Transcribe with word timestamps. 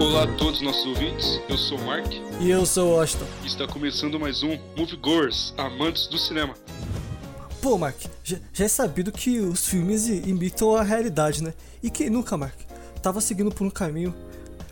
Olá 0.00 0.24
a 0.24 0.36
todos 0.38 0.62
nossos 0.62 0.86
ouvintes, 0.86 1.40
eu 1.46 1.58
sou 1.58 1.78
o 1.78 1.84
Mark 1.84 2.10
E 2.40 2.50
eu 2.50 2.64
sou 2.64 2.88
o 2.88 2.96
Washington. 2.96 3.26
e 3.42 3.46
está 3.46 3.66
começando 3.66 4.18
mais 4.18 4.42
um 4.42 4.58
Moviegoers, 4.76 5.52
amantes 5.58 6.06
do 6.06 6.16
cinema. 6.18 6.54
Pô, 7.60 7.76
Mark, 7.76 7.96
já, 8.24 8.38
já 8.52 8.64
é 8.64 8.68
sabido 8.68 9.12
que 9.12 9.38
os 9.38 9.66
filmes 9.66 10.08
imitam 10.08 10.74
a 10.74 10.82
realidade, 10.82 11.42
né? 11.42 11.52
E 11.82 11.90
quem 11.90 12.08
nunca, 12.08 12.34
Mark, 12.36 12.58
tava 13.02 13.20
seguindo 13.20 13.50
por 13.50 13.66
um 13.66 13.70
caminho, 13.70 14.14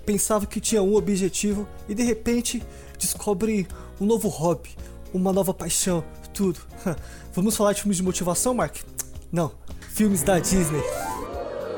pensava 0.07 0.46
que 0.46 0.61
tinha 0.61 0.83
um 0.83 0.95
objetivo 0.95 1.69
e 1.87 1.95
de 1.95 2.03
repente 2.03 2.63
descobre 2.99 3.69
um 4.01 4.07
novo 4.07 4.29
hobby, 4.29 4.71
uma 5.13 5.31
nova 5.33 5.53
paixão, 5.53 6.03
tudo. 6.33 6.61
Vamos 7.35 7.55
falar 7.55 7.75
de 7.75 7.83
filmes 7.83 7.99
de 7.99 8.03
motivação, 8.03 8.55
Mark? 8.55 8.77
Não, 9.31 9.52
filmes 9.91 10.23
da 10.23 10.38
Disney. 10.38 10.83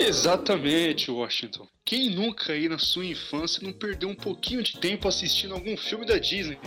Exatamente, 0.00 1.10
Washington. 1.10 1.66
Quem 1.84 2.14
nunca 2.14 2.52
aí 2.52 2.68
na 2.68 2.78
sua 2.78 3.04
infância 3.04 3.62
não 3.62 3.72
perdeu 3.72 4.08
um 4.08 4.14
pouquinho 4.14 4.62
de 4.62 4.78
tempo 4.78 5.06
assistindo 5.06 5.54
algum 5.54 5.76
filme 5.76 6.06
da 6.06 6.18
Disney? 6.18 6.58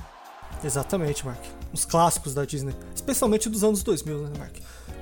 Exatamente, 0.64 1.26
Mark. 1.26 1.44
Os 1.74 1.84
clássicos 1.84 2.34
da 2.34 2.46
Disney, 2.46 2.74
especialmente 2.94 3.50
dos 3.50 3.64
anos 3.64 3.82
2000, 3.84 4.28
né, 4.28 4.32
Mark? 4.38 4.56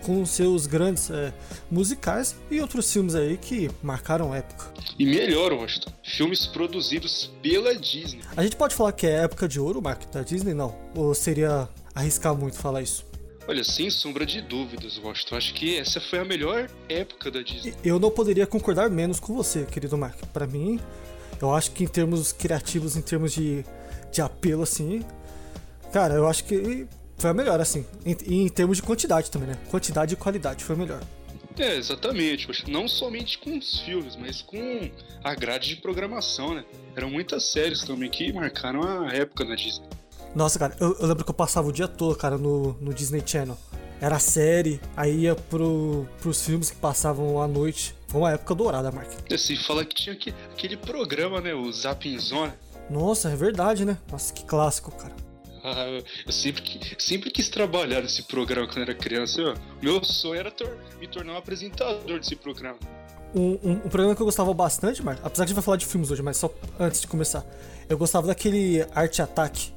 Com 0.03 0.25
seus 0.25 0.65
grandes 0.65 1.11
é, 1.11 1.31
musicais 1.69 2.35
e 2.49 2.59
outros 2.59 2.91
filmes 2.91 3.13
aí 3.13 3.37
que 3.37 3.69
marcaram 3.83 4.33
época. 4.33 4.73
E 4.97 5.05
melhor, 5.05 5.53
Washington, 5.53 5.91
filmes 6.03 6.47
produzidos 6.47 7.31
pela 7.43 7.75
Disney. 7.75 8.21
A 8.35 8.43
gente 8.43 8.55
pode 8.55 8.73
falar 8.73 8.93
que 8.93 9.05
é 9.05 9.23
época 9.23 9.47
de 9.47 9.59
ouro, 9.59 9.81
Mark, 9.81 10.09
da 10.11 10.23
Disney? 10.23 10.53
Não. 10.53 10.75
Ou 10.95 11.13
seria 11.13 11.69
arriscar 11.93 12.33
muito 12.33 12.57
falar 12.57 12.81
isso? 12.81 13.10
Olha, 13.51 13.65
sem 13.65 13.89
sombra 13.89 14.25
de 14.25 14.41
dúvidas, 14.41 14.97
Washington, 14.97 15.35
acho 15.35 15.53
que 15.53 15.77
essa 15.77 15.99
foi 15.99 16.19
a 16.19 16.23
melhor 16.23 16.69
época 16.87 17.29
da 17.29 17.41
Disney. 17.41 17.73
Eu 17.83 17.99
não 17.99 18.09
poderia 18.09 18.47
concordar 18.47 18.89
menos 18.89 19.19
com 19.19 19.35
você, 19.35 19.65
querido 19.65 19.97
Mark. 19.97 20.15
Pra 20.31 20.47
mim, 20.47 20.79
eu 21.41 21.53
acho 21.53 21.71
que 21.71 21.83
em 21.83 21.87
termos 21.87 22.31
criativos, 22.31 22.95
em 22.95 23.01
termos 23.01 23.33
de, 23.33 23.65
de 24.09 24.21
apelo, 24.21 24.63
assim, 24.63 25.03
cara, 25.91 26.13
eu 26.13 26.29
acho 26.29 26.45
que 26.45 26.87
foi 27.17 27.29
a 27.29 27.33
melhor, 27.33 27.59
assim. 27.59 27.85
Em- 28.05 28.15
E 28.25 28.35
em, 28.43 28.47
termos 28.47 28.77
de 28.77 28.83
quantidade 28.83 29.29
também, 29.29 29.49
né? 29.49 29.57
Quantidade 29.69 30.13
e 30.13 30.15
qualidade 30.15 30.63
foi 30.63 30.77
melhor. 30.77 31.01
É, 31.59 31.75
exatamente, 31.75 32.47
não 32.71 32.87
somente 32.87 33.37
com 33.37 33.57
os 33.57 33.81
filmes, 33.81 34.15
mas 34.15 34.41
com 34.41 34.89
a 35.21 35.35
grade 35.35 35.67
de 35.67 35.75
programação, 35.75 36.53
né? 36.55 36.63
Eram 36.95 37.09
muitas 37.09 37.51
séries 37.51 37.83
também 37.83 38.09
que 38.09 38.31
marcaram 38.31 38.81
a 38.81 39.11
época 39.13 39.43
da 39.43 39.55
Disney. 39.55 39.85
Nossa, 40.35 40.57
cara, 40.57 40.75
eu, 40.79 40.95
eu 40.99 41.07
lembro 41.07 41.23
que 41.23 41.29
eu 41.29 41.33
passava 41.35 41.67
o 41.67 41.71
dia 41.71 41.87
todo, 41.87 42.15
cara, 42.15 42.37
no, 42.37 42.73
no 42.79 42.93
Disney 42.93 43.21
Channel. 43.25 43.57
Era 43.99 44.17
série, 44.17 44.81
aí 44.97 45.21
ia 45.21 45.35
pro, 45.35 46.07
pros 46.21 46.43
filmes 46.43 46.71
que 46.71 46.77
passavam 46.77 47.41
à 47.41 47.47
noite. 47.47 47.95
Foi 48.07 48.21
uma 48.21 48.31
época 48.31 48.55
dourada, 48.55 48.91
Mark. 48.91 49.09
Assim, 49.31 49.55
fala 49.55 49.85
que 49.85 49.93
tinha 49.93 50.15
que- 50.15 50.33
aquele 50.51 50.75
programa, 50.77 51.39
né? 51.39 51.53
O 51.53 51.71
Zapping 51.71 52.17
Zone. 52.17 52.53
Nossa, 52.89 53.29
é 53.29 53.35
verdade, 53.35 53.85
né? 53.85 53.97
Nossa, 54.11 54.33
que 54.33 54.43
clássico, 54.43 54.91
cara. 54.91 55.13
Ah, 55.63 55.85
eu 56.25 56.31
sempre, 56.31 56.63
sempre 56.97 57.29
quis 57.29 57.47
trabalhar 57.47 58.01
nesse 58.01 58.23
programa 58.23 58.67
quando 58.67 58.81
era 58.81 58.95
criança. 58.95 59.53
Meu 59.79 60.03
sonho 60.03 60.39
era 60.39 60.49
tor- 60.49 60.75
me 60.99 61.07
tornar 61.07 61.33
um 61.33 61.37
apresentador 61.37 62.19
desse 62.19 62.35
programa. 62.35 62.77
Um, 63.35 63.51
um, 63.63 63.71
um 63.85 63.89
programa 63.89 64.15
que 64.15 64.21
eu 64.21 64.25
gostava 64.25 64.51
bastante, 64.55 65.03
Mark, 65.03 65.19
apesar 65.23 65.35
que 65.35 65.41
a 65.43 65.45
gente 65.45 65.55
vai 65.55 65.63
falar 65.63 65.77
de 65.77 65.85
filmes 65.85 66.09
hoje, 66.09 66.23
mas 66.23 66.37
só 66.37 66.51
antes 66.79 66.99
de 67.01 67.07
começar. 67.07 67.45
Eu 67.87 67.97
gostava 67.97 68.25
daquele 68.27 68.83
Arte 68.95 69.21
Ataque. 69.21 69.71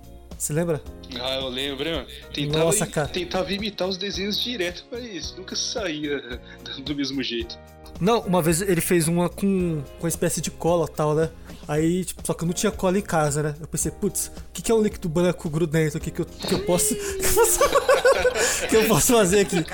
Você 0.44 0.52
lembra? 0.52 0.78
Ah, 1.18 1.36
eu 1.36 1.48
lembro, 1.48 1.88
hein, 1.88 1.94
mano? 1.94 2.06
Tentava, 2.34 2.64
Nossa, 2.64 2.86
cara. 2.86 3.08
tentava 3.08 3.50
imitar 3.50 3.88
os 3.88 3.96
desenhos 3.96 4.38
direto, 4.38 4.84
mas 4.92 5.34
nunca 5.38 5.56
saía 5.56 6.20
do 6.84 6.94
mesmo 6.94 7.22
jeito. 7.22 7.58
Não, 7.98 8.20
uma 8.20 8.42
vez 8.42 8.60
ele 8.60 8.82
fez 8.82 9.08
uma 9.08 9.30
com, 9.30 9.82
com 9.98 10.02
uma 10.02 10.08
espécie 10.08 10.42
de 10.42 10.50
cola 10.50 10.86
tal, 10.86 11.14
né? 11.14 11.30
Aí, 11.66 12.04
tipo, 12.04 12.20
só 12.26 12.34
que 12.34 12.44
eu 12.44 12.46
não 12.46 12.52
tinha 12.52 12.70
cola 12.70 12.98
em 12.98 13.00
casa, 13.00 13.42
né? 13.42 13.54
Eu 13.58 13.66
pensei, 13.66 13.90
putz, 13.90 14.26
o 14.26 14.52
que, 14.52 14.60
que 14.60 14.70
é 14.70 14.74
um 14.74 14.82
líquido 14.82 15.08
branco 15.08 15.48
grudento 15.48 15.96
aqui 15.96 16.10
que 16.10 16.20
eu, 16.20 16.26
que 16.26 16.52
eu 16.52 16.58
posso- 16.66 16.94
que 18.68 18.76
eu 18.76 18.86
posso 18.86 19.14
fazer 19.14 19.40
aqui? 19.40 19.64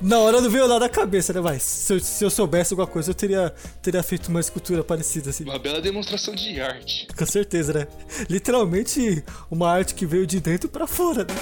Na 0.00 0.18
hora 0.18 0.40
não 0.40 0.48
veio 0.48 0.66
nada 0.66 0.80
na 0.80 0.88
cabeça, 0.88 1.32
né? 1.32 1.40
Mas 1.40 1.62
se 1.62 1.92
eu, 1.92 2.00
se 2.00 2.24
eu 2.24 2.30
soubesse 2.30 2.72
alguma 2.72 2.86
coisa, 2.86 3.10
eu 3.10 3.14
teria, 3.14 3.52
teria 3.82 4.02
feito 4.02 4.28
uma 4.28 4.40
escultura 4.40 4.82
parecida 4.82 5.28
assim. 5.30 5.44
Uma 5.44 5.58
bela 5.58 5.80
demonstração 5.80 6.34
de 6.34 6.60
arte. 6.60 7.06
Com 7.14 7.26
certeza, 7.26 7.72
né? 7.72 7.86
Literalmente 8.28 9.22
uma 9.50 9.70
arte 9.70 9.94
que 9.94 10.06
veio 10.06 10.26
de 10.26 10.40
dentro 10.40 10.68
pra 10.68 10.86
fora, 10.86 11.24
né? 11.24 11.34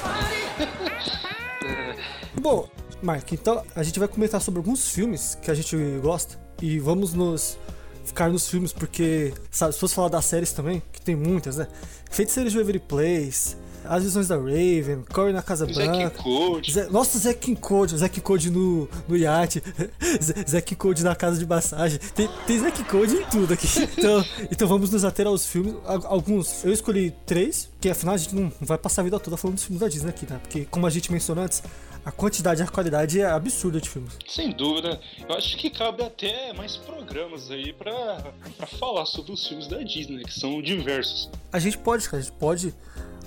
Bom, 2.40 2.68
Mark, 3.00 3.30
então 3.32 3.64
a 3.76 3.82
gente 3.82 3.98
vai 3.98 4.08
comentar 4.08 4.40
sobre 4.40 4.58
alguns 4.58 4.88
filmes 4.88 5.36
que 5.40 5.50
a 5.50 5.54
gente 5.54 5.76
gosta 6.02 6.38
e 6.60 6.80
vamos 6.80 7.14
nos 7.14 7.58
ficar 8.04 8.28
nos 8.28 8.48
filmes 8.48 8.72
porque, 8.72 9.32
sabe, 9.50 9.72
se 9.74 9.78
fosse 9.78 9.94
falar 9.94 10.08
das 10.08 10.24
séries 10.24 10.52
também, 10.52 10.82
que 10.92 11.00
tem 11.00 11.14
muitas, 11.14 11.58
né? 11.58 11.68
Feiticeiros 12.10 12.52
de 12.52 12.58
Waverly 12.58 12.80
Place, 12.80 13.56
As 13.84 14.02
Visões 14.04 14.28
da 14.28 14.36
Raven, 14.36 15.04
Corre 15.12 15.32
na 15.32 15.42
Casa 15.42 15.64
Zack 15.66 15.74
Branca. 15.88 16.10
Code. 16.22 16.72
Zé- 16.72 16.88
Nossa, 16.90 17.18
Zack 17.18 17.56
Code, 17.56 17.96
Zack 17.96 18.20
Code 18.20 18.50
no, 18.50 18.88
no 19.08 19.16
iate, 19.16 19.62
Zack 20.48 20.74
Code 20.76 21.02
na 21.02 21.14
casa 21.16 21.38
de 21.38 21.46
massagem. 21.46 21.98
Tem, 22.14 22.28
tem 22.46 22.58
Zack 22.58 22.84
Code 22.84 23.14
em 23.16 23.24
tudo 23.26 23.54
aqui. 23.54 23.66
Então, 23.98 24.24
então 24.50 24.68
vamos 24.68 24.90
nos 24.90 25.04
ater 25.04 25.26
aos 25.26 25.46
filmes. 25.46 25.74
Al- 25.84 26.06
Alguns, 26.06 26.64
eu 26.64 26.72
escolhi 26.72 27.12
três, 27.26 27.68
que 27.80 27.88
afinal 27.88 28.14
a 28.14 28.18
gente 28.18 28.34
não 28.34 28.52
vai 28.60 28.78
passar 28.78 29.02
a 29.02 29.04
vida 29.04 29.18
toda 29.18 29.36
falando 29.36 29.56
dos 29.56 29.64
filmes 29.64 29.80
da 29.80 29.88
Disney 29.88 30.10
aqui, 30.10 30.26
né? 30.30 30.38
Porque, 30.42 30.64
como 30.70 30.86
a 30.86 30.90
gente 30.90 31.10
mencionou 31.10 31.44
antes, 31.44 31.62
a 32.04 32.12
quantidade 32.12 32.60
e 32.60 32.64
a 32.64 32.68
qualidade 32.68 33.20
é 33.20 33.26
absurda 33.26 33.80
de 33.80 33.88
filmes. 33.88 34.12
Sem 34.28 34.52
dúvida. 34.52 35.00
Eu 35.28 35.34
acho 35.36 35.56
que 35.56 35.68
cabe 35.70 36.02
até 36.02 36.52
mais 36.52 36.76
programas 36.76 37.50
aí 37.50 37.72
pra, 37.72 38.32
pra 38.56 38.66
falar 38.66 39.04
sobre 39.06 39.32
os 39.32 39.46
filmes 39.46 39.66
da 39.66 39.78
Disney, 39.82 40.22
que 40.24 40.38
são 40.38 40.62
diversos. 40.62 41.28
A 41.52 41.58
gente 41.58 41.76
pode, 41.78 42.04
cara, 42.08 42.18
a 42.18 42.20
gente 42.24 42.32
pode. 42.34 42.72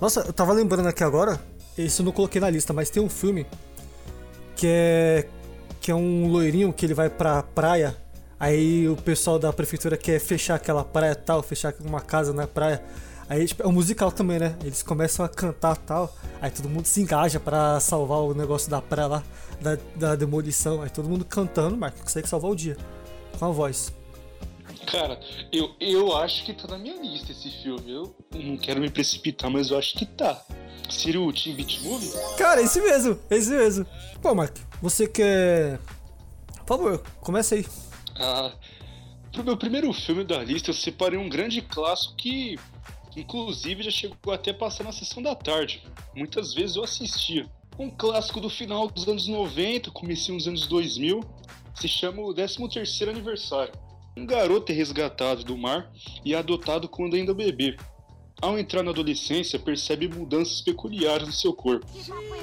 Nossa, 0.02 0.22
eu 0.22 0.34
tava 0.34 0.52
lembrando 0.52 0.88
aqui 0.88 1.04
agora, 1.04 1.40
esse 1.78 2.02
eu 2.02 2.06
não 2.06 2.12
coloquei 2.12 2.42
na 2.42 2.50
lista, 2.50 2.74
mas 2.74 2.90
tem 2.90 3.04
um 3.04 3.08
filme 3.08 3.46
que 4.56 4.66
é 4.66 5.28
que 5.80 5.92
é 5.92 5.96
um 5.96 6.28
loirinho 6.28 6.74
que 6.74 6.88
ele 6.88 6.96
vai 6.96 7.08
pra 7.08 7.44
praia. 7.44 7.96
Aí 8.40 8.90
o 8.90 8.96
pessoal 8.96 9.38
da 9.38 9.54
prefeitura 9.54 9.96
quer 9.96 10.20
fechar 10.20 10.56
aquela 10.56 10.84
praia 10.84 11.14
tal, 11.14 11.44
fechar 11.44 11.72
uma 11.86 12.02
casa 12.02 12.34
na 12.34 12.48
praia. 12.48 12.84
Aí 13.30 13.46
tipo, 13.46 13.62
é 13.62 13.68
um 13.68 13.72
musical 13.72 14.12
também, 14.12 14.40
né? 14.40 14.56
Eles 14.64 14.82
começam 14.82 15.24
a 15.24 15.30
cantar 15.30 15.78
tal. 15.78 16.12
Aí 16.42 16.50
todo 16.50 16.68
mundo 16.68 16.88
se 16.88 17.00
engaja 17.00 17.40
pra 17.40 17.80
salvar 17.80 18.20
o 18.20 18.34
negócio 18.34 18.72
da 18.72 18.82
praia 18.82 19.08
lá, 19.08 19.24
da, 19.62 19.78
da 19.96 20.16
demolição. 20.16 20.82
Aí 20.82 20.90
todo 20.90 21.08
mundo 21.08 21.24
cantando, 21.26 21.78
mas 21.78 21.94
consegue 21.94 22.28
salvar 22.28 22.50
o 22.50 22.56
dia. 22.56 22.76
Com 23.38 23.46
a 23.46 23.52
voz. 23.52 23.94
Cara, 24.88 25.20
eu, 25.52 25.76
eu 25.80 26.16
acho 26.18 26.44
que 26.44 26.54
tá 26.54 26.68
na 26.68 26.78
minha 26.78 27.02
lista 27.02 27.32
esse 27.32 27.50
filme. 27.50 27.92
Eu 27.92 28.16
não 28.34 28.58
quero 28.58 28.82
me 28.82 28.90
precipitar, 28.90 29.50
mas 29.50 29.70
eu 29.70 29.78
acho 29.78 29.94
que 29.98 30.06
tá. 30.06 30.44
Seria 30.90 31.22
o 31.22 31.32
Teen 31.32 31.56
Beat 31.56 31.82
Movie? 31.82 32.12
Cara, 32.38 32.62
esse 32.62 32.82
mesmo, 32.82 33.18
esse 33.30 33.50
mesmo. 33.50 33.86
Pô, 34.22 34.36
Mark, 34.36 34.56
você 34.82 35.08
quer. 35.08 35.80
Por 36.66 36.78
favor, 36.78 37.00
começa 37.22 37.56
aí. 37.56 37.66
Ah, 38.18 38.54
pro 39.32 39.44
meu 39.44 39.58
primeiro 39.58 39.92
filme 39.94 40.24
da 40.24 40.44
lista, 40.44 40.72
eu 40.72 40.74
separei 40.74 41.18
um 41.18 41.30
grande 41.30 41.62
clássico 41.62 42.16
que, 42.16 42.60
inclusive, 43.16 43.84
já 43.84 43.92
chegou 43.92 44.34
até 44.34 44.52
a 44.52 44.54
passar 44.54 44.84
na 44.84 44.92
sessão 44.92 45.24
da 45.24 45.34
tarde. 45.34 45.82
Muitas 46.14 46.54
vezes 46.54 46.76
eu 46.76 46.84
assistia. 46.84 47.50
Um 47.80 47.90
clássico 47.90 48.42
do 48.42 48.50
final 48.50 48.90
dos 48.90 49.08
anos 49.08 49.28
90, 49.28 49.90
comecei 49.92 50.34
nos 50.34 50.48
anos 50.48 50.68
2000, 50.68 51.22
se 51.74 51.88
chama 51.88 52.22
o 52.22 52.34
13º 52.34 53.10
Aniversário. 53.10 53.74
Um 54.16 54.26
garoto 54.26 54.72
é 54.72 54.76
resgatado 54.76 55.44
do 55.44 55.58
mar 55.58 55.92
e 56.26 56.34
é 56.34 56.38
adotado 56.38 56.90
quando 56.90 57.16
ainda 57.16 57.34
bebê. 57.34 57.78
Ao 58.42 58.58
entrar 58.58 58.84
na 58.84 58.92
adolescência, 58.92 59.60
percebe 59.60 60.08
mudanças 60.08 60.62
peculiares 60.62 61.28
no 61.28 61.34
seu 61.34 61.54
corpo, 61.54 61.86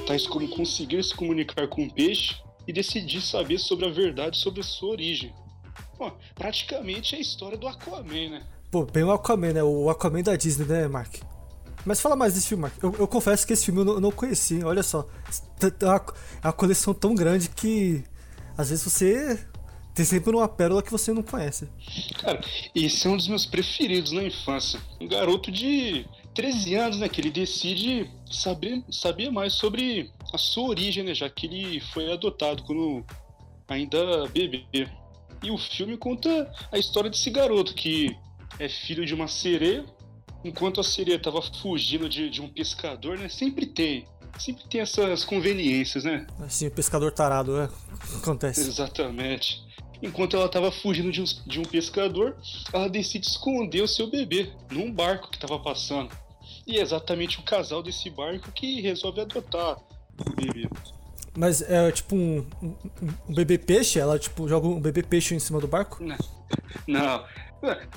tais 0.06 0.26
como 0.26 0.48
conseguir 0.48 1.02
se 1.02 1.14
comunicar 1.14 1.66
com 1.68 1.82
um 1.82 1.90
peixe 1.90 2.36
e 2.66 2.72
decidir 2.72 3.20
saber 3.20 3.58
sobre 3.58 3.86
a 3.86 3.90
verdade 3.90 4.38
sobre 4.38 4.62
sua 4.62 4.90
origem. 4.90 5.34
Praticamente 6.34 7.14
é 7.14 7.18
a 7.18 7.20
história 7.20 7.58
do 7.58 7.66
Aquaman, 7.66 8.30
né? 8.30 8.46
Pô, 8.70 8.84
bem 8.84 9.02
o 9.02 9.10
Aquaman, 9.10 9.52
né? 9.52 9.62
O 9.62 9.90
Aquaman 9.90 10.22
da 10.22 10.36
Disney, 10.36 10.66
né, 10.66 10.86
Mark? 10.86 11.16
Mas 11.84 12.00
fala 12.00 12.14
mais 12.14 12.34
desse 12.34 12.48
filme, 12.48 12.62
Mark. 12.62 12.74
Eu, 12.82 12.94
eu 12.98 13.08
confesso 13.08 13.46
que 13.46 13.52
esse 13.52 13.64
filme 13.64 13.80
eu 13.80 13.84
não, 13.84 13.94
eu 13.94 14.00
não 14.00 14.10
conheci. 14.10 14.62
Olha 14.62 14.82
só. 14.82 15.08
É 15.62 15.66
é 15.66 16.46
uma 16.46 16.52
coleção 16.52 16.94
tão 16.94 17.14
grande 17.14 17.48
que 17.48 18.04
às 18.56 18.70
vezes 18.70 18.84
você 18.84 19.38
tem 19.98 20.04
sempre 20.04 20.30
uma 20.30 20.46
pérola 20.46 20.80
que 20.80 20.92
você 20.92 21.12
não 21.12 21.24
conhece. 21.24 21.68
Cara, 22.20 22.40
esse 22.72 23.04
é 23.04 23.10
um 23.10 23.16
dos 23.16 23.26
meus 23.26 23.44
preferidos 23.44 24.12
na 24.12 24.22
infância. 24.22 24.80
Um 25.00 25.08
garoto 25.08 25.50
de 25.50 26.06
13 26.36 26.74
anos, 26.76 26.98
né? 27.00 27.08
Que 27.08 27.20
ele 27.20 27.32
decide 27.32 28.08
saber, 28.30 28.84
saber 28.92 29.28
mais 29.28 29.54
sobre 29.54 30.12
a 30.32 30.38
sua 30.38 30.68
origem, 30.68 31.02
né? 31.02 31.14
Já 31.14 31.28
que 31.28 31.46
ele 31.46 31.80
foi 31.80 32.12
adotado 32.12 32.62
quando 32.62 33.04
ainda 33.66 34.28
bebê. 34.28 34.88
E 35.42 35.50
o 35.50 35.58
filme 35.58 35.96
conta 35.96 36.48
a 36.70 36.78
história 36.78 37.10
desse 37.10 37.28
garoto 37.28 37.74
que 37.74 38.16
é 38.60 38.68
filho 38.68 39.04
de 39.04 39.12
uma 39.12 39.26
sereia. 39.26 39.84
Enquanto 40.44 40.80
a 40.80 40.84
sereia 40.84 41.16
estava 41.16 41.42
fugindo 41.42 42.08
de, 42.08 42.30
de 42.30 42.40
um 42.40 42.48
pescador, 42.48 43.18
né? 43.18 43.28
Sempre 43.28 43.66
tem. 43.66 44.04
Sempre 44.38 44.62
tem 44.68 44.80
essas 44.80 45.24
conveniências, 45.24 46.04
né? 46.04 46.24
Assim, 46.38 46.68
o 46.68 46.70
pescador 46.70 47.10
tarado, 47.10 47.58
é. 47.58 47.68
Acontece. 48.16 48.60
Exatamente. 48.60 49.66
Enquanto 50.02 50.36
ela 50.36 50.46
estava 50.46 50.70
fugindo 50.70 51.10
de 51.10 51.20
um, 51.20 51.24
de 51.46 51.60
um 51.60 51.64
pescador, 51.64 52.36
ela 52.72 52.88
decide 52.88 53.26
esconder 53.26 53.82
o 53.82 53.88
seu 53.88 54.08
bebê 54.08 54.50
num 54.70 54.92
barco 54.92 55.30
que 55.30 55.36
estava 55.36 55.58
passando. 55.58 56.10
E 56.66 56.78
é 56.78 56.82
exatamente 56.82 57.38
o 57.38 57.42
casal 57.42 57.82
desse 57.82 58.10
barco 58.10 58.52
que 58.52 58.80
resolve 58.80 59.20
adotar 59.20 59.78
o 60.20 60.30
bebê. 60.36 60.68
Mas 61.36 61.62
é 61.62 61.90
tipo 61.92 62.16
um, 62.16 62.46
um, 62.62 62.74
um 63.28 63.34
bebê 63.34 63.58
peixe? 63.58 63.98
Ela 63.98 64.18
tipo 64.18 64.48
joga 64.48 64.66
um 64.66 64.80
bebê 64.80 65.02
peixe 65.02 65.34
em 65.34 65.38
cima 65.38 65.60
do 65.60 65.68
barco? 65.68 66.02
Não. 66.02 66.16
Não. 66.86 67.24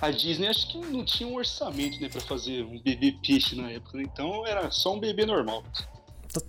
A 0.01 0.09
Disney 0.09 0.47
acho 0.47 0.67
que 0.69 0.77
não 0.79 1.05
tinha 1.05 1.29
um 1.29 1.35
orçamento, 1.35 2.01
né, 2.01 2.09
para 2.09 2.19
fazer 2.21 2.63
um 2.63 2.81
bebê 2.81 3.15
peixe 3.23 3.55
na 3.55 3.69
época, 3.69 3.95
né? 3.97 4.03
então 4.03 4.45
era 4.45 4.71
só 4.71 4.95
um 4.95 4.99
bebê 4.99 5.23
normal. 5.23 5.63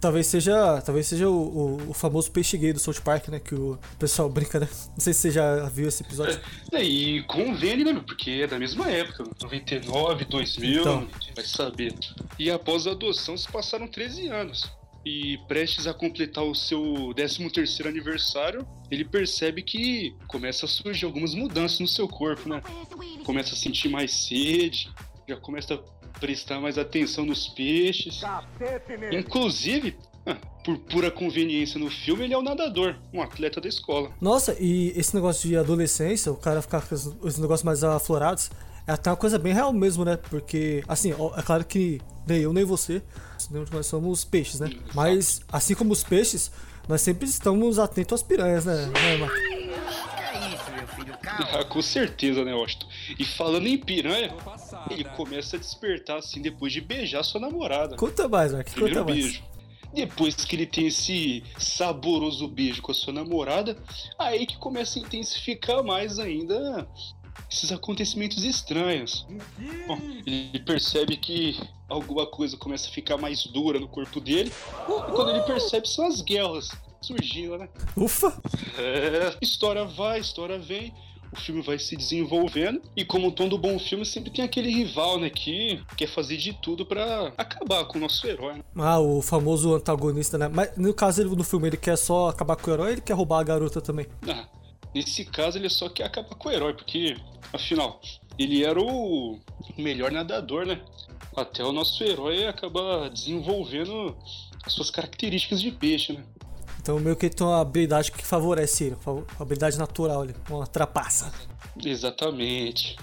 Talvez 0.00 0.28
seja, 0.28 0.80
talvez 0.80 1.08
seja 1.08 1.28
o, 1.28 1.32
o, 1.32 1.90
o, 1.90 1.92
famoso 1.92 2.30
peixe 2.30 2.56
gay 2.56 2.72
do 2.72 2.78
South 2.78 3.00
Park, 3.04 3.28
né? 3.28 3.40
Que 3.40 3.54
o 3.54 3.78
pessoal 3.98 4.28
brinca, 4.28 4.60
né? 4.60 4.68
Não 4.90 5.00
sei 5.00 5.12
se 5.12 5.20
você 5.20 5.30
já 5.32 5.68
viu 5.68 5.88
esse 5.88 6.04
episódio. 6.04 6.40
É, 6.72 6.82
e 6.82 7.22
convém, 7.24 7.84
né? 7.84 8.00
Porque 8.06 8.30
é 8.30 8.46
da 8.46 8.58
mesma 8.58 8.88
época, 8.88 9.24
99, 9.42 10.24
2000, 10.26 10.80
então. 10.80 11.08
vai 11.34 11.44
saber. 11.44 11.94
E 12.38 12.48
após 12.50 12.86
a 12.86 12.92
adoção 12.92 13.36
se 13.36 13.50
passaram 13.50 13.88
13 13.88 14.28
anos. 14.28 14.70
E 15.04 15.36
prestes 15.48 15.88
a 15.88 15.92
completar 15.92 16.44
o 16.44 16.54
seu 16.54 17.12
13 17.16 17.50
terceiro 17.50 17.88
aniversário, 17.88 18.64
ele 18.88 19.04
percebe 19.04 19.60
que 19.60 20.14
começa 20.28 20.64
a 20.64 20.68
surgir 20.68 21.06
algumas 21.06 21.34
mudanças 21.34 21.80
no 21.80 21.88
seu 21.88 22.06
corpo, 22.06 22.48
né? 22.48 22.62
Começa 23.24 23.52
a 23.54 23.56
sentir 23.56 23.88
mais 23.88 24.14
sede, 24.14 24.88
já 25.28 25.36
começa 25.36 25.74
a 25.74 26.01
prestar 26.22 26.60
mais 26.60 26.78
atenção 26.78 27.26
nos 27.26 27.48
peixes. 27.48 28.22
Inclusive, 29.10 29.96
ah, 30.24 30.36
por 30.64 30.78
pura 30.78 31.10
conveniência 31.10 31.80
no 31.80 31.90
filme, 31.90 32.22
ele 32.22 32.32
é 32.32 32.38
o 32.38 32.42
nadador, 32.42 32.94
um 33.12 33.20
atleta 33.20 33.60
da 33.60 33.68
escola. 33.68 34.12
Nossa, 34.20 34.56
e 34.60 34.92
esse 34.96 35.12
negócio 35.16 35.48
de 35.48 35.56
adolescência, 35.56 36.30
o 36.30 36.36
cara 36.36 36.62
ficar 36.62 36.80
com 36.82 36.94
os 36.94 37.38
negócios 37.38 37.64
mais 37.64 37.82
aflorados, 37.82 38.52
é 38.86 38.92
até 38.92 39.10
uma 39.10 39.16
coisa 39.16 39.36
bem 39.36 39.52
real 39.52 39.72
mesmo, 39.72 40.04
né? 40.04 40.16
Porque, 40.16 40.84
assim, 40.86 41.10
é 41.10 41.42
claro 41.42 41.64
que 41.64 42.00
nem 42.24 42.38
eu 42.38 42.52
nem 42.52 42.64
você, 42.64 43.02
nós 43.72 43.86
somos 43.86 44.24
peixes, 44.24 44.60
né? 44.60 44.70
Mas, 44.94 45.40
assim 45.50 45.74
como 45.74 45.92
os 45.92 46.04
peixes, 46.04 46.52
nós 46.88 47.00
sempre 47.00 47.28
estamos 47.28 47.80
atentos 47.80 48.20
às 48.20 48.22
piranhas, 48.22 48.64
né, 48.64 48.86
né 48.86 49.16
Marcos? 49.16 49.52
Ah, 51.52 51.64
com 51.64 51.82
certeza, 51.82 52.44
né, 52.44 52.54
Washington? 52.54 52.86
E 53.18 53.24
falando 53.24 53.66
em 53.66 53.78
piranha, 53.78 54.34
ele 54.90 55.04
começa 55.04 55.56
a 55.56 55.58
despertar 55.58 56.18
assim 56.18 56.40
depois 56.40 56.72
de 56.72 56.80
beijar 56.80 57.22
sua 57.22 57.40
namorada. 57.40 57.96
Conta 57.96 58.28
mais, 58.28 58.52
Mark. 58.52 58.70
Primeiro 58.70 59.00
conta 59.00 59.12
beijo. 59.12 59.40
Mais. 59.40 59.52
Depois 59.92 60.34
que 60.34 60.56
ele 60.56 60.66
tem 60.66 60.86
esse 60.86 61.42
saboroso 61.58 62.48
beijo 62.48 62.80
com 62.80 62.92
a 62.92 62.94
sua 62.94 63.12
namorada, 63.12 63.76
aí 64.18 64.46
que 64.46 64.56
começa 64.56 64.98
a 64.98 65.02
intensificar 65.02 65.84
mais 65.84 66.18
ainda 66.18 66.88
esses 67.50 67.70
acontecimentos 67.70 68.42
estranhos. 68.44 69.26
Bom, 69.86 69.98
ele 70.26 70.58
percebe 70.60 71.16
que 71.18 71.60
alguma 71.88 72.26
coisa 72.26 72.56
começa 72.56 72.88
a 72.88 72.90
ficar 72.90 73.18
mais 73.18 73.44
dura 73.44 73.78
no 73.78 73.88
corpo 73.88 74.18
dele. 74.18 74.50
E 74.88 75.12
quando 75.12 75.30
ele 75.30 75.42
percebe, 75.42 75.86
são 75.86 76.06
as 76.06 76.22
guerras 76.22 76.70
surgindo, 77.02 77.58
né? 77.58 77.68
Ufa! 77.96 78.40
É, 78.78 79.36
história 79.42 79.84
vai, 79.84 80.20
história 80.20 80.58
vem 80.58 80.94
o 81.32 81.36
filme 81.36 81.62
vai 81.62 81.78
se 81.78 81.96
desenvolvendo 81.96 82.82
e 82.94 83.04
como 83.04 83.32
todo 83.32 83.56
bom 83.56 83.78
filme 83.78 84.04
sempre 84.04 84.30
tem 84.30 84.44
aquele 84.44 84.70
rival, 84.70 85.18
né, 85.18 85.30
que 85.30 85.82
quer 85.96 86.06
fazer 86.06 86.36
de 86.36 86.52
tudo 86.52 86.84
para 86.84 87.32
acabar 87.38 87.84
com 87.86 87.98
o 87.98 88.00
nosso 88.00 88.26
herói. 88.26 88.54
Né? 88.54 88.62
Ah, 88.76 89.00
o 89.00 89.22
famoso 89.22 89.74
antagonista, 89.74 90.36
né? 90.36 90.48
Mas 90.48 90.76
no 90.76 90.92
caso 90.92 91.22
ele 91.22 91.34
no 91.34 91.44
filme 91.44 91.68
ele 91.68 91.76
quer 91.76 91.96
só 91.96 92.28
acabar 92.28 92.56
com 92.56 92.70
o 92.70 92.74
herói, 92.74 92.86
ou 92.86 92.92
ele 92.92 93.00
quer 93.00 93.14
roubar 93.14 93.40
a 93.40 93.44
garota 93.44 93.80
também. 93.80 94.06
Ah, 94.28 94.46
nesse 94.94 95.24
caso 95.24 95.58
ele 95.58 95.70
só 95.70 95.88
quer 95.88 96.04
acabar 96.04 96.34
com 96.34 96.48
o 96.48 96.52
herói, 96.52 96.74
porque 96.74 97.16
afinal 97.52 98.00
ele 98.38 98.64
era 98.64 98.80
o 98.80 99.38
melhor 99.78 100.10
nadador, 100.10 100.66
né? 100.66 100.80
Até 101.36 101.64
o 101.64 101.72
nosso 101.72 102.02
herói 102.04 102.46
acaba 102.46 103.08
desenvolvendo 103.08 104.14
as 104.64 104.72
suas 104.72 104.90
características 104.90 105.60
de 105.60 105.70
peixe, 105.70 106.12
né? 106.12 106.22
Então 106.82 106.98
meio 106.98 107.14
que 107.14 107.30
tem 107.30 107.46
uma 107.46 107.60
habilidade 107.60 108.10
que 108.10 108.26
favorece 108.26 108.84
ele, 108.84 108.96
uma 109.06 109.24
habilidade 109.38 109.78
natural 109.78 110.22
ali, 110.22 110.34
uma 110.50 110.66
trapaça. 110.66 111.32
Exatamente. 111.82 112.96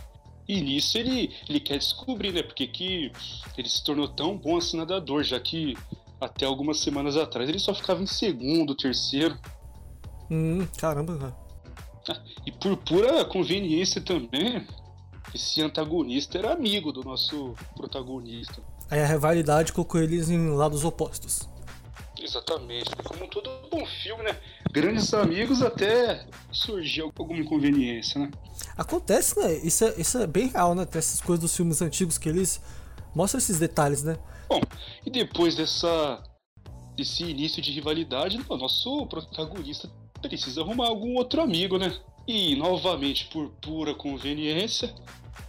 E 0.47 0.61
nisso 0.61 0.97
ele, 0.97 1.33
ele 1.47 1.59
quer 1.61 1.77
descobrir, 1.77 2.33
né? 2.33 2.43
Porque 2.43 2.67
que 2.67 3.11
ele 3.57 3.69
se 3.69 3.81
tornou 3.83 4.07
tão 4.07 4.37
bom 4.37 4.57
assim 4.57 4.77
nadador, 4.77 5.23
já 5.23 5.39
que 5.39 5.77
até 6.19 6.45
algumas 6.45 6.79
semanas 6.79 7.15
atrás 7.15 7.47
ele 7.47 7.59
só 7.59 7.73
ficava 7.73 8.03
em 8.03 8.07
segundo, 8.07 8.75
terceiro. 8.75 9.37
Hum, 10.29 10.67
caramba, 10.77 11.17
cara. 11.17 11.35
Ah, 12.09 12.21
e 12.45 12.51
por 12.51 12.75
pura 12.77 13.23
conveniência 13.23 14.01
também, 14.01 14.67
esse 15.33 15.61
antagonista 15.61 16.37
era 16.37 16.51
amigo 16.51 16.91
do 16.91 17.01
nosso 17.03 17.55
protagonista. 17.77 18.61
Aí 18.89 19.01
a 19.01 19.05
rivalidade 19.05 19.71
colocou 19.71 20.01
eles 20.01 20.29
em 20.29 20.49
lados 20.49 20.83
opostos. 20.83 21.47
Exatamente. 22.21 22.89
Como 23.03 23.27
todo 23.27 23.49
bom 23.69 23.85
filme, 24.03 24.23
né? 24.23 24.37
Grandes 24.71 25.13
amigos 25.13 25.61
até 25.61 26.25
surgiu 26.51 27.11
alguma 27.17 27.39
inconveniência, 27.39 28.19
né? 28.19 28.31
Acontece, 28.77 29.39
né? 29.39 29.53
Isso 29.63 29.85
é, 29.85 29.93
isso 29.97 30.17
é 30.17 30.27
bem 30.27 30.47
real, 30.47 30.75
né? 30.75 30.85
Tem 30.85 30.99
essas 30.99 31.21
coisas 31.21 31.41
dos 31.41 31.55
filmes 31.55 31.81
antigos 31.81 32.17
que 32.17 32.29
eles 32.29 32.61
mostram 33.15 33.39
esses 33.39 33.57
detalhes, 33.57 34.03
né? 34.03 34.17
Bom, 34.47 34.61
e 35.05 35.09
depois 35.09 35.55
dessa 35.55 36.23
desse 36.95 37.23
início 37.23 37.61
de 37.61 37.71
rivalidade, 37.71 38.39
o 38.49 38.57
nosso 38.57 39.05
protagonista 39.07 39.89
precisa 40.21 40.61
arrumar 40.61 40.87
algum 40.87 41.15
outro 41.15 41.41
amigo, 41.41 41.77
né? 41.77 41.97
E 42.27 42.55
novamente, 42.57 43.25
por 43.31 43.49
pura 43.61 43.95
conveniência, 43.95 44.93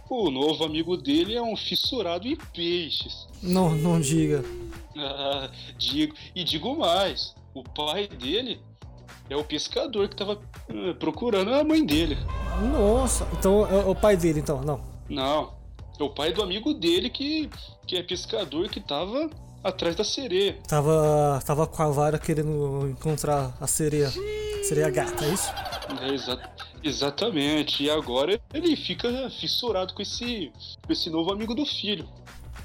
o 0.09 0.31
novo 0.31 0.63
amigo 0.63 0.95
dele 0.95 1.35
é 1.35 1.41
um 1.41 1.55
fissurado 1.57 2.27
em 2.27 2.35
peixes. 2.53 3.27
Não, 3.41 3.75
não 3.75 3.99
diga. 3.99 4.43
Ah, 4.97 5.49
digo, 5.77 6.13
e 6.35 6.43
digo 6.43 6.75
mais, 6.75 7.35
o 7.53 7.63
pai 7.63 8.07
dele 8.07 8.61
é 9.29 9.35
o 9.35 9.43
pescador 9.43 10.09
que 10.09 10.15
tava 10.15 10.33
uh, 10.33 10.95
procurando 10.95 11.53
a 11.53 11.63
mãe 11.63 11.85
dele. 11.85 12.17
Nossa, 12.71 13.27
então 13.37 13.65
é 13.67 13.85
o 13.85 13.95
pai 13.95 14.17
dele, 14.17 14.39
então, 14.39 14.61
não? 14.61 14.81
Não, 15.09 15.53
é 15.99 16.03
o 16.03 16.09
pai 16.09 16.33
do 16.33 16.41
amigo 16.41 16.73
dele 16.73 17.09
que, 17.09 17.49
que 17.85 17.95
é 17.95 18.03
pescador 18.03 18.69
que 18.69 18.79
tava 18.79 19.29
atrás 19.63 19.95
da 19.95 20.03
sereia. 20.03 20.57
Tava, 20.67 21.41
tava 21.45 21.67
com 21.67 21.83
a 21.83 21.89
vara 21.89 22.19
querendo 22.19 22.87
encontrar 22.89 23.55
a 23.59 23.67
sereia. 23.67 24.11
Sereia 24.63 24.89
gata, 24.89 25.25
é 25.25 25.29
isso? 25.29 25.51
É, 26.01 26.13
exa 26.13 26.39
exatamente. 26.83 27.83
E 27.83 27.89
agora 27.89 28.39
ele 28.53 28.75
fica 28.75 29.29
fissurado 29.29 29.93
com 29.93 30.01
esse, 30.01 30.51
com 30.85 30.91
esse 30.91 31.09
novo 31.09 31.31
amigo 31.31 31.53
do 31.53 31.65
filho. 31.65 32.07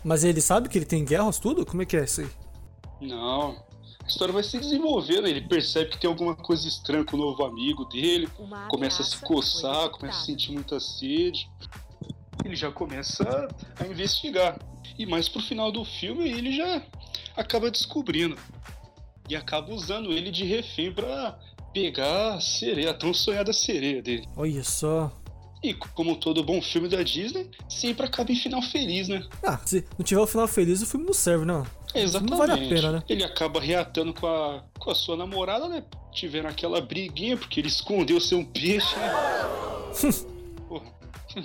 Mas 0.07 0.23
ele 0.23 0.41
sabe 0.41 0.69
que 0.69 0.79
ele 0.79 0.85
tem 0.85 1.05
guerras, 1.05 1.41
tudo? 1.41 1.67
Como 1.67 1.83
é 1.83 1.85
que 1.85 1.97
é 1.97 2.05
isso 2.05 2.21
aí? 2.21 2.29
Não. 3.01 3.57
A 4.05 4.07
história 4.07 4.33
vai 4.33 4.45
se 4.45 4.57
desenvolvendo, 4.57 5.27
ele 5.27 5.41
percebe 5.41 5.91
que 5.91 5.99
tem 5.99 6.09
alguma 6.09 6.37
coisa 6.37 6.69
estranha 6.69 7.05
com 7.05 7.17
o 7.17 7.21
novo 7.21 7.45
amigo 7.45 7.85
dele, 7.87 8.29
começa 8.69 9.03
a 9.03 9.05
se 9.05 9.17
coçar, 9.19 9.91
começa 9.91 10.21
a 10.21 10.25
sentir 10.25 10.53
muita 10.53 10.79
sede. 10.79 11.51
Ele 12.45 12.55
já 12.55 12.71
começa 12.71 13.49
a 13.81 13.85
investigar. 13.85 14.57
E 14.97 15.05
mais 15.05 15.29
pro 15.29 15.43
final 15.43 15.73
do 15.73 15.85
filme 15.85 16.31
ele 16.31 16.57
já 16.57 16.81
acaba 17.37 17.69
descobrindo. 17.69 18.39
E 19.29 19.35
acaba 19.35 19.73
usando 19.75 20.13
ele 20.13 20.31
de 20.31 20.45
refém 20.45 20.95
para 20.95 21.37
pegar 21.75 22.35
a 22.35 22.41
sereia, 22.41 22.93
a 22.93 22.95
tão 22.95 23.13
sonhada 23.13 23.53
sereia 23.53 24.01
dele. 24.01 24.29
Olha 24.37 24.63
só. 24.63 25.11
E 25.63 25.75
como 25.75 26.17
todo 26.17 26.45
bom 26.45 26.61
filme 26.61 26.89
da 26.89 27.03
Disney, 27.03 27.51
sempre 27.69 28.07
acaba 28.07 28.31
em 28.31 28.37
final 28.37 28.63
feliz, 28.63 29.09
né? 29.09 29.27
Ah, 29.43 29.59
se 29.65 29.85
não 29.99 30.05
tiver 30.05 30.21
o 30.21 30.27
final 30.27 30.47
feliz, 30.47 30.83
o 30.83 30.87
filme 30.87 31.07
não 31.07 31.15
serve, 31.15 31.45
não. 31.45 31.67
Exatamente. 31.95 32.31
Não 32.31 32.39
vale 32.39 32.53
a 32.53 32.57
pena, 32.57 32.93
né? 32.93 33.03
Ele 33.09 33.25
acaba 33.25 33.61
reatando 33.61 34.13
com 34.13 34.27
a, 34.27 34.63
com 34.79 34.91
a 34.91 34.95
sua 34.95 35.17
namorada, 35.17 35.69
né? 35.69 35.83
Tiveram 36.13 36.51
aquela 36.51 36.81
briguinha, 36.81 37.37
porque 37.37 37.61
ele 37.61 37.69
escondeu 37.69 38.21
ser 38.21 38.35
um 38.35 38.45
peixe, 38.45 38.95
né? 38.97 39.13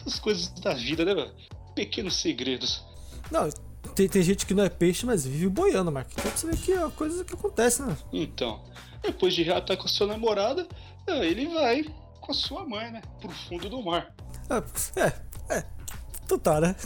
Essas 0.00 0.18
coisas 0.18 0.48
da 0.60 0.74
vida, 0.74 1.04
né, 1.04 1.14
velho? 1.14 1.30
Pequenos 1.74 2.16
segredos. 2.16 2.82
Não, 3.30 3.48
tem, 3.94 4.08
tem 4.08 4.22
gente 4.22 4.46
que 4.46 4.54
não 4.54 4.64
é 4.64 4.68
peixe, 4.68 5.06
mas 5.06 5.26
vive 5.26 5.48
boiando, 5.48 5.92
Mark. 5.92 6.10
Então 6.12 6.30
você 6.30 6.50
vê 6.50 6.56
que 6.56 6.72
é 6.72 6.90
coisa 6.90 7.24
que 7.24 7.34
acontece, 7.34 7.82
né? 7.82 7.96
Então, 8.12 8.60
depois 9.02 9.34
de 9.34 9.42
reatar 9.42 9.76
com 9.76 9.84
a 9.84 9.88
sua 9.88 10.06
namorada, 10.06 10.66
ele 11.06 11.46
vai 11.46 11.84
com 12.28 12.32
a 12.32 12.34
sua 12.34 12.66
mãe, 12.66 12.90
né? 12.90 13.00
Pro 13.20 13.30
fundo 13.30 13.70
do 13.70 13.82
mar. 13.82 14.14
É, 14.50 15.00
é. 15.00 15.56
é. 15.56 15.64
Então 16.24 16.38
tá, 16.38 16.60
né? 16.60 16.76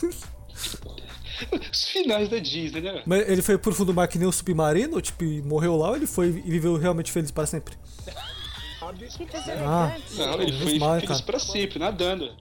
Os 1.73 1.89
finais 1.89 2.29
da 2.29 2.39
Disney, 2.39 2.81
né? 2.81 3.03
Mas 3.05 3.29
ele 3.29 3.43
foi 3.43 3.59
pro 3.59 3.75
fundo 3.75 3.89
do 3.89 3.95
mar 3.95 4.07
que 4.07 4.19
nem 4.19 4.29
o 4.29 4.33
submarino? 4.33 5.01
Tipo, 5.01 5.25
morreu 5.45 5.77
lá 5.77 5.91
ou 5.91 5.97
ele 5.97 6.07
foi 6.07 6.29
e 6.29 6.51
viveu 6.51 6.77
realmente 6.77 7.11
feliz 7.11 7.33
para 7.33 7.47
sempre? 7.47 7.77
Ah, 8.81 9.97
não, 10.17 10.41
ele 10.41 10.53
foi 10.53 10.79
mal, 10.79 11.01
feliz 11.01 11.21
para 11.21 11.39
sempre, 11.41 11.79
nadando. 11.81 12.37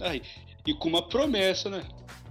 Aí, 0.00 0.22
e 0.66 0.72
com 0.72 0.88
uma 0.88 1.06
promessa, 1.06 1.68
né? 1.68 1.84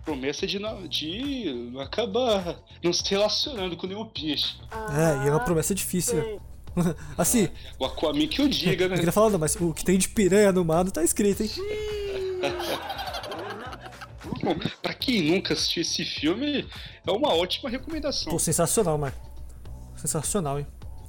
Promessa 0.04 0.48
de 0.48 0.58
não, 0.58 0.88
de 0.88 1.70
não 1.72 1.80
acabar 1.80 2.58
não 2.84 2.92
se 2.92 3.08
relacionando 3.08 3.78
com 3.78 3.86
nenhum 3.86 4.06
peixe. 4.06 4.56
É, 4.90 5.26
e 5.26 5.28
é 5.28 5.32
uma 5.32 5.40
promessa 5.40 5.76
difícil, 5.76 6.16
né? 6.16 6.40
assim. 7.18 7.50
O 7.80 7.86
Aquaman 7.86 8.28
que 8.28 8.42
eu 8.42 8.48
diga, 8.48 8.88
né? 8.88 8.96
Eu 8.96 9.00
queria 9.00 9.12
falar, 9.12 9.30
não, 9.30 9.40
mas 9.40 9.56
o 9.56 9.74
que 9.74 9.84
tem 9.84 9.98
de 9.98 10.10
piranha 10.10 10.52
no 10.52 10.64
mar 10.64 10.84
não 10.84 10.92
tá 10.92 11.04
escrito, 11.04 11.44
hein? 11.44 11.50
Bom, 14.44 14.56
pra 14.82 14.94
quem 14.94 15.22
nunca 15.22 15.54
assistiu 15.54 15.82
esse 15.82 16.04
filme, 16.04 16.68
é 17.06 17.12
uma 17.12 17.34
ótima 17.34 17.70
recomendação. 17.70 18.32
Pô, 18.32 18.40
sensacional, 18.40 18.98
Marco. 18.98 19.20
Sensacional, 19.96 20.60
hein? 20.60 20.66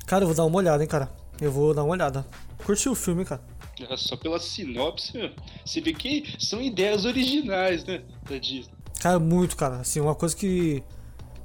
Cara, 0.07 0.25
eu 0.25 0.29
vou 0.29 0.37
dar 0.37 0.45
uma 0.45 0.59
olhada, 0.59 0.83
hein, 0.83 0.89
cara. 0.89 1.11
Eu 1.41 1.51
vou 1.51 1.73
dar 1.73 1.83
uma 1.83 1.93
olhada. 1.93 2.27
Curti 2.65 2.89
o 2.89 2.95
filme, 2.95 3.25
cara. 3.25 3.41
É, 3.81 3.97
Só 3.97 4.17
pela 4.17 4.39
sinopse, 4.39 5.13
você 5.65 5.81
vê 5.81 5.93
que 5.95 6.37
são 6.39 6.61
ideias 6.61 7.05
originais, 7.05 7.85
né? 7.85 8.03
Da 8.29 8.37
Disney. 8.37 8.75
Cara, 9.01 9.19
muito, 9.19 9.57
cara. 9.57 9.77
Assim, 9.77 10.01
uma 10.01 10.15
coisa 10.15 10.37
que 10.37 10.83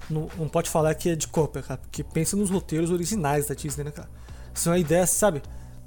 não, 0.09 0.29
não 0.37 0.47
pode 0.47 0.69
falar 0.69 0.93
que 0.95 1.09
é 1.09 1.15
de 1.15 1.27
cópia, 1.27 1.61
cara. 1.61 1.79
Porque 1.79 2.03
pensa 2.03 2.35
nos 2.35 2.49
roteiros 2.49 2.91
originais 2.91 3.47
da 3.47 3.55
Disney, 3.55 3.85
né, 3.85 3.91
cara? 3.91 4.09
São 4.53 4.73
uma 4.73 4.79
ideia, 4.79 5.05
sabe? 5.05 5.41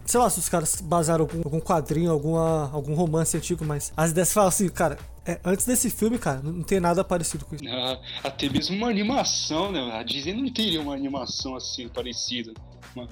Sei 0.07 0.19
lá 0.19 0.29
se 0.31 0.39
os 0.39 0.49
caras 0.49 0.81
basaram 0.81 1.25
algum, 1.25 1.39
algum 1.39 1.61
quadrinho, 1.61 2.11
alguma, 2.11 2.71
algum 2.73 2.95
romance 2.95 3.37
antigo, 3.37 3.65
mas 3.65 3.93
as 3.97 4.11
ideias 4.11 4.33
falam 4.33 4.49
assim, 4.49 4.69
cara, 4.69 4.99
é, 5.27 5.39
antes 5.45 5.67
desse 5.67 5.91
filme, 5.91 6.19
cara, 6.19 6.41
não, 6.43 6.53
não 6.53 6.63
tem 6.63 6.81
nada 6.81 7.05
parecido 7.05 7.45
com 7.45 7.55
isso. 7.55 7.65
Ah, 7.69 8.01
até 8.25 8.49
mesmo 8.49 8.77
uma 8.77 8.89
animação, 8.89 9.71
né? 9.71 9.81
A 9.93 10.03
Disney 10.03 10.35
não 10.35 10.53
teria 10.53 10.81
uma 10.81 10.95
animação 10.95 11.55
assim 11.55 11.89
parecida. 11.89 12.53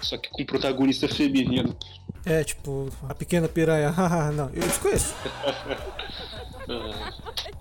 Só 0.02 0.16
que 0.18 0.28
com 0.30 0.44
protagonista 0.44 1.08
feminino. 1.08 1.76
É, 2.24 2.42
tipo, 2.44 2.88
a 3.08 3.14
pequena 3.14 3.48
piranha. 3.48 3.94
Não, 4.34 4.50
eu 4.50 4.62
desconheço. 4.62 5.14
Ah, 6.68 7.12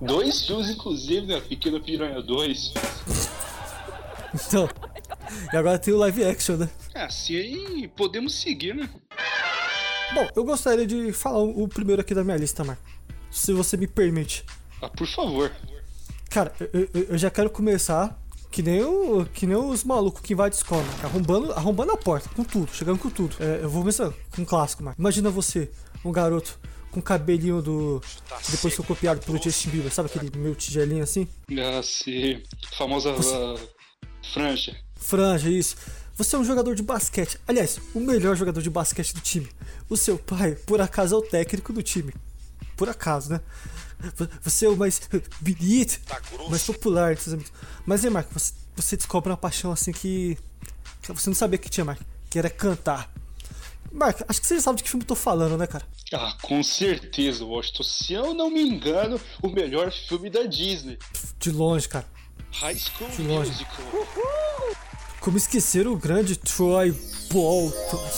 dois 0.01 0.45
filmes, 0.45 0.69
inclusive, 0.69 1.27
né? 1.27 1.39
Pequena 1.41 1.79
Piranha 1.79 2.21
2. 2.21 2.73
Então. 4.33 4.69
E 5.51 5.57
agora 5.57 5.79
tem 5.79 5.93
o 5.93 5.97
live 5.97 6.23
action, 6.23 6.57
né? 6.57 6.69
Ah, 6.93 7.09
se 7.09 7.35
aí 7.35 7.87
podemos 7.87 8.35
seguir, 8.39 8.75
né? 8.75 8.87
Bom, 10.13 10.27
eu 10.35 10.43
gostaria 10.43 10.85
de 10.85 11.11
falar 11.13 11.39
o 11.39 11.63
o 11.63 11.67
primeiro 11.67 12.01
aqui 12.01 12.13
da 12.13 12.23
minha 12.23 12.37
lista, 12.37 12.63
Marco. 12.63 12.83
Se 13.31 13.51
você 13.53 13.77
me 13.77 13.87
permite. 13.87 14.45
Ah, 14.81 14.89
por 14.89 15.07
favor. 15.07 15.51
Cara, 16.29 16.53
eu, 16.59 16.89
eu- 16.93 17.03
eu 17.11 17.17
já 17.17 17.31
quero 17.31 17.49
começar 17.49 18.19
que 18.51 18.61
nem, 18.61 18.83
o, 18.83 19.25
que 19.25 19.45
nem 19.45 19.55
os 19.55 19.83
malucos 19.83 20.21
que 20.21 20.33
invadem 20.33 20.57
escola, 20.57 20.83
né? 20.83 20.99
arrombando, 21.03 21.51
arrombando 21.53 21.91
a 21.91 21.97
porta, 21.97 22.29
com 22.29 22.43
tudo, 22.43 22.73
chegando 22.73 22.99
com 22.99 23.09
tudo. 23.09 23.35
É, 23.39 23.63
eu 23.63 23.69
vou 23.69 23.81
começar 23.81 24.11
com 24.31 24.41
um 24.41 24.45
clássico, 24.45 24.83
Marco. 24.83 24.99
Imagina 24.99 25.29
você, 25.29 25.69
um 26.03 26.11
garoto 26.11 26.59
com 26.91 27.01
cabelinho 27.01 27.61
do. 27.61 28.01
que 28.43 28.51
depois 28.51 28.73
foi 28.73 28.85
copiado 28.85 29.19
pelo 29.21 29.41
Justin 29.41 29.69
Bieber, 29.69 29.93
sabe 29.93 30.09
aquele 30.09 30.35
meu 30.37 30.55
tigelinho 30.55 31.03
assim? 31.03 31.27
Ah, 31.51 31.81
se 31.83 32.43
famosa 32.77 33.11
ah, 33.11 33.55
franja. 34.33 34.75
Franja, 34.95 35.49
isso. 35.49 35.75
Você 36.15 36.35
é 36.35 36.39
um 36.39 36.43
jogador 36.43 36.73
de 36.73 36.81
basquete. 36.81 37.39
Aliás, 37.47 37.79
o 37.93 37.99
melhor 37.99 38.35
jogador 38.35 38.61
de 38.61 38.69
basquete 38.71 39.13
do 39.13 39.21
time. 39.21 39.47
O 39.87 39.95
seu 39.95 40.17
pai, 40.17 40.55
por 40.65 40.81
acaso, 40.81 41.13
é 41.13 41.17
o 41.19 41.21
técnico 41.21 41.71
do 41.71 41.83
time. 41.83 42.11
Por 42.75 42.89
acaso, 42.89 43.33
né? 43.33 43.41
Vo- 44.15 44.27
Você 44.43 44.65
é 44.65 44.69
o 44.69 44.75
mais 44.77 45.01
bonito, 45.41 45.99
mais 46.49 46.63
popular 46.63 47.17
seus 47.17 47.33
amigos. 47.33 47.51
Mas 47.85 48.03
aí, 48.05 48.11
Marco, 48.11 48.31
você, 48.33 48.53
você 48.75 48.95
descobre 48.97 49.29
uma 49.31 49.37
paixão 49.37 49.71
assim 49.71 49.91
que, 49.91 50.37
que 51.01 51.11
você 51.11 51.29
não 51.29 51.35
sabia 51.35 51.57
que 51.57 51.69
tinha, 51.69 51.83
Marco. 51.85 52.03
Que 52.29 52.37
era 52.39 52.49
cantar. 52.49 53.11
Marco, 53.91 54.23
acho 54.27 54.39
que 54.41 54.45
você 54.47 54.55
já 54.55 54.61
sabe 54.61 54.77
de 54.77 54.83
que 54.83 54.89
filme 54.89 55.03
eu 55.03 55.07
tô 55.07 55.15
falando, 55.15 55.57
né, 55.57 55.65
cara? 55.65 55.85
Ah, 56.13 56.37
com 56.41 56.61
certeza, 56.63 57.43
Washington. 57.43 57.83
Se 57.83 58.13
eu 58.13 58.33
não 58.33 58.49
me 58.49 58.61
engano, 58.61 59.19
o 59.41 59.49
melhor 59.49 59.91
filme 59.91 60.29
da 60.29 60.43
Disney. 60.43 60.97
De 61.39 61.51
longe, 61.51 61.87
cara. 61.89 62.05
High 62.51 62.77
School 62.77 63.09
Que 63.09 63.21
longe. 63.23 63.49
Musical. 63.51 63.85
Como 65.19 65.37
esquecer 65.37 65.87
o 65.87 65.97
grande 65.97 66.35
Troy 66.37 66.91
Bolton. 67.31 68.09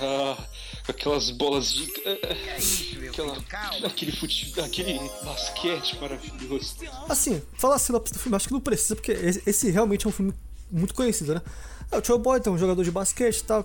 Ah, 0.00 0.36
aquelas 0.88 1.30
bolas 1.30 1.72
de. 1.72 1.84
ah, 2.06 3.08
Aquela, 3.08 3.36
aquele 3.86 4.12
futebol, 4.12 4.64
aquele 4.64 4.98
basquete 5.22 5.98
maravilhoso. 6.00 6.76
Assim, 7.08 7.42
falar 7.58 7.76
a 7.76 7.78
sinopse 7.78 8.12
do 8.12 8.18
filme, 8.18 8.36
acho 8.36 8.46
que 8.48 8.54
não 8.54 8.60
precisa, 8.60 8.96
porque 8.96 9.12
esse, 9.12 9.42
esse 9.46 9.70
realmente 9.70 10.06
é 10.06 10.08
um 10.08 10.12
filme 10.12 10.32
muito 10.70 10.94
conhecido, 10.94 11.34
né? 11.34 11.42
É, 11.90 11.98
o 11.98 12.02
Troy 12.02 12.18
Bolton 12.18 12.50
é 12.50 12.52
um 12.54 12.58
jogador 12.58 12.82
de 12.82 12.90
basquete 12.90 13.38
e 13.40 13.44
tal, 13.44 13.64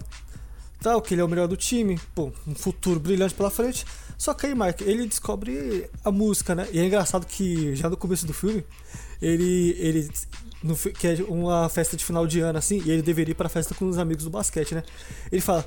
tal, 0.82 1.02
que 1.02 1.14
ele 1.14 1.22
é 1.22 1.24
o 1.24 1.28
melhor 1.30 1.48
do 1.48 1.56
time, 1.56 1.98
pô, 2.14 2.32
um 2.46 2.54
futuro 2.54 3.00
brilhante 3.00 3.34
pela 3.34 3.50
frente. 3.50 3.86
Só 4.18 4.34
que 4.34 4.48
aí, 4.48 4.56
Mark, 4.56 4.82
ele 4.82 5.08
descobre 5.08 5.90
a 6.04 6.12
música, 6.12 6.54
né? 6.56 6.68
E 6.74 6.80
é 6.80 6.86
engraçado 6.86 7.26
que 7.26 7.76
já 7.76 7.90
no 7.90 7.96
começo 7.96 8.26
do 8.26 8.34
filme, 8.34 8.66
ele. 9.22 9.76
ele 9.80 10.10
no, 10.64 10.76
que 10.76 11.08
é 11.08 11.16
uma 11.30 11.70
festa 11.70 11.96
de 11.96 12.04
final 12.04 12.26
de 12.26 12.40
ano, 12.40 12.58
assim, 12.58 12.82
e 12.84 12.90
ele 12.92 13.02
deveria 13.04 13.32
ir 13.32 13.36
pra 13.36 13.48
festa 13.48 13.76
com 13.76 13.88
os 13.88 13.98
amigos 13.98 14.24
do 14.24 14.30
basquete, 14.30 14.76
né? 14.76 14.84
Ele 15.32 15.42
fala. 15.42 15.66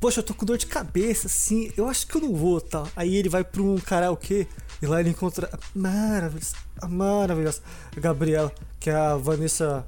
Poxa, 0.00 0.20
eu 0.20 0.24
tô 0.24 0.34
com 0.34 0.44
dor 0.44 0.58
de 0.58 0.66
cabeça, 0.66 1.26
assim, 1.26 1.72
eu 1.76 1.88
acho 1.88 2.06
que 2.06 2.16
eu 2.16 2.20
não 2.20 2.34
vou, 2.34 2.60
tal. 2.60 2.86
Aí 2.94 3.16
ele 3.16 3.28
vai 3.28 3.42
pra 3.42 3.62
um 3.62 3.76
karaokê 3.78 4.46
e 4.82 4.86
lá 4.86 5.00
ele 5.00 5.10
encontra 5.10 5.48
a 5.52 5.58
maravilhosa, 5.78 6.54
a 6.82 6.86
maravilhosa 6.86 7.62
Gabriela, 7.96 8.52
que 8.78 8.90
é 8.90 8.94
a 8.94 9.16
Vanessa 9.16 9.86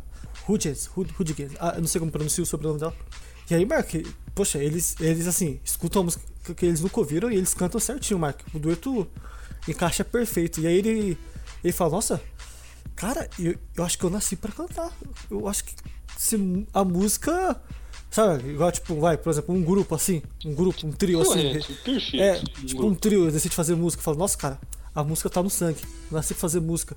Hudgens, 0.49 0.89
Hud- 0.97 1.15
Hudgens, 1.19 1.53
ah, 1.61 1.77
não 1.79 1.87
sei 1.87 1.99
como 1.99 2.11
pronuncia 2.11 2.43
o 2.43 2.47
sobrenome 2.47 2.81
dela. 2.81 2.97
E 3.51 3.55
aí, 3.55 3.67
Mark, 3.67 3.91
poxa, 4.35 4.59
eles, 4.59 4.97
eles 4.99 5.27
assim, 5.27 5.61
escutam 5.63 6.03
a 6.03 6.05
música 6.07 6.25
que 6.57 6.65
eles 6.67 6.81
nunca 6.81 7.01
ouviram 7.01 7.31
e 7.31 7.37
eles 7.37 7.53
cantam 7.53 7.79
certinho, 7.81 8.19
Mark. 8.19 8.41
O 8.55 8.59
dueto 8.59 9.07
encaixa 9.67 10.05
perfeito. 10.05 10.61
E 10.61 10.67
aí 10.67 10.75
ele, 10.79 11.19
ele 11.63 11.73
fala, 11.73 11.91
nossa, 11.93 12.21
cara, 12.97 13.29
eu, 13.39 13.55
eu 13.77 13.85
acho 13.85 13.99
que 13.99 14.05
eu 14.05 14.11
nasci 14.11 14.37
pra 14.37 14.53
cantar. 14.53 14.91
Eu 15.31 15.47
acho 15.49 15.65
que 15.65 15.75
se 16.17 16.67
a 16.73 16.83
música. 16.85 17.61
Sabe, 18.11 18.49
igual 18.51 18.73
tipo, 18.73 18.99
vai, 18.99 19.19
por 19.19 19.31
exemplo, 19.31 19.55
um 19.55 19.63
grupo 19.63 19.95
assim, 19.95 20.23
um 20.45 20.55
grupo, 20.55 20.87
um 20.87 20.93
trio 20.93 21.21
assim. 21.21 21.61
Perfeito. 21.85 22.23
É, 22.23 22.43
tipo 22.65 22.87
um 22.87 22.95
trio 22.95 23.31
decide 23.31 23.55
fazer 23.55 23.75
música, 23.75 24.03
fala, 24.03 24.17
nossa, 24.17 24.37
cara, 24.37 24.59
a 24.95 25.05
música 25.05 25.29
tá 25.29 25.43
no 25.43 25.51
sangue, 25.51 25.81
eu 26.11 26.17
nasci 26.17 26.35
pra 26.35 26.41
fazer 26.41 26.61
música. 26.61 26.97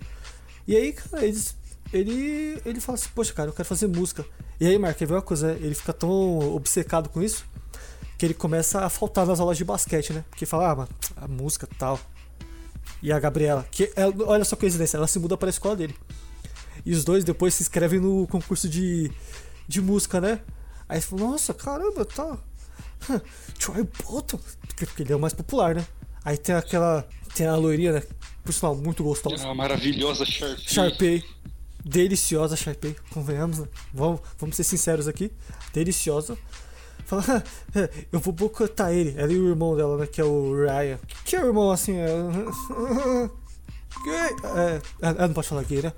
E 0.68 0.76
aí, 0.76 0.94
cara, 0.94 1.26
eles, 1.26 1.56
ele, 1.92 2.62
ele 2.66 2.80
fala 2.80 2.98
assim, 2.98 3.10
poxa, 3.14 3.34
cara, 3.34 3.50
eu 3.50 3.54
quero 3.54 3.68
fazer 3.68 3.88
música. 3.88 4.26
E 4.60 4.66
aí, 4.66 4.78
Mark, 4.78 4.98
vê 4.98 5.14
uma 5.14 5.22
coisa, 5.22 5.54
ele 5.60 5.76
fica 5.76 5.92
tão 5.92 6.40
obcecado 6.56 7.10
com 7.10 7.22
isso 7.22 7.46
que 8.22 8.26
ele 8.28 8.36
começa 8.36 8.86
a 8.86 8.90
faltar 8.90 9.26
nas 9.26 9.40
aulas 9.40 9.58
de 9.58 9.66
basquete, 9.66 10.14
né? 10.14 10.24
Porque 10.30 10.46
fala, 10.46 10.70
ah, 10.70 10.76
mano, 10.76 10.90
a 11.16 11.28
música 11.28 11.68
tal. 11.80 12.00
E 13.02 13.12
a 13.12 13.20
Gabriela, 13.20 13.66
que 13.72 13.92
ela, 13.96 14.14
olha 14.28 14.46
só 14.46 14.56
a 14.56 14.60
coincidência, 14.60 14.96
ela 14.96 15.08
se 15.08 15.18
muda 15.18 15.36
pra 15.36 15.50
escola 15.50 15.76
dele. 15.76 15.96
E 16.86 16.94
os 16.94 17.04
dois 17.04 17.24
depois 17.24 17.56
se 17.56 17.64
inscrevem 17.64 18.00
no 18.00 18.28
concurso 18.28 18.70
de, 18.70 19.12
de 19.68 19.82
música, 19.82 20.22
né? 20.22 20.40
Aí 20.92 21.00
você 21.00 21.08
fala, 21.08 21.22
nossa, 21.22 21.54
caramba, 21.54 22.04
tá. 22.04 22.38
Troy 23.58 23.88
Bolton. 24.04 24.38
Porque, 24.68 24.86
porque 24.86 25.04
ele 25.04 25.14
é 25.14 25.16
o 25.16 25.20
mais 25.20 25.32
popular, 25.32 25.74
né? 25.74 25.88
Aí 26.26 26.38
tem 26.38 26.54
aquela. 26.54 27.08
Tem 27.34 27.48
a 27.48 27.56
loirinha, 27.56 27.94
né? 27.94 28.04
Por 28.44 28.52
sinal, 28.52 28.76
muito 28.76 29.02
gostosa. 29.02 29.48
A 29.48 29.56
maravilhosa 29.56 30.26
Sharpie. 30.26 30.74
Sharpay. 30.74 31.24
Deliciosa 31.86 32.58
Sharpay, 32.58 32.96
convenhamos, 33.10 33.60
né? 33.60 33.68
Vamos, 33.94 34.20
vamos 34.38 34.58
ser 34.58 34.66
sinceros 34.66 35.08
aqui. 35.08 35.32
Deliciosa. 35.74 36.38
Fala, 37.06 37.42
eu 38.12 38.20
vou 38.20 38.34
boicotar 38.34 38.92
ele. 38.92 39.16
Ela 39.18 39.32
e 39.32 39.40
o 39.40 39.48
irmão 39.48 39.78
dela, 39.78 39.96
né? 39.96 40.06
Que 40.06 40.20
é 40.20 40.26
o 40.26 40.54
Ryan. 40.54 41.00
Que 41.24 41.38
é 41.38 41.42
o 41.42 41.48
irmão 41.48 41.72
assim. 41.72 41.96
É... 41.96 42.10
Gay. 44.04 44.14
É, 44.58 44.82
ela 45.02 45.28
não 45.28 45.34
pode 45.34 45.48
falar 45.48 45.64
gay, 45.64 45.82
né? 45.82 45.94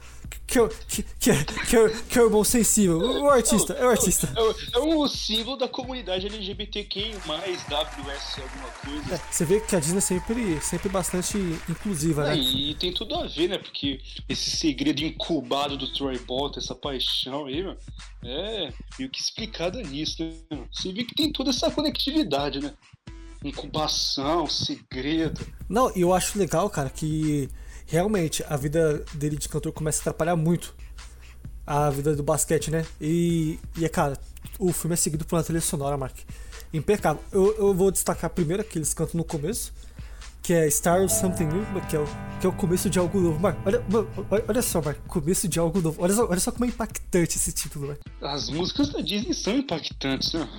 Que, 0.48 0.58
é 0.58 0.62
o- 0.64 0.70
que, 0.70 1.04
que, 1.20 1.32
é, 1.32 1.44
que, 1.44 1.76
é, 1.78 1.90
que 2.10 2.18
é 2.20 2.22
o 2.22 2.26
irmão 2.26 2.44
sensível. 2.44 2.98
O 3.00 3.30
artista, 3.30 3.74
é 3.74 3.86
o 3.86 3.90
artista. 3.90 4.32
É, 4.36 4.42
o- 4.42 4.56
é 4.74 4.80
um 4.80 5.08
símbolo 5.08 5.58
da 5.58 5.68
comunidade 5.68 6.26
LGBTQ+, 6.26 7.14
WS 7.70 8.42
alguma 8.42 8.70
coisa. 8.84 9.16
É, 9.16 9.22
você 9.32 9.46
vê 9.46 9.60
que 9.62 9.76
a 9.76 9.80
Disney 9.80 9.98
é 10.00 10.02
sempre, 10.02 10.62
sempre 10.62 10.90
bastante 10.90 11.38
inclusiva, 11.70 12.24
né? 12.26 12.36
É, 12.36 12.38
e 12.40 12.76
tem 12.76 12.92
tudo 12.94 13.16
a 13.16 13.26
ver, 13.28 13.48
né? 13.50 13.58
Porque 13.58 14.02
esse 14.28 14.50
segredo 14.58 15.02
incubado 15.04 15.78
do 15.78 15.88
Troy 15.94 16.18
Bolton, 16.20 16.60
essa 16.60 16.76
paixão 16.76 17.46
aí, 17.46 17.62
é 18.24 18.74
meio 18.98 19.10
que 19.10 19.22
explicada 19.22 19.82
nisso, 19.82 20.24
né? 20.24 20.60
Você 20.74 20.92
vê 20.92 21.04
que 21.04 21.16
tem 21.16 21.32
toda 21.32 21.52
essa 21.52 21.70
conectividade, 21.72 22.60
né? 22.60 22.74
Incubação, 23.44 24.48
segredo. 24.48 25.46
Não, 25.70 25.92
e 25.96 26.02
eu 26.02 26.14
acho 26.14 26.40
legal, 26.40 26.70
cara, 26.70 26.90
que 26.90 27.50
realmente 27.88 28.44
a 28.48 28.56
vida 28.58 29.04
dele 29.14 29.38
de 29.38 29.48
cantor 29.50 29.72
começa 29.72 30.00
a 30.00 30.02
atrapalhar 30.02 30.36
muito 30.36 30.74
a 31.66 31.90
vida 31.90 32.16
do 32.16 32.24
basquete, 32.24 32.70
né? 32.70 32.86
E, 33.00 33.60
e 33.78 33.86
é, 33.86 33.90
cara, 33.90 34.18
o 34.60 34.72
filme 34.74 34.94
é 34.94 34.98
seguido 34.98 35.26
por 35.26 35.36
uma 35.36 35.44
trilha 35.44 35.62
sonora, 35.62 35.98
Mark. 35.98 36.16
Impecável. 36.74 37.24
Eu, 37.32 37.56
eu 37.58 37.74
vou 37.74 37.92
destacar 37.92 38.30
primeiro 38.30 38.64
que 38.64 38.78
eles 38.78 38.94
cantam 38.94 39.18
no 39.18 39.24
começo, 39.24 39.74
que 40.42 40.52
é 40.52 40.70
Star 40.70 41.02
of 41.02 41.14
Something 41.14 41.46
New, 41.46 41.66
que 41.90 41.96
é 41.96 42.00
o, 42.00 42.06
que 42.42 42.46
é 42.46 42.50
o 42.50 42.54
começo 42.54 42.90
de 42.90 43.00
algo 43.00 43.20
novo. 43.20 43.40
Mark, 43.40 43.58
olha, 43.66 43.84
olha, 44.30 44.46
olha 44.48 44.62
só, 44.62 44.82
Mark, 44.82 44.98
começo 45.08 45.48
de 45.48 45.58
algo 45.58 45.80
novo. 45.82 46.02
Olha 46.02 46.14
só, 46.14 46.28
olha 46.28 46.40
só 46.40 46.52
como 46.52 46.66
é 46.66 46.68
impactante 46.68 47.38
esse 47.38 47.52
título, 47.54 47.88
Mark. 47.88 48.02
As 48.22 48.50
músicas 48.50 48.90
da 48.90 49.00
Disney 49.00 49.34
são 49.34 49.56
impactantes, 49.56 50.34
né? 50.34 50.50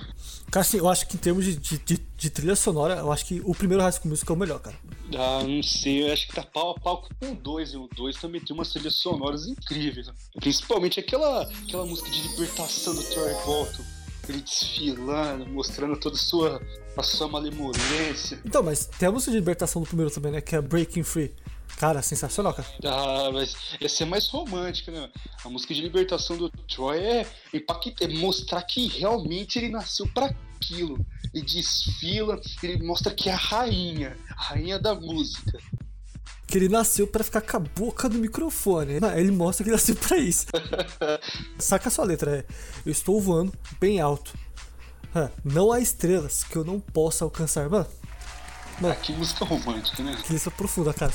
Cara, 0.49 0.65
assim, 0.65 0.77
eu 0.77 0.89
acho 0.89 1.07
que 1.07 1.15
em 1.15 1.19
termos 1.19 1.45
de, 1.45 1.55
de, 1.57 1.77
de, 1.77 2.01
de 2.17 2.29
trilha 2.29 2.55
sonora, 2.55 2.95
eu 2.95 3.11
acho 3.11 3.25
que 3.25 3.41
o 3.45 3.53
primeiro 3.53 3.83
High 3.83 3.91
School 3.91 4.09
Musical 4.09 4.35
é 4.35 4.37
o 4.37 4.39
melhor, 4.39 4.59
cara. 4.59 4.75
Ah, 5.13 5.43
não 5.43 5.61
sei, 5.61 6.07
eu 6.07 6.13
acho 6.13 6.27
que 6.27 6.33
tá 6.33 6.43
pau 6.43 6.71
a 6.71 6.79
pau 6.79 7.07
com 7.19 7.31
o 7.31 7.35
2, 7.35 7.73
e 7.73 7.77
o 7.77 7.87
2 7.95 8.17
também 8.17 8.41
tem 8.41 8.55
umas 8.55 8.71
trilhas 8.71 8.95
sonoras 8.95 9.45
incríveis. 9.45 10.09
Principalmente 10.39 10.99
aquela, 10.99 11.43
aquela 11.43 11.85
música 11.85 12.09
de 12.09 12.21
libertação 12.29 12.95
do 12.95 13.03
Troy 13.03 13.33
Bolton. 13.45 13.83
ele 14.27 14.41
desfilando, 14.41 15.45
mostrando 15.47 15.99
toda 15.99 16.15
a 16.15 16.19
sua, 16.19 16.61
a 16.97 17.03
sua 17.03 17.27
malemolência. 17.27 18.39
Então, 18.43 18.63
mas 18.63 18.85
tem 18.85 19.07
a 19.07 19.11
música 19.11 19.31
de 19.31 19.37
libertação 19.37 19.81
do 19.81 19.87
primeiro 19.87 20.11
também, 20.11 20.31
né? 20.31 20.41
Que 20.41 20.55
é 20.55 20.61
Breaking 20.61 21.03
Free. 21.03 21.33
Cara, 21.77 22.01
sensacional, 22.01 22.53
cara. 22.53 22.67
Ah, 22.85 23.29
mas 23.33 23.55
essa 23.81 24.03
é 24.03 24.05
mais 24.05 24.27
romântica, 24.29 24.91
né? 24.91 25.09
A 25.43 25.49
música 25.49 25.73
de 25.73 25.81
libertação 25.81 26.37
do 26.37 26.49
Troy 26.49 26.99
é, 26.99 27.27
impacta, 27.53 28.05
é 28.05 28.07
mostrar 28.07 28.61
que 28.63 28.87
realmente 28.87 29.59
ele 29.59 29.69
nasceu 29.69 30.07
para 30.13 30.33
aquilo. 30.55 31.05
Ele 31.33 31.45
desfila, 31.45 32.39
ele 32.63 32.83
mostra 32.83 33.13
que 33.13 33.29
é 33.29 33.33
a 33.33 33.37
rainha, 33.37 34.17
a 34.37 34.43
rainha 34.43 34.79
da 34.79 34.95
música. 34.95 35.59
Que 36.47 36.57
ele 36.57 36.69
nasceu 36.69 37.07
para 37.07 37.23
ficar 37.23 37.41
com 37.41 37.57
a 37.57 37.59
boca 37.59 38.07
no 38.07 38.19
microfone. 38.19 38.99
Ele 39.15 39.31
mostra 39.31 39.63
que 39.63 39.69
ele 39.69 39.75
nasceu 39.75 39.95
pra 39.95 40.17
isso. 40.17 40.45
Saca 41.57 41.89
a 41.89 41.91
sua 41.91 42.05
letra, 42.05 42.37
é. 42.37 42.45
Eu 42.85 42.91
estou 42.91 43.19
voando 43.19 43.53
bem 43.79 43.99
alto. 43.99 44.33
Não 45.43 45.71
há 45.71 45.79
estrelas 45.79 46.43
que 46.43 46.55
eu 46.55 46.63
não 46.63 46.79
possa 46.79 47.23
alcançar. 47.23 47.69
Mano, 47.69 47.87
Mano, 48.79 48.93
ah, 48.93 48.95
que 48.95 49.13
música 49.13 49.45
romântica, 49.45 50.03
né? 50.03 50.17
Que 50.23 50.33
música 50.33 50.51
profunda, 50.51 50.93
cara. 50.93 51.11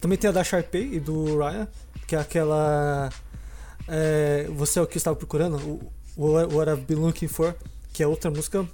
Também 0.00 0.18
tem 0.18 0.28
a 0.28 0.32
da 0.32 0.44
Sharpay 0.44 0.94
e 0.94 1.00
do 1.00 1.38
Ryan, 1.38 1.66
que 2.06 2.14
é 2.14 2.18
aquela. 2.18 3.08
É, 3.86 4.46
Você 4.50 4.78
é 4.78 4.82
o 4.82 4.86
que 4.86 4.98
estava 4.98 5.16
procurando, 5.16 5.56
o 6.16 6.32
What 6.32 6.70
I've 6.70 6.82
Been 6.82 6.96
Looking 6.96 7.28
For, 7.28 7.54
que 7.92 8.02
é 8.02 8.06
outra 8.06 8.30
música 8.30 8.66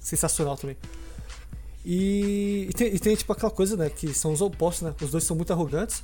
sensacional 0.00 0.56
também. 0.56 0.76
E, 1.84 2.66
e, 2.68 2.72
tem, 2.72 2.94
e, 2.94 2.98
tem, 2.98 3.14
tipo 3.14 3.32
aquela 3.32 3.50
coisa, 3.50 3.76
né? 3.76 3.88
Que 3.88 4.12
são 4.12 4.32
os 4.32 4.40
opostos, 4.40 4.82
né? 4.82 4.94
Os 5.00 5.10
dois 5.10 5.24
são 5.24 5.36
muito 5.36 5.52
arrogantes. 5.52 6.02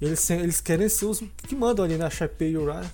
Eles, 0.00 0.28
eles 0.30 0.60
querem 0.60 0.88
ser 0.88 1.06
os 1.06 1.22
que 1.38 1.56
mandam 1.56 1.84
ali, 1.84 1.96
né? 1.96 2.04
A 2.04 2.10
Sharpay 2.10 2.50
e 2.50 2.58
o 2.58 2.66
Ryan. 2.66 2.90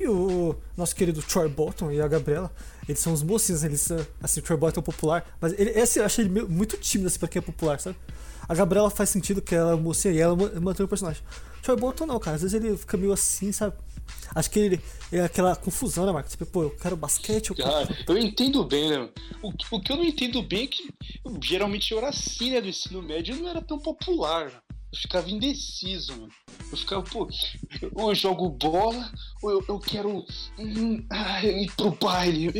E 0.00 0.08
o 0.08 0.56
nosso 0.76 0.96
querido 0.96 1.22
Troy 1.22 1.48
Bolton 1.48 1.92
e 1.92 2.00
a 2.00 2.08
Gabriela, 2.08 2.50
eles 2.88 3.00
são 3.00 3.12
os 3.12 3.22
mocinhos, 3.22 3.62
eles 3.62 3.80
são, 3.82 4.04
assim, 4.20 4.40
o 4.40 4.42
Troy 4.42 4.58
Bolton 4.58 4.80
é 4.80 4.82
popular, 4.82 5.36
mas 5.40 5.52
ele, 5.52 5.70
esse 5.70 6.00
eu 6.00 6.04
acho 6.04 6.20
ele 6.20 6.42
muito 6.42 6.76
tímido, 6.76 7.06
assim, 7.06 7.20
pra 7.20 7.28
quem 7.28 7.38
é 7.38 7.42
popular, 7.42 7.78
sabe? 7.78 7.96
A 8.48 8.54
Gabriela 8.54 8.90
faz 8.90 9.10
sentido 9.10 9.40
que 9.40 9.54
ela 9.54 9.74
é 9.74 9.76
mocinha 9.76 10.12
e 10.12 10.18
ela 10.18 10.34
mantém 10.60 10.84
o 10.84 10.88
personagem. 10.88 11.22
Troy 11.62 11.76
Bolton 11.76 12.06
não, 12.06 12.18
cara, 12.18 12.34
às 12.34 12.42
vezes 12.42 12.60
ele 12.60 12.76
fica 12.76 12.96
meio 12.96 13.12
assim, 13.12 13.52
sabe? 13.52 13.76
Acho 14.34 14.50
que 14.50 14.58
ele 14.58 14.80
é 15.10 15.20
aquela 15.20 15.54
confusão, 15.54 16.06
né, 16.06 16.12
Marcos? 16.12 16.32
Tipo, 16.32 16.46
pô, 16.46 16.62
eu 16.64 16.70
quero 16.70 16.96
basquete, 16.96 17.50
eu 17.50 17.56
quero... 17.56 17.68
Ah, 17.68 17.86
eu 18.08 18.16
entendo 18.16 18.64
bem, 18.64 18.90
né? 18.90 19.08
O, 19.42 19.52
o 19.70 19.80
que 19.80 19.92
eu 19.92 19.96
não 19.96 20.04
entendo 20.04 20.42
bem 20.42 20.64
é 20.64 20.66
que 20.66 20.88
geralmente 21.42 21.92
eu 21.92 21.98
era 21.98 22.08
assim, 22.08 22.50
né, 22.50 22.60
do 22.60 22.68
ensino 22.68 23.02
médio, 23.02 23.34
eu 23.34 23.42
não 23.42 23.48
era 23.48 23.60
tão 23.60 23.78
popular, 23.78 24.46
né? 24.46 24.58
Eu 24.92 24.98
ficava 24.98 25.30
indeciso, 25.30 26.12
mano. 26.12 26.28
Eu 26.70 26.76
ficava, 26.76 27.02
pô, 27.02 27.26
ou 27.94 28.10
eu 28.10 28.14
jogo 28.14 28.50
bola, 28.50 29.10
ou 29.42 29.50
eu, 29.50 29.64
eu 29.66 29.78
quero 29.78 30.22
hum, 30.58 31.06
ah, 31.08 31.42
ir 31.44 31.70
pro 31.74 31.92
baile. 31.92 32.50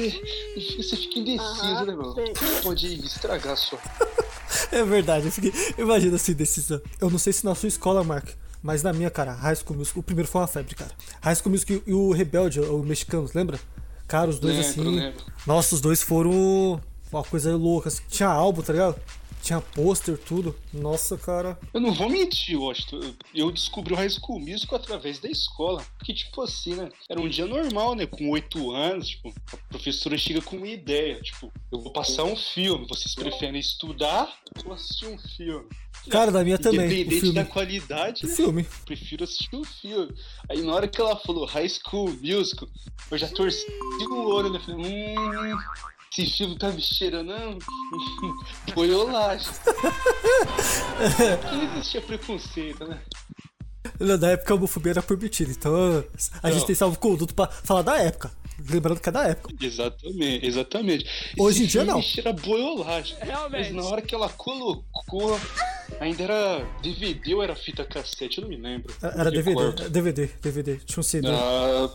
Você 0.78 0.96
fica 0.96 1.18
indeciso, 1.18 1.84
né, 1.84 1.94
mano? 1.94 2.14
Pode 2.62 2.94
estragar 3.04 3.58
só. 3.58 3.78
é 4.72 4.82
verdade, 4.82 5.26
eu 5.26 5.32
fiquei. 5.32 5.52
Imagina 5.76 6.16
essa 6.16 6.32
indecisão. 6.32 6.80
Eu 6.98 7.10
não 7.10 7.18
sei 7.18 7.34
se 7.34 7.44
na 7.44 7.54
sua 7.54 7.68
escola, 7.68 8.02
Mark, 8.02 8.30
mas 8.62 8.82
na 8.82 8.92
minha, 8.92 9.10
cara, 9.10 9.32
High 9.32 9.56
School 9.56 9.78
Music, 9.78 9.98
o 9.98 10.02
primeiro 10.02 10.30
foi 10.30 10.40
uma 10.40 10.46
febre, 10.46 10.74
cara. 10.74 10.92
High 11.20 11.34
School 11.36 11.50
Music 11.50 11.82
e 11.86 11.92
o 11.92 12.12
Rebelde, 12.12 12.60
o 12.60 12.82
mexicano, 12.82 13.28
lembra? 13.34 13.58
Cara, 14.06 14.30
os 14.30 14.38
dois 14.38 14.54
lembro, 14.54 14.70
assim. 14.70 15.00
Lembro. 15.00 15.24
Nossa, 15.46 15.74
os 15.74 15.80
dois 15.80 16.02
foram 16.02 16.80
uma 17.10 17.24
coisa 17.24 17.56
louca. 17.56 17.88
Assim. 17.88 18.02
Tinha 18.08 18.28
álbum, 18.28 18.62
tá 18.62 18.72
ligado? 18.72 19.00
Tinha 19.42 19.60
pôster, 19.60 20.16
tudo. 20.16 20.56
Nossa, 20.72 21.18
cara. 21.18 21.58
Eu 21.74 21.80
não 21.80 21.92
vou 21.92 22.08
mentir, 22.08 22.56
Washington. 22.56 23.12
Eu 23.34 23.50
descobri 23.50 23.92
o 23.92 23.96
High 23.96 24.10
School 24.10 24.38
Musical 24.38 24.78
através 24.78 25.18
da 25.18 25.28
escola. 25.28 25.84
Porque, 25.98 26.14
tipo 26.14 26.42
assim, 26.42 26.74
né? 26.74 26.88
Era 27.10 27.20
um 27.20 27.28
dia 27.28 27.44
normal, 27.44 27.96
né? 27.96 28.06
Com 28.06 28.30
oito 28.30 28.70
anos, 28.70 29.08
tipo, 29.08 29.34
a 29.52 29.56
professora 29.68 30.16
chega 30.16 30.40
com 30.42 30.56
uma 30.56 30.68
ideia. 30.68 31.20
Tipo, 31.20 31.52
eu 31.72 31.80
vou 31.80 31.92
passar 31.92 32.22
um 32.22 32.36
filme. 32.36 32.86
Vocês 32.88 33.16
preferem 33.16 33.58
estudar 33.58 34.32
ou 34.64 34.72
assistir 34.72 35.06
um 35.06 35.18
filme? 35.18 35.66
Cara, 36.10 36.30
da 36.30 36.42
minha 36.42 36.58
também. 36.58 36.86
Independente 36.86 37.32
da 37.32 37.44
qualidade, 37.44 38.26
né? 38.26 38.34
filme. 38.34 38.66
prefiro 38.84 39.24
assistir 39.24 39.54
um 39.54 39.64
filme. 39.64 40.14
Aí 40.48 40.62
na 40.62 40.74
hora 40.74 40.88
que 40.88 41.00
ela 41.00 41.16
falou 41.16 41.44
High 41.44 41.68
School 41.68 42.16
Musical, 42.20 42.68
eu 43.10 43.18
já 43.18 43.28
torci 43.28 43.66
o 44.10 44.28
olho, 44.28 44.52
né? 44.52 44.60
Falei, 44.60 44.84
hum, 44.84 45.58
esse 46.18 46.36
filme 46.36 46.58
tá 46.58 46.70
me 46.70 46.80
cheirando, 46.80 47.28
não. 47.28 47.58
Boiolagem. 48.74 49.52
não 51.52 51.76
existia 51.76 52.02
preconceito, 52.02 52.86
né? 52.86 53.00
Na 53.98 54.30
época 54.30 54.52
a 54.52 54.56
homofobia 54.56 54.92
era 54.92 55.02
permitida, 55.02 55.50
então 55.50 56.04
a 56.42 56.48
não. 56.48 56.54
gente 56.54 56.66
tem 56.66 56.74
salvo 56.74 56.98
conduto 56.98 57.34
pra 57.34 57.48
falar 57.48 57.82
da 57.82 57.98
época. 57.98 58.30
Lembrando 58.70 59.00
que 59.00 59.08
é 59.08 59.12
da 59.12 59.24
época. 59.28 59.54
Exatamente, 59.60 60.46
exatamente. 60.46 61.06
Hoje 61.38 61.64
Esse 61.64 61.64
em 61.64 61.66
dia 61.66 61.84
não. 61.84 62.00
boiolagem. 62.32 63.16
Realmente. 63.20 63.72
Mas 63.72 63.84
na 63.84 63.90
hora 63.90 64.02
que 64.02 64.14
ela 64.14 64.28
colocou, 64.28 65.38
ainda 66.00 66.22
era 66.22 66.66
DVD 66.82 67.34
ou 67.34 67.42
era 67.42 67.54
fita 67.54 67.84
cassete, 67.84 68.38
eu 68.38 68.42
não 68.42 68.48
me 68.48 68.56
lembro. 68.56 68.94
Era 69.02 69.30
DVD, 69.30 69.88
DVD, 69.88 70.30
DVD, 70.40 70.76
tinha 70.84 71.00
um 71.00 71.02
CD. 71.02 71.28
Ah? 71.28 71.90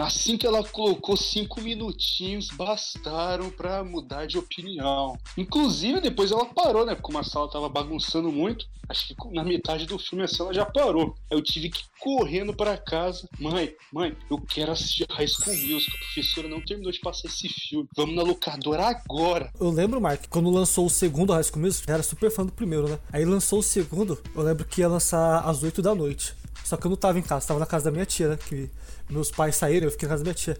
Assim 0.00 0.36
que 0.36 0.46
ela 0.46 0.62
colocou 0.64 1.16
cinco 1.16 1.60
minutinhos, 1.60 2.48
bastaram 2.48 3.50
para 3.50 3.84
mudar 3.84 4.26
de 4.26 4.38
opinião. 4.38 5.16
Inclusive, 5.36 6.00
depois 6.00 6.30
ela 6.30 6.46
parou, 6.46 6.84
né? 6.86 6.94
Porque 6.94 7.10
o 7.10 7.14
Marcelo 7.14 7.48
tava 7.48 7.68
bagunçando 7.68 8.30
muito. 8.30 8.66
Acho 8.88 9.08
que 9.08 9.14
na 9.32 9.42
metade 9.42 9.86
do 9.86 9.98
filme 9.98 10.24
assim, 10.24 10.42
ela 10.42 10.52
já 10.52 10.66
parou. 10.66 11.14
Eu 11.30 11.42
tive 11.42 11.70
que 11.70 11.80
ir 11.80 11.86
correndo 12.00 12.54
para 12.54 12.76
casa. 12.76 13.26
Mãe, 13.38 13.74
mãe, 13.92 14.14
eu 14.30 14.38
quero 14.38 14.72
assistir 14.72 15.06
High 15.10 15.26
School 15.26 15.56
Musical. 15.56 15.96
A 15.96 16.04
professora 16.04 16.48
não 16.48 16.60
terminou 16.60 16.92
de 16.92 17.00
passar 17.00 17.28
esse 17.28 17.48
filme. 17.48 17.88
Vamos 17.96 18.14
na 18.14 18.22
locadora 18.22 18.86
agora. 18.86 19.50
Eu 19.58 19.70
lembro, 19.70 20.00
Mark, 20.00 20.24
quando 20.28 20.50
lançou 20.50 20.86
o 20.86 20.90
segundo 20.90 21.32
High 21.32 21.44
School 21.44 21.62
Musical, 21.62 21.92
eu 21.92 21.94
era 21.94 22.02
super 22.02 22.30
fã 22.30 22.44
do 22.44 22.52
primeiro, 22.52 22.88
né? 22.88 22.98
Aí 23.12 23.24
lançou 23.24 23.60
o 23.60 23.62
segundo, 23.62 24.20
eu 24.34 24.42
lembro 24.42 24.64
que 24.66 24.82
ia 24.82 24.88
lançar 24.88 25.40
às 25.40 25.62
8 25.62 25.80
da 25.80 25.94
noite. 25.94 26.34
Só 26.64 26.76
que 26.76 26.86
eu 26.86 26.90
não 26.90 26.96
tava 26.96 27.18
em 27.18 27.22
casa, 27.22 27.46
tava 27.46 27.60
na 27.60 27.66
casa 27.66 27.84
da 27.84 27.90
minha 27.90 28.06
tia, 28.06 28.30
né? 28.30 28.38
Que 28.48 28.70
meus 29.08 29.30
pais 29.30 29.54
saíram, 29.54 29.86
eu 29.86 29.90
fiquei 29.92 30.08
na 30.08 30.14
casa 30.14 30.24
da 30.24 30.28
minha 30.28 30.34
tia. 30.34 30.58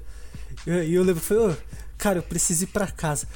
E 0.66 0.70
eu, 0.70 0.84
eu 0.84 1.02
lembro, 1.02 1.20
falei, 1.20 1.48
oh, 1.48 1.76
cara, 1.98 2.18
eu 2.18 2.22
preciso 2.22 2.64
ir 2.64 2.66
pra 2.68 2.86
casa. 2.86 3.26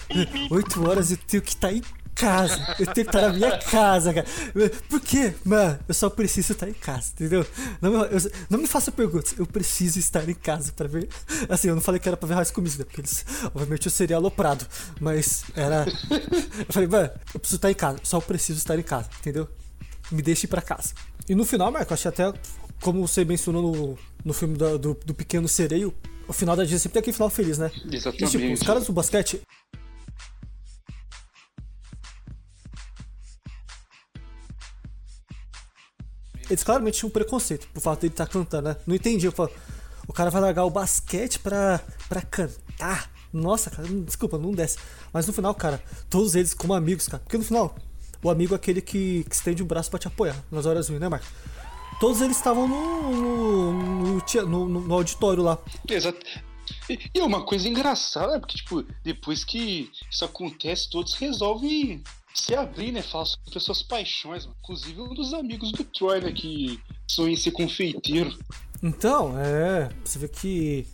Oito 0.51 0.87
horas 0.87 1.11
eu 1.11 1.17
tenho 1.17 1.43
que 1.43 1.51
estar 1.51 1.69
tá 1.69 1.75
em 1.75 1.83
casa. 2.15 2.77
Eu 2.79 2.87
tenho 2.87 3.07
que 3.07 3.17
estar 3.17 3.21
tá 3.21 3.29
na 3.29 3.33
minha 3.33 3.59
casa, 3.59 4.13
cara. 4.13 4.27
Por 4.89 5.01
quê? 5.01 5.33
Mano, 5.45 5.79
eu 5.87 5.95
só 5.95 6.11
preciso 6.11 6.53
estar 6.53 6.69
em 6.69 6.75
casa, 6.75 7.13
entendeu? 7.15 7.47
Não 7.81 7.91
me, 7.91 7.97
eu, 7.99 8.33
não 8.51 8.59
me 8.59 8.67
faça 8.67 8.91
perguntas. 8.91 9.35
Eu 9.39 9.47
preciso 9.47 9.99
estar 9.99 10.29
em 10.29 10.35
casa 10.35 10.73
pra 10.73 10.89
ver. 10.89 11.09
Assim, 11.49 11.69
eu 11.69 11.75
não 11.75 11.83
falei 11.83 12.01
que 12.01 12.09
era 12.09 12.17
pra 12.17 12.29
ver 12.29 12.35
High 12.35 12.45
School 12.47 12.65
Musical, 12.65 12.85
né? 12.85 12.85
Porque 12.87 13.01
eles, 13.01 13.25
obviamente 13.55 13.87
eu 13.87 13.93
seria 13.93 14.17
aloprado. 14.17 14.67
Mas 15.01 15.45
era. 15.55 15.87
Eu 16.59 16.73
falei, 16.73 16.89
mano, 16.89 17.11
eu 17.33 17.41
preciso 17.41 17.57
estar 17.57 17.71
em 17.71 17.75
casa. 17.75 17.99
Só 18.03 18.21
preciso 18.21 18.59
estar 18.59 18.79
em 18.79 18.83
casa, 18.83 19.09
entendeu? 19.21 19.49
Me 20.11 20.21
deixe 20.21 20.47
ir 20.47 20.49
pra 20.49 20.61
casa. 20.61 20.95
E 21.29 21.35
no 21.35 21.45
final, 21.45 21.71
Marco, 21.71 21.95
achei 21.95 22.09
até 22.09 22.33
como 22.81 23.07
você 23.07 23.25
mencionou 23.25 23.63
no, 23.63 23.99
no 24.25 24.33
filme 24.33 24.57
do, 24.57 24.79
do, 24.79 24.95
do 25.05 25.15
Pequeno 25.15 25.49
Sereio, 25.49 25.95
o 26.27 26.33
final 26.33 26.55
da 26.55 26.63
Disney 26.63 26.79
sempre 26.79 26.95
tem 26.95 27.01
aquele 27.01 27.15
final 27.15 27.31
feliz, 27.31 27.59
né? 27.59 27.71
Exatamente. 27.91 28.25
E, 28.25 28.29
tipo, 28.29 28.53
os 28.53 28.63
caras 28.63 28.87
do 28.87 28.93
basquete. 28.93 29.41
Eles 36.51 36.65
claramente 36.65 36.99
tinham 36.99 37.09
um 37.09 37.13
preconceito 37.13 37.69
por 37.69 37.81
fato 37.81 38.01
dele 38.01 38.13
estar 38.13 38.27
tá 38.27 38.33
cantando, 38.33 38.69
né? 38.69 38.77
Não 38.87 38.95
entendi. 38.95 39.27
Eu 39.27 39.33
falo, 39.33 39.51
o 40.07 40.13
cara 40.13 40.31
vai 40.31 40.41
largar 40.41 40.65
o 40.65 40.71
basquete 40.71 41.39
pra, 41.39 41.81
pra 42.09 42.23
cantar. 42.23 43.11
Nossa, 43.33 43.71
cara, 43.71 43.87
desculpa, 43.89 44.39
não 44.39 44.53
desce. 44.53 44.79
Mas 45.13 45.27
no 45.27 45.33
final, 45.33 45.55
cara, 45.55 45.83
todos 46.09 46.35
eles 46.35 46.55
como 46.55 46.73
amigos, 46.73 47.07
cara. 47.07 47.23
Porque 47.23 47.37
no 47.37 47.45
final, 47.45 47.77
o 48.23 48.31
amigo 48.31 48.55
é 48.55 48.57
aquele 48.57 48.81
que, 48.81 49.25
que 49.25 49.35
estende 49.35 49.63
o 49.63 49.67
braço 49.67 49.91
pra 49.91 49.99
te 49.99 50.09
apoiar 50.09 50.37
nas 50.51 50.65
horas 50.65 50.89
ruins, 50.89 51.01
né, 51.01 51.09
Marcos? 51.09 51.29
Todos 52.01 52.21
eles 52.21 52.37
estavam 52.37 52.69
no 52.69 53.13
no, 53.13 54.19
no, 54.19 54.69
no, 54.69 54.81
no, 54.81 54.95
auditório 54.95 55.43
lá. 55.43 55.59
Exato. 55.89 56.25
E, 56.89 56.99
e 57.15 57.21
uma 57.21 57.45
coisa 57.45 57.69
engraçada, 57.69 58.39
porque, 58.39 58.57
tipo, 58.57 58.85
depois 59.03 59.45
que 59.45 59.91
isso 60.11 60.25
acontece, 60.25 60.89
todos 60.89 61.15
resolvem 61.15 62.03
se 62.35 62.55
abrir, 62.55 62.93
né? 62.93 63.03
Falar 63.03 63.27
sobre 63.27 63.61
suas 63.61 63.83
paixões, 63.83 64.45
mano. 64.47 64.57
Inclusive 64.63 65.01
um 65.01 65.15
dos 65.15 65.35
amigos 65.35 65.73
do 65.73 65.85
Troy, 65.85 66.21
né? 66.21 66.33
Que 66.33 66.81
sonha 67.07 67.33
em 67.33 67.37
ser 67.37 67.51
confeiteiro. 67.51 68.37
Então, 68.83 69.39
é. 69.39 69.89
Você 70.05 70.19
vê 70.19 70.29
que. 70.29 70.87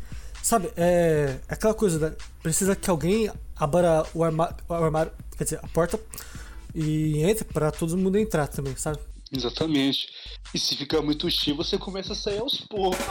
Sabe, 0.43 0.71
é. 0.77 1.39
é 1.49 1.55
aquela 1.55 1.75
coisa, 1.75 2.11
né? 2.11 2.17
Precisa 2.43 2.75
que 2.75 2.89
alguém 2.89 3.31
abra 3.57 4.07
o 4.15 4.25
armário, 4.25 4.57
o 4.69 4.75
armário 4.75 5.13
quer 5.37 5.45
dizer, 5.45 5.61
a 5.63 5.69
porta 5.69 5.99
e 6.75 7.23
entre 7.23 7.45
para 7.45 7.71
todo 7.71 7.97
mundo 7.97 8.19
entrar 8.19 8.49
também, 8.49 8.75
sabe? 8.77 8.99
Exatamente. 9.37 10.09
E 10.53 10.59
se 10.59 10.77
ficar 10.77 11.03
muito 11.03 11.29
cheio, 11.31 11.57
você 11.57 11.77
começa 11.77 12.13
a 12.13 12.17
sair 12.17 12.39
aos 12.39 12.61
poucos. 12.61 13.05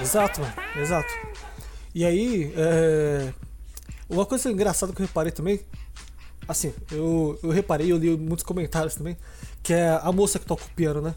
Exato, 0.00 0.40
mano. 0.40 0.54
Exato. 0.76 1.12
E 1.94 2.04
aí, 2.04 2.52
é... 2.56 3.32
uma 4.08 4.26
coisa 4.26 4.50
engraçada 4.50 4.92
que 4.92 5.00
eu 5.00 5.06
reparei 5.06 5.30
também, 5.30 5.60
assim, 6.48 6.74
eu, 6.90 7.38
eu 7.42 7.50
reparei, 7.50 7.92
eu 7.92 7.98
li 7.98 8.16
muitos 8.16 8.44
comentários 8.44 8.94
também, 8.94 9.16
que 9.62 9.72
é 9.72 9.90
a 10.02 10.10
moça 10.10 10.38
que 10.38 10.46
toca 10.46 10.64
o 10.64 10.70
piano, 10.70 11.00
né? 11.00 11.14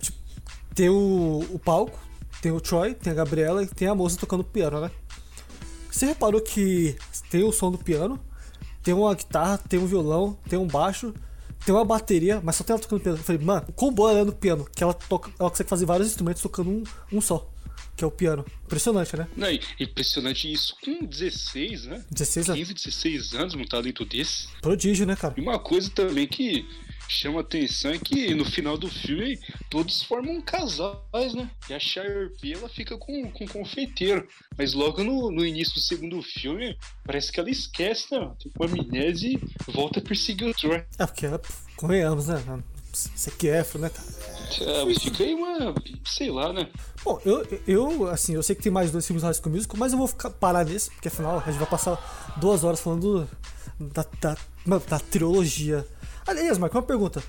Tipo, 0.00 0.18
tem 0.74 0.88
o, 0.88 1.44
o 1.50 1.58
palco, 1.58 1.98
tem 2.40 2.52
o 2.52 2.60
Troy, 2.60 2.94
tem 2.94 3.12
a 3.12 3.16
Gabriela 3.16 3.62
e 3.62 3.66
tem 3.66 3.88
a 3.88 3.94
moça 3.94 4.16
tocando 4.16 4.44
piano, 4.44 4.80
né? 4.80 4.90
Você 5.90 6.06
reparou 6.06 6.40
que 6.40 6.96
tem 7.30 7.42
o 7.42 7.52
som 7.52 7.70
do 7.70 7.78
piano, 7.78 8.20
tem 8.82 8.94
uma 8.94 9.14
guitarra, 9.14 9.58
tem 9.58 9.78
um 9.78 9.86
violão, 9.86 10.38
tem 10.48 10.58
um 10.58 10.66
baixo, 10.66 11.12
tem 11.68 11.74
uma 11.74 11.84
bateria, 11.84 12.40
mas 12.42 12.56
só 12.56 12.64
tem 12.64 12.72
ela 12.72 12.80
tocando 12.80 13.02
piano. 13.02 13.18
Eu 13.18 13.22
falei, 13.22 13.44
mano, 13.44 13.66
quão 13.76 13.92
boa 13.92 14.10
ela 14.10 14.20
é 14.20 14.24
no 14.24 14.32
piano, 14.32 14.66
que 14.74 14.82
ela 14.82 14.94
toca, 14.94 15.30
ela 15.38 15.50
consegue 15.50 15.68
fazer 15.68 15.84
vários 15.84 16.08
instrumentos 16.08 16.40
tocando 16.40 16.70
um, 16.70 16.82
um 17.12 17.20
só. 17.20 17.46
Que 17.94 18.02
é 18.02 18.06
o 18.06 18.10
piano. 18.10 18.42
Impressionante, 18.64 19.14
né? 19.14 19.28
Não, 19.36 19.48
impressionante 19.78 20.50
isso 20.50 20.74
com 20.82 21.04
16, 21.04 21.84
né? 21.84 22.04
16 22.10 22.48
anos. 22.48 22.60
15, 22.60 22.74
16 22.74 23.34
anos, 23.34 23.54
um 23.54 23.64
talento 23.64 24.02
desse. 24.06 24.48
Prodígio, 24.62 25.04
né, 25.04 25.14
cara? 25.14 25.34
E 25.36 25.42
uma 25.42 25.58
coisa 25.58 25.90
também 25.90 26.26
que 26.26 26.64
chama 27.08 27.40
atenção 27.40 27.92
é 27.92 27.98
que 27.98 28.34
no 28.34 28.44
final 28.44 28.76
do 28.76 28.88
filme 28.88 29.38
todos 29.70 30.02
formam 30.02 30.40
casais, 30.40 31.34
né? 31.34 31.50
E 31.68 31.74
a 31.74 31.80
Sharpie 31.80 32.54
ela 32.54 32.68
fica 32.68 32.96
com, 32.98 33.30
com 33.30 33.44
o 33.44 33.48
confeiteiro. 33.48 34.26
Mas 34.56 34.74
logo 34.74 35.02
no, 35.02 35.30
no 35.30 35.44
início 35.44 35.74
do 35.74 35.80
segundo 35.80 36.22
filme, 36.22 36.76
parece 37.04 37.32
que 37.32 37.40
ela 37.40 37.50
esquece, 37.50 38.06
né? 38.12 38.30
Tem 38.38 38.52
uma 38.58 38.66
amnésia 38.66 39.30
e 39.30 39.72
volta 39.72 40.00
a 40.00 40.02
perseguir 40.02 40.48
o 40.48 40.54
Troy. 40.54 40.84
É, 40.98 41.06
porque 41.06 41.26
ela, 41.26 41.40
convenhamos, 41.76 42.28
né? 42.28 42.42
Você 42.92 43.30
que 43.30 43.48
é, 43.48 43.64
né, 43.78 43.90
cara? 43.90 44.08
É, 44.60 44.94
fica 44.98 45.22
aí 45.22 45.34
uma. 45.34 45.74
sei 46.04 46.30
lá, 46.30 46.52
né? 46.52 46.68
Bom, 47.04 47.20
eu, 47.24 47.46
eu, 47.66 48.08
assim, 48.08 48.34
eu 48.34 48.42
sei 48.42 48.56
que 48.56 48.62
tem 48.62 48.72
mais 48.72 48.90
dois 48.90 49.06
filmes 49.06 49.22
High 49.22 49.34
School 49.34 49.54
Musical, 49.54 49.76
mas 49.78 49.92
eu 49.92 49.98
vou 49.98 50.08
ficar, 50.08 50.30
parar 50.30 50.64
nesse, 50.64 50.90
porque 50.90 51.08
afinal 51.08 51.38
a 51.38 51.50
gente 51.50 51.58
vai 51.58 51.68
passar 51.68 52.34
duas 52.40 52.64
horas 52.64 52.80
falando 52.80 53.28
da, 53.78 54.04
da, 54.20 54.36
da 54.78 54.98
trilogia 54.98 55.86
Aliás, 56.28 56.58
Marco, 56.58 56.76
uma 56.76 56.82
pergunta. 56.82 57.22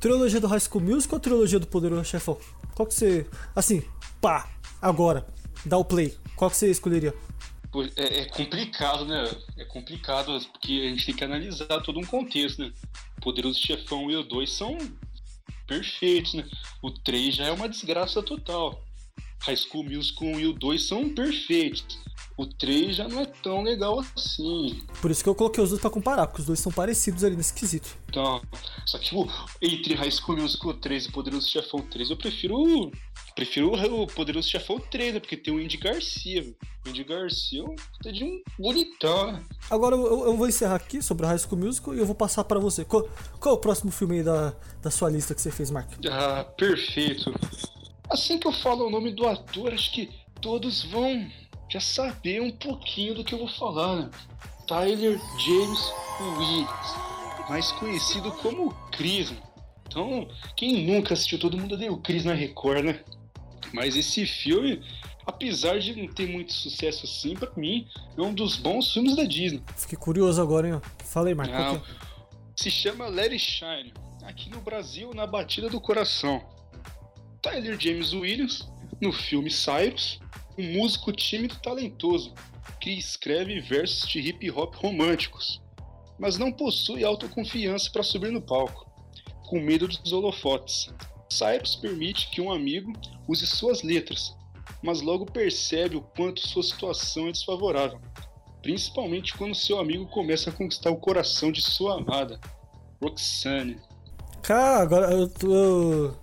Trilogia 0.00 0.40
do 0.40 0.48
High 0.48 0.58
School 0.58 0.82
Musical 0.82 1.18
ou 1.18 1.20
trilogia 1.20 1.60
do 1.60 1.68
Poderoso 1.68 2.04
Chefão? 2.04 2.36
Qual 2.74 2.84
que 2.84 2.92
você. 2.92 3.24
Assim, 3.54 3.80
pá, 4.20 4.50
agora, 4.82 5.24
dá 5.64 5.78
o 5.78 5.84
play. 5.84 6.18
Qual 6.34 6.50
que 6.50 6.56
você 6.56 6.68
escolheria? 6.68 7.14
É, 7.94 8.22
é, 8.22 8.24
complicado, 8.24 9.04
né? 9.04 9.24
É 9.56 9.64
complicado, 9.64 10.36
porque 10.50 10.82
a 10.84 10.90
gente 10.90 11.06
tem 11.06 11.14
que 11.14 11.22
analisar 11.22 11.80
todo 11.84 12.00
um 12.00 12.04
contexto, 12.04 12.60
né? 12.60 12.72
Poderoso 13.22 13.60
Chefão 13.60 14.10
e 14.10 14.16
o 14.16 14.24
2 14.24 14.50
são 14.50 14.76
perfeitos, 15.68 16.34
né? 16.34 16.44
O 16.82 16.90
3 16.90 17.36
já 17.36 17.44
é 17.44 17.52
uma 17.52 17.68
desgraça 17.68 18.20
total. 18.20 18.82
High 19.40 19.56
School 19.56 19.84
Musical 19.84 20.28
1 20.28 20.40
e 20.40 20.46
o 20.46 20.52
2 20.52 20.86
são 20.86 21.08
perfeitos. 21.08 21.98
O 22.36 22.46
3 22.46 22.96
já 22.96 23.08
não 23.08 23.20
é 23.20 23.26
tão 23.26 23.62
legal 23.62 24.00
assim. 24.16 24.80
Por 25.00 25.10
isso 25.10 25.22
que 25.22 25.28
eu 25.28 25.34
coloquei 25.34 25.62
os 25.62 25.70
dois 25.70 25.80
pra 25.80 25.90
comparar, 25.90 26.26
porque 26.26 26.40
os 26.40 26.46
dois 26.46 26.58
são 26.58 26.72
parecidos 26.72 27.22
ali 27.22 27.36
nesse 27.36 27.52
quesito. 27.52 27.98
Então, 28.08 28.40
só 28.86 28.98
que, 28.98 29.04
tipo, 29.04 29.30
entre 29.60 29.94
High 29.94 30.10
School 30.10 30.38
Musical 30.38 30.74
3 30.74 31.06
e 31.06 31.12
Poderoso 31.12 31.48
Chefão 31.48 31.80
3, 31.80 32.10
eu 32.10 32.16
prefiro 32.16 32.90
prefiro 33.34 33.72
o 33.72 34.06
Poderoso 34.06 34.48
Chefão 34.48 34.78
3, 34.78 35.14
né? 35.14 35.20
Porque 35.20 35.36
tem 35.36 35.54
o 35.54 35.58
Andy 35.58 35.76
Garcia. 35.76 36.54
O 36.86 36.88
Andy 36.88 37.04
Garcia 37.04 37.64
é 38.04 38.12
de 38.12 38.24
um 38.24 38.42
bonitão, 38.58 39.32
né? 39.32 39.42
Agora 39.70 39.94
eu, 39.94 40.26
eu, 40.26 40.36
vou 40.36 40.48
encerrar 40.48 40.76
aqui 40.76 41.02
sobre 41.02 41.24
o 41.24 41.28
High 41.28 41.38
School 41.38 41.60
Musical 41.60 41.94
e 41.94 41.98
eu 41.98 42.06
vou 42.06 42.14
passar 42.14 42.44
para 42.44 42.58
você. 42.58 42.84
Qual, 42.84 43.08
qual 43.38 43.54
é 43.54 43.58
o 43.58 43.60
próximo 43.60 43.90
filme 43.90 44.16
aí 44.16 44.22
da, 44.22 44.54
da 44.82 44.90
sua 44.90 45.10
lista 45.10 45.34
que 45.34 45.40
você 45.40 45.50
fez, 45.50 45.70
Mark? 45.70 45.90
Ah, 46.10 46.44
perfeito. 46.56 47.32
Assim 48.10 48.38
que 48.38 48.46
eu 48.46 48.52
falo 48.52 48.86
o 48.86 48.90
nome 48.90 49.12
do 49.12 49.26
ator, 49.26 49.72
acho 49.72 49.92
que 49.92 50.10
todos 50.40 50.84
vão 50.84 51.30
já 51.68 51.80
saber 51.80 52.42
um 52.42 52.50
pouquinho 52.50 53.14
do 53.14 53.22
que 53.22 53.34
eu 53.34 53.38
vou 53.38 53.48
falar, 53.48 53.96
né? 53.96 54.10
Tyler 54.66 55.20
James 55.38 55.92
Williams, 56.20 57.48
mais 57.48 57.70
conhecido 57.72 58.32
como 58.32 58.74
Chris. 58.90 59.32
Então, 59.86 60.28
quem 60.56 60.84
nunca 60.86 61.14
assistiu 61.14 61.38
Todo 61.38 61.56
Mundo 61.56 61.74
Odeia 61.74 61.92
o 61.92 61.98
Chris 61.98 62.24
na 62.24 62.34
Record, 62.34 62.84
né? 62.84 63.04
Mas 63.72 63.96
esse 63.96 64.26
filme, 64.26 64.82
apesar 65.24 65.78
de 65.78 65.94
não 65.94 66.12
ter 66.12 66.28
muito 66.28 66.52
sucesso 66.52 67.06
assim, 67.06 67.34
para 67.34 67.50
mim, 67.56 67.86
é 68.16 68.20
um 68.20 68.34
dos 68.34 68.56
bons 68.56 68.92
filmes 68.92 69.14
da 69.14 69.24
Disney. 69.24 69.62
Fiquei 69.76 69.98
curioso 69.98 70.42
agora, 70.42 70.68
hein? 70.68 70.82
Falei, 71.04 71.34
Marco. 71.34 71.52
Não, 71.52 71.82
se 72.56 72.70
chama 72.70 73.06
Let 73.06 73.32
It 73.32 73.38
Shine. 73.38 73.92
Aqui 74.24 74.50
no 74.50 74.60
Brasil, 74.60 75.12
na 75.14 75.26
batida 75.26 75.68
do 75.68 75.80
coração. 75.80 76.42
Tyler 77.42 77.78
James 77.80 78.12
Williams, 78.12 78.68
no 79.00 79.12
filme 79.12 79.50
Cyrus, 79.50 80.20
um 80.58 80.74
músico 80.74 81.10
tímido 81.12 81.54
e 81.54 81.62
talentoso 81.62 82.34
que 82.80 82.90
escreve 82.90 83.60
versos 83.60 84.08
de 84.08 84.20
hip 84.20 84.50
hop 84.50 84.74
românticos, 84.74 85.60
mas 86.18 86.36
não 86.36 86.52
possui 86.52 87.02
autoconfiança 87.02 87.90
para 87.90 88.02
subir 88.02 88.30
no 88.30 88.42
palco, 88.42 88.86
com 89.48 89.58
medo 89.58 89.88
dos 89.88 90.12
holofotes. 90.12 90.92
Cyrus 91.30 91.76
permite 91.76 92.28
que 92.30 92.40
um 92.40 92.52
amigo 92.52 92.92
use 93.26 93.46
suas 93.46 93.82
letras, 93.82 94.36
mas 94.82 95.00
logo 95.00 95.24
percebe 95.24 95.96
o 95.96 96.02
quanto 96.02 96.46
sua 96.46 96.62
situação 96.62 97.28
é 97.28 97.32
desfavorável, 97.32 98.00
principalmente 98.60 99.34
quando 99.34 99.54
seu 99.54 99.78
amigo 99.78 100.06
começa 100.06 100.50
a 100.50 100.52
conquistar 100.52 100.90
o 100.90 100.96
coração 100.96 101.50
de 101.50 101.62
sua 101.62 101.96
amada, 101.98 102.38
Roxane. 103.02 103.78
Cara, 104.42 104.82
agora 104.82 105.12
eu 105.12 105.28
tô 105.28 106.14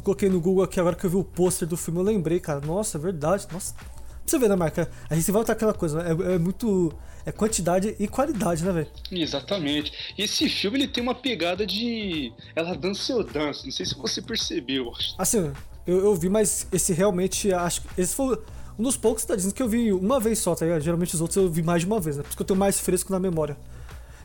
coloquei 0.00 0.28
no 0.28 0.40
Google 0.40 0.64
aqui 0.64 0.80
agora 0.80 0.96
que 0.96 1.04
eu 1.04 1.10
vi 1.10 1.16
o 1.16 1.24
pôster 1.24 1.68
do 1.68 1.76
filme, 1.76 2.00
eu 2.00 2.04
lembrei, 2.04 2.40
cara. 2.40 2.60
Nossa, 2.64 2.96
é 2.96 3.00
verdade. 3.00 3.46
Nossa. 3.52 3.74
Pra 3.74 3.86
você 4.26 4.38
ver, 4.38 4.48
né, 4.48 4.56
marca? 4.56 4.90
A 5.10 5.14
gente 5.14 5.30
volta 5.30 5.52
aquela 5.52 5.74
coisa, 5.74 6.02
né? 6.02 6.10
É, 6.10 6.34
é, 6.34 6.38
muito. 6.38 6.92
É 7.24 7.30
quantidade 7.30 7.94
e 7.98 8.08
qualidade, 8.08 8.64
né, 8.64 8.72
velho? 8.72 8.88
Exatamente. 9.10 9.92
Esse 10.16 10.48
filme 10.48 10.78
ele 10.78 10.88
tem 10.88 11.02
uma 11.02 11.14
pegada 11.14 11.66
de. 11.66 12.32
Ela 12.54 12.74
dança 12.74 13.14
ou 13.14 13.24
dança. 13.24 13.64
Não 13.64 13.72
sei 13.72 13.84
se 13.84 13.94
você 13.96 14.22
percebeu. 14.22 14.92
Assim, 15.18 15.52
eu, 15.86 15.98
eu 15.98 16.14
vi, 16.14 16.28
mas 16.28 16.66
esse 16.72 16.92
realmente. 16.92 17.52
Acho 17.52 17.82
esse 17.98 18.14
foi 18.14 18.38
um 18.78 18.82
dos 18.82 18.96
poucos 18.96 19.24
da 19.24 19.36
Disney 19.36 19.52
que 19.52 19.62
eu 19.62 19.68
vi 19.68 19.92
uma 19.92 20.18
vez 20.18 20.38
só, 20.38 20.54
tá 20.54 20.64
ligado? 20.64 20.80
Geralmente 20.80 21.14
os 21.14 21.20
outros 21.20 21.36
eu 21.36 21.50
vi 21.50 21.62
mais 21.62 21.82
de 21.82 21.86
uma 21.86 22.00
vez, 22.00 22.16
né? 22.16 22.22
Por 22.22 22.28
isso 22.28 22.36
que 22.36 22.42
eu 22.42 22.46
tenho 22.46 22.58
mais 22.58 22.80
fresco 22.80 23.12
na 23.12 23.18
memória. 23.18 23.56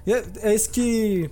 E 0.06 0.14
é, 0.14 0.24
é 0.42 0.54
esse 0.54 0.70
que. 0.70 1.30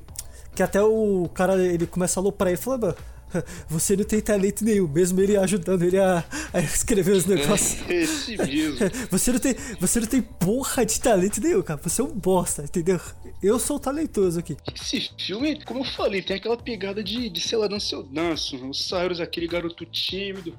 Que 0.55 0.63
até 0.63 0.81
o 0.81 1.29
cara 1.33 1.57
ele 1.57 1.85
começa 1.85 2.17
a 2.17 2.21
aloprar 2.21 2.51
e 2.51 2.55
fala, 2.55 2.95
você 3.67 3.95
não 3.95 4.03
tem 4.03 4.21
talento 4.21 4.63
nenhum, 4.63 4.87
mesmo 4.87 5.19
ele 5.21 5.37
ajudando 5.37 5.83
ele 5.83 5.99
a, 5.99 6.23
a 6.53 6.59
escrever 6.59 7.11
os 7.11 7.25
negócios. 7.25 7.81
É 7.89 7.93
esse 8.03 8.37
mesmo. 8.37 8.75
Você 9.11 9.31
não, 9.31 9.39
tem, 9.39 9.55
você 9.79 9.99
não 9.99 10.07
tem 10.07 10.21
porra 10.21 10.85
de 10.85 10.99
talento 10.99 11.41
nenhum, 11.41 11.61
cara. 11.61 11.79
Você 11.83 12.01
é 12.01 12.03
um 12.03 12.11
bosta, 12.11 12.63
entendeu? 12.63 12.99
Eu 13.41 13.59
sou 13.59 13.79
talentoso 13.79 14.39
aqui. 14.39 14.57
Esse 14.73 15.09
filme, 15.17 15.63
como 15.63 15.81
eu 15.81 15.85
falei, 15.85 16.21
tem 16.21 16.37
aquela 16.37 16.57
pegada 16.57 17.03
de, 17.03 17.29
de 17.29 17.39
sei 17.39 17.57
lá, 17.57 17.67
dança 17.67 17.95
eu 17.95 18.03
danço. 18.03 18.57
O 18.57 18.73
Cyrus, 18.73 19.19
aquele 19.19 19.47
garoto 19.47 19.85
tímido, 19.85 20.57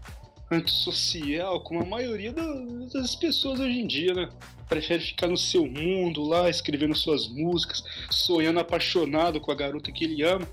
antissocial, 0.51 1.61
como 1.61 1.83
a 1.83 1.85
maioria 1.85 2.33
das 2.93 3.15
pessoas 3.15 3.61
hoje 3.61 3.79
em 3.79 3.87
dia, 3.87 4.15
né? 4.15 4.29
Prefere 4.69 5.03
ficar 5.03 5.29
no 5.29 5.37
seu 5.37 5.67
mundo 5.67 6.25
lá, 6.25 6.49
escrevendo 6.49 6.95
suas 6.95 7.29
músicas, 7.29 7.83
sonhando 8.11 8.61
apaixonado 8.61 9.41
com 9.41 9.51
a 9.53 9.55
garota 9.55 9.93
que 9.93 10.05
ele 10.05 10.23
ama 10.23 10.47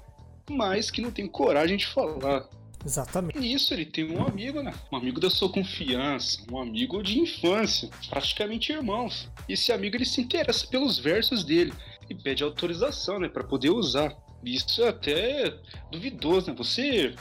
mas 0.50 0.92
que 0.92 1.02
não 1.02 1.12
tem 1.12 1.28
coragem 1.28 1.78
de 1.78 1.88
falar. 1.88 2.48
Exatamente. 2.86 3.40
E 3.40 3.54
isso, 3.54 3.74
ele 3.74 3.86
tem 3.86 4.12
um 4.12 4.26
amigo, 4.26 4.62
né? 4.62 4.74
Um 4.92 4.98
amigo 4.98 5.20
da 5.20 5.30
sua 5.30 5.50
confiança, 5.50 6.40
um 6.52 6.60
amigo 6.60 7.02
de 7.02 7.20
infância, 7.20 7.90
praticamente 8.10 8.74
irmãos. 8.74 9.30
E 9.48 9.54
esse 9.54 9.72
amigo 9.72 9.96
ele 9.96 10.06
se 10.06 10.20
interessa 10.20 10.68
pelos 10.68 11.00
versos 11.00 11.44
dele 11.44 11.74
e 12.10 12.16
pede 12.16 12.44
autorização, 12.44 13.20
né, 13.20 13.30
para 13.30 13.44
poder 13.44 13.70
usar. 13.70 14.16
Isso 14.44 14.84
é 14.84 14.90
até 14.90 15.56
duvidoso, 15.90 16.48
né? 16.48 16.56
Você 16.58 17.16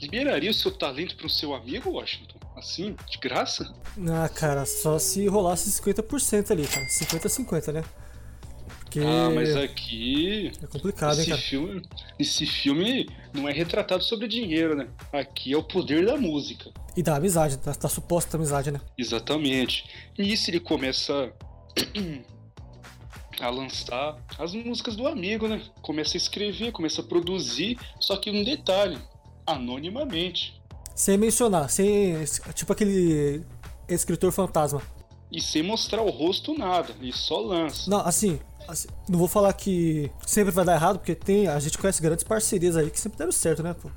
liberaria 0.00 0.50
o 0.50 0.54
seu 0.54 0.70
talento 0.70 1.16
para 1.16 1.26
o 1.26 1.30
seu 1.30 1.54
amigo, 1.54 1.90
Washington? 1.90 2.36
Assim, 2.56 2.96
de 3.10 3.18
graça? 3.18 3.74
Ah, 4.08 4.28
cara, 4.28 4.64
só 4.64 4.98
se 4.98 5.26
rolasse 5.26 5.68
50% 5.82 6.52
ali, 6.52 6.66
cara. 6.66 6.86
50-50, 6.86 7.72
né? 7.72 7.84
Porque. 8.96 9.00
Ah, 9.00 9.30
mas 9.30 9.54
aqui. 9.56 10.52
É 10.62 10.66
complicado, 10.66 11.12
esse 11.12 11.22
hein, 11.22 11.28
cara? 11.28 11.42
Filme, 11.42 11.82
esse 12.18 12.46
filme 12.46 13.08
não 13.32 13.48
é 13.48 13.52
retratado 13.52 14.02
sobre 14.02 14.26
dinheiro, 14.26 14.74
né? 14.74 14.88
Aqui 15.12 15.52
é 15.52 15.56
o 15.56 15.62
poder 15.62 16.06
da 16.06 16.16
música. 16.16 16.70
E 16.96 17.02
da 17.02 17.16
amizade, 17.16 17.58
da, 17.58 17.72
da 17.72 17.88
suposta 17.88 18.36
amizade, 18.36 18.70
né? 18.70 18.80
Exatamente. 18.96 19.84
E 20.16 20.22
nisso 20.22 20.50
ele 20.50 20.60
começa 20.60 21.30
a 23.38 23.50
lançar 23.50 24.16
as 24.38 24.54
músicas 24.54 24.96
do 24.96 25.06
amigo, 25.06 25.46
né? 25.46 25.62
Começa 25.82 26.16
a 26.16 26.18
escrever, 26.18 26.72
começa 26.72 27.02
a 27.02 27.04
produzir, 27.04 27.78
só 28.00 28.16
que 28.16 28.30
um 28.30 28.42
detalhe, 28.42 28.98
anonimamente. 29.46 30.58
Sem 30.94 31.18
mencionar, 31.18 31.68
sem. 31.68 32.16
Tipo 32.54 32.72
aquele 32.72 33.44
escritor 33.88 34.32
fantasma. 34.32 34.80
E 35.30 35.42
sem 35.42 35.62
mostrar 35.62 36.00
o 36.02 36.08
rosto 36.08 36.56
nada, 36.56 36.94
ele 37.00 37.12
só 37.12 37.40
lança. 37.40 37.90
Não, 37.90 37.98
assim, 37.98 38.38
Assim, 38.68 38.88
não 39.08 39.18
vou 39.18 39.28
falar 39.28 39.52
que 39.52 40.10
sempre 40.26 40.52
vai 40.52 40.64
dar 40.64 40.74
errado, 40.74 40.98
porque 40.98 41.14
tem, 41.14 41.46
a 41.46 41.58
gente 41.58 41.78
conhece 41.78 42.02
grandes 42.02 42.24
parcerias 42.24 42.76
aí 42.76 42.90
que 42.90 42.98
sempre 42.98 43.18
deram 43.18 43.32
certo, 43.32 43.62
né, 43.62 43.74
pô? 43.74 43.90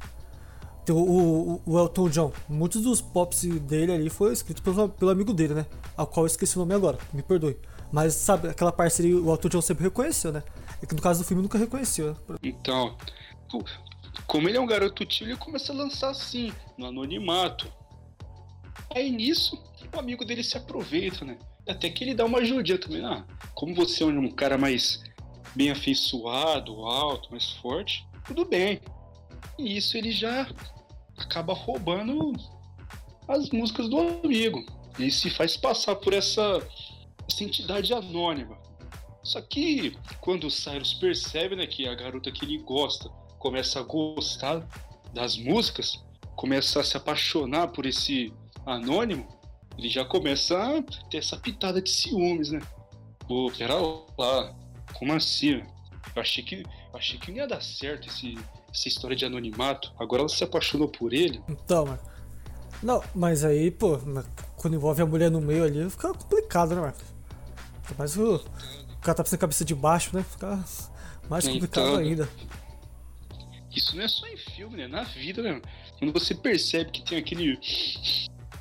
Tem 0.86 0.96
o, 0.96 1.00
o, 1.00 1.62
o, 1.66 1.80
Elton 1.80 2.10
John, 2.10 2.34
muitos 2.48 2.82
dos 2.82 3.02
pops 3.02 3.42
dele 3.42 3.92
ali 3.92 4.10
foi 4.10 4.34
escrito 4.34 4.62
pelo, 4.62 4.90
pelo 4.90 5.12
amigo 5.12 5.34
dele, 5.34 5.54
né? 5.54 5.66
Ao 5.98 6.08
qual 6.08 6.26
eu 6.26 6.28
esqueci 6.28 6.56
o 6.56 6.60
nome 6.60 6.74
agora, 6.74 6.98
me 7.14 7.22
perdoe. 7.22 7.58
Mas 7.92 8.14
sabe, 8.14 8.48
aquela 8.50 8.72
parceria 8.72 9.18
o 9.18 9.32
Elton 9.32 9.50
John 9.50 9.62
sempre 9.62 9.84
reconheceu, 9.84 10.32
né? 10.32 10.44
É 10.82 10.86
que 10.86 10.96
no 10.96 11.02
caso 11.02 11.22
do 11.22 11.26
filme 11.26 11.42
nunca 11.42 11.58
reconheceu. 11.58 12.16
Né? 12.28 12.38
Então, 12.44 12.96
como 14.28 14.48
ele 14.48 14.58
é 14.58 14.62
um 14.62 14.68
garoto 14.68 15.06
tio, 15.06 15.28
ele 15.28 15.36
começa 15.38 15.74
a 15.74 15.76
lançar 15.76 16.10
assim, 16.10 16.52
no 16.78 16.86
anonimato. 16.86 17.72
Aí 18.96 19.12
nisso, 19.12 19.62
o 19.94 20.00
amigo 20.00 20.24
dele 20.24 20.44
se 20.44 20.58
aproveita, 20.58 21.26
né? 21.26 21.38
Até 21.70 21.88
que 21.90 22.04
ele 22.04 22.16
dá 22.16 22.26
uma 22.26 22.40
ajudinha 22.40 22.80
também. 22.80 23.06
Ah, 23.06 23.24
como 23.54 23.76
você 23.76 24.04
é 24.04 24.08
um 24.08 24.32
cara 24.32 24.58
mais 24.58 25.04
bem 25.56 25.70
afeiçoado, 25.70 26.84
alto, 26.84 27.30
mais 27.30 27.52
forte, 27.52 28.08
tudo 28.26 28.44
bem. 28.44 28.82
E 29.58 29.78
isso 29.78 29.96
ele 29.96 30.12
já 30.12 30.48
acaba 31.16 31.54
roubando 31.54 32.34
as 33.28 33.50
músicas 33.52 33.88
do 33.88 34.00
amigo. 34.00 34.66
Ele 34.98 35.12
se 35.12 35.30
faz 35.30 35.56
passar 35.56 35.96
por 35.96 36.14
essa, 36.14 36.68
essa 37.30 37.44
entidade 37.44 37.94
anônima. 37.94 38.58
Só 39.24 39.40
que 39.40 39.96
quando 40.22 40.48
o 40.48 40.52
Cyrus 40.52 40.96
percebe 40.96 41.56
né, 41.56 41.68
que 41.68 41.88
a 41.88 41.94
garota 41.94 42.32
que 42.32 42.46
ele 42.46 42.58
gosta 42.58 43.10
começa 43.38 43.80
a 43.80 43.84
gostar 43.84 44.68
das 45.14 45.38
músicas, 45.38 46.04
começa 46.36 46.80
a 46.80 46.84
se 46.84 46.98
apaixonar 46.98 47.68
por 47.68 47.86
esse 47.86 48.34
anônimo, 48.66 49.28
ele 49.80 49.90
já 49.90 50.04
começa 50.04 50.56
a 50.58 50.82
ter 51.10 51.18
essa 51.18 51.38
pitada 51.38 51.82
de 51.82 51.90
ciúmes, 51.90 52.52
né? 52.52 52.60
Pô, 53.28 53.50
pera 53.58 53.76
lá, 53.76 54.54
como 54.94 55.14
assim? 55.14 55.64
Eu 56.16 56.22
achei 56.22 56.44
que, 56.44 56.64
achei 56.94 57.18
que 57.18 57.32
não 57.32 57.38
ia 57.38 57.48
dar 57.48 57.62
certo 57.62 58.10
esse, 58.10 58.38
essa 58.72 58.88
história 58.90 59.16
de 59.16 59.26
anonimato. 59.26 59.94
Agora 59.98 60.22
ela 60.22 60.30
se 60.30 60.44
apaixonou 60.44 60.90
por 60.90 61.14
ele. 61.14 61.42
Então, 61.48 61.86
mano. 61.86 62.00
Não, 62.84 63.04
mas 63.16 63.44
aí, 63.46 63.72
pô, 63.72 64.00
quando 64.58 64.74
envolve 64.76 65.02
a 65.02 65.06
mulher 65.06 65.32
no 65.32 65.40
meio 65.40 65.64
ali, 65.64 65.90
fica 65.90 66.14
complicado, 66.14 66.76
né, 66.76 66.82
Marcos? 66.82 67.04
Mas 67.98 68.18
o, 68.18 68.36
o 68.36 68.98
cara 69.02 69.16
tá 69.16 69.26
sem 69.26 69.40
cabeça 69.40 69.64
de 69.64 69.76
baixo, 69.76 70.16
né? 70.16 70.24
Fica 70.24 70.64
mais 71.30 71.48
complicado 71.48 71.88
então, 71.88 71.98
ainda. 71.98 72.30
Isso 73.74 73.96
não 73.96 74.04
é 74.04 74.08
só 74.08 74.28
em 74.28 74.38
filme, 74.38 74.78
né? 74.78 74.88
Na 74.88 75.04
vida, 75.04 75.42
né? 75.42 75.62
Quando 75.98 76.12
você 76.12 76.36
percebe 76.36 76.92
que 76.92 77.02
tem 77.02 77.18
aquele. 77.18 77.60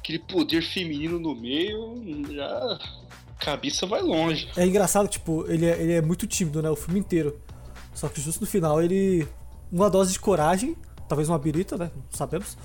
Aquele 0.09 0.19
poder 0.21 0.63
feminino 0.63 1.19
no 1.19 1.35
meio, 1.35 2.03
já. 2.33 2.79
Cabeça 3.39 3.87
vai 3.87 4.03
longe. 4.03 4.49
É 4.57 4.67
engraçado, 4.67 5.07
tipo, 5.07 5.45
ele 5.49 5.67
é, 5.67 5.81
ele 5.81 5.93
é 5.93 6.03
muito 6.03 6.27
tímido, 6.27 6.61
né? 6.61 6.69
O 6.69 6.75
filme 6.75 6.99
inteiro. 6.99 7.41
Só 7.95 8.09
que 8.09 8.21
justo 8.21 8.41
no 8.41 8.47
final 8.47 8.83
ele. 8.83 9.29
Uma 9.71 9.91
dose 9.91 10.13
de 10.13 10.19
coragem, 10.19 10.75
talvez 11.07 11.29
uma 11.29 11.39
birita, 11.39 11.77
né? 11.77 11.91
Não 11.95 12.03
sabemos. 12.11 12.57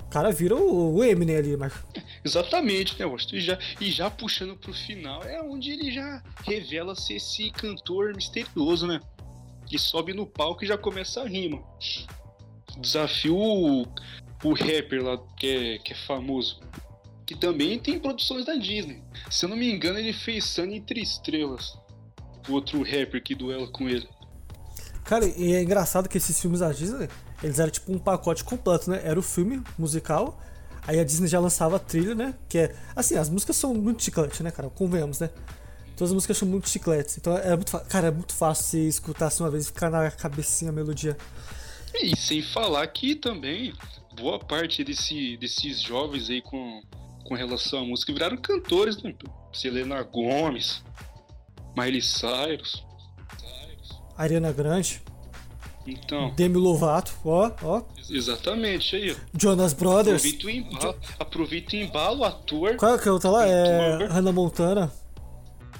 O 0.00 0.10
cara 0.10 0.30
vira 0.30 0.54
o, 0.56 0.96
o 0.96 1.04
Eminem 1.04 1.36
ali, 1.36 1.56
mas. 1.56 1.72
Exatamente, 2.24 2.98
né, 2.98 3.06
Washington? 3.06 3.36
E 3.36 3.40
já, 3.40 3.58
e 3.80 3.90
já 3.90 4.10
puxando 4.10 4.56
pro 4.56 4.74
final, 4.74 5.22
é 5.22 5.40
onde 5.40 5.70
ele 5.70 5.90
já 5.90 6.22
revela 6.42 6.94
ser 6.94 7.14
esse 7.14 7.50
cantor 7.50 8.14
misterioso, 8.14 8.86
né? 8.86 9.00
Que 9.66 9.78
sobe 9.78 10.12
no 10.12 10.26
palco 10.26 10.64
e 10.64 10.66
já 10.66 10.76
começa 10.76 11.22
a 11.22 11.28
rima. 11.28 11.62
Desafio 12.78 13.86
o, 14.44 14.52
rapper 14.54 15.02
lá, 15.02 15.18
que 15.36 15.46
é, 15.46 15.78
que 15.78 15.92
é 15.92 15.96
famoso. 16.06 16.60
Que 17.26 17.34
também 17.34 17.78
tem 17.78 17.98
produções 17.98 18.44
da 18.44 18.54
Disney. 18.54 19.02
Se 19.30 19.46
eu 19.46 19.48
não 19.48 19.56
me 19.56 19.72
engano, 19.72 19.98
ele 19.98 20.12
fez 20.12 20.44
Sunny 20.44 20.76
Entre 20.76 21.00
Estrelas. 21.00 21.76
O 22.48 22.52
outro 22.52 22.82
rapper 22.82 23.22
que 23.22 23.34
duela 23.34 23.66
com 23.68 23.88
ele. 23.88 24.06
Cara, 25.04 25.26
e 25.26 25.54
é 25.54 25.62
engraçado 25.62 26.08
que 26.08 26.18
esses 26.18 26.38
filmes 26.40 26.60
da 26.60 26.72
Disney, 26.72 27.08
eles 27.42 27.58
eram 27.58 27.70
tipo 27.70 27.92
um 27.92 27.98
pacote 27.98 28.44
completo, 28.44 28.90
né? 28.90 29.00
Era 29.04 29.18
o 29.18 29.22
filme 29.22 29.62
musical, 29.78 30.40
aí 30.86 30.98
a 30.98 31.04
Disney 31.04 31.28
já 31.28 31.38
lançava 31.38 31.76
a 31.76 31.78
trilha, 31.78 32.14
né? 32.14 32.34
Que 32.48 32.58
é. 32.58 32.74
Assim, 32.96 33.16
as 33.16 33.28
músicas 33.28 33.56
são 33.56 33.74
muito 33.74 34.02
chiclete, 34.02 34.42
né, 34.42 34.50
cara? 34.50 34.68
Convenhamos, 34.70 35.20
né? 35.20 35.30
Todas 35.96 36.10
as 36.10 36.14
músicas 36.14 36.38
são 36.38 36.48
muito 36.48 36.68
chicletes. 36.68 37.18
Então 37.18 37.36
é 37.36 37.54
muito 37.54 37.70
Cara, 37.88 38.08
é 38.08 38.10
muito 38.10 38.34
fácil 38.34 38.64
você 38.64 38.88
escutar 38.88 39.26
assim 39.26 39.42
uma 39.42 39.50
vez 39.50 39.64
e 39.64 39.66
ficar 39.68 39.90
na 39.90 40.10
cabecinha 40.10 40.70
a 40.70 40.74
melodia. 40.74 41.16
E 41.94 42.16
sem 42.16 42.42
falar 42.42 42.86
que 42.88 43.14
também 43.14 43.72
boa 44.14 44.38
parte 44.38 44.82
desse, 44.84 45.36
desses 45.36 45.80
jovens 45.80 46.30
aí 46.30 46.40
com, 46.40 46.82
com 47.24 47.34
relação 47.34 47.80
à 47.80 47.84
música 47.84 48.12
viraram 48.12 48.36
cantores, 48.36 49.02
né? 49.02 49.14
Selena 49.52 50.02
Gomes, 50.02 50.82
Miley 51.76 52.02
Cyrus. 52.02 52.84
Ariana 54.16 54.52
Grande. 54.52 55.02
Então. 55.86 56.32
Demi 56.34 56.56
Lovato, 56.56 57.14
ó, 57.24 57.50
ó. 57.62 57.82
Exatamente, 58.08 58.96
aí. 58.96 59.16
Jonas 59.38 59.72
Brothers. 59.74 60.24
Aproveita 60.24 60.46
o 60.46 60.50
embalo, 60.50 60.96
aproveita 61.18 61.76
o 61.76 61.78
embalo 61.78 62.24
ator. 62.24 62.76
Qual 62.76 62.94
é 62.94 62.98
que 62.98 63.08
outra 63.08 63.30
lá? 63.30 63.46
É 63.46 64.06
Hannah 64.06 64.32
Montana. 64.32 64.92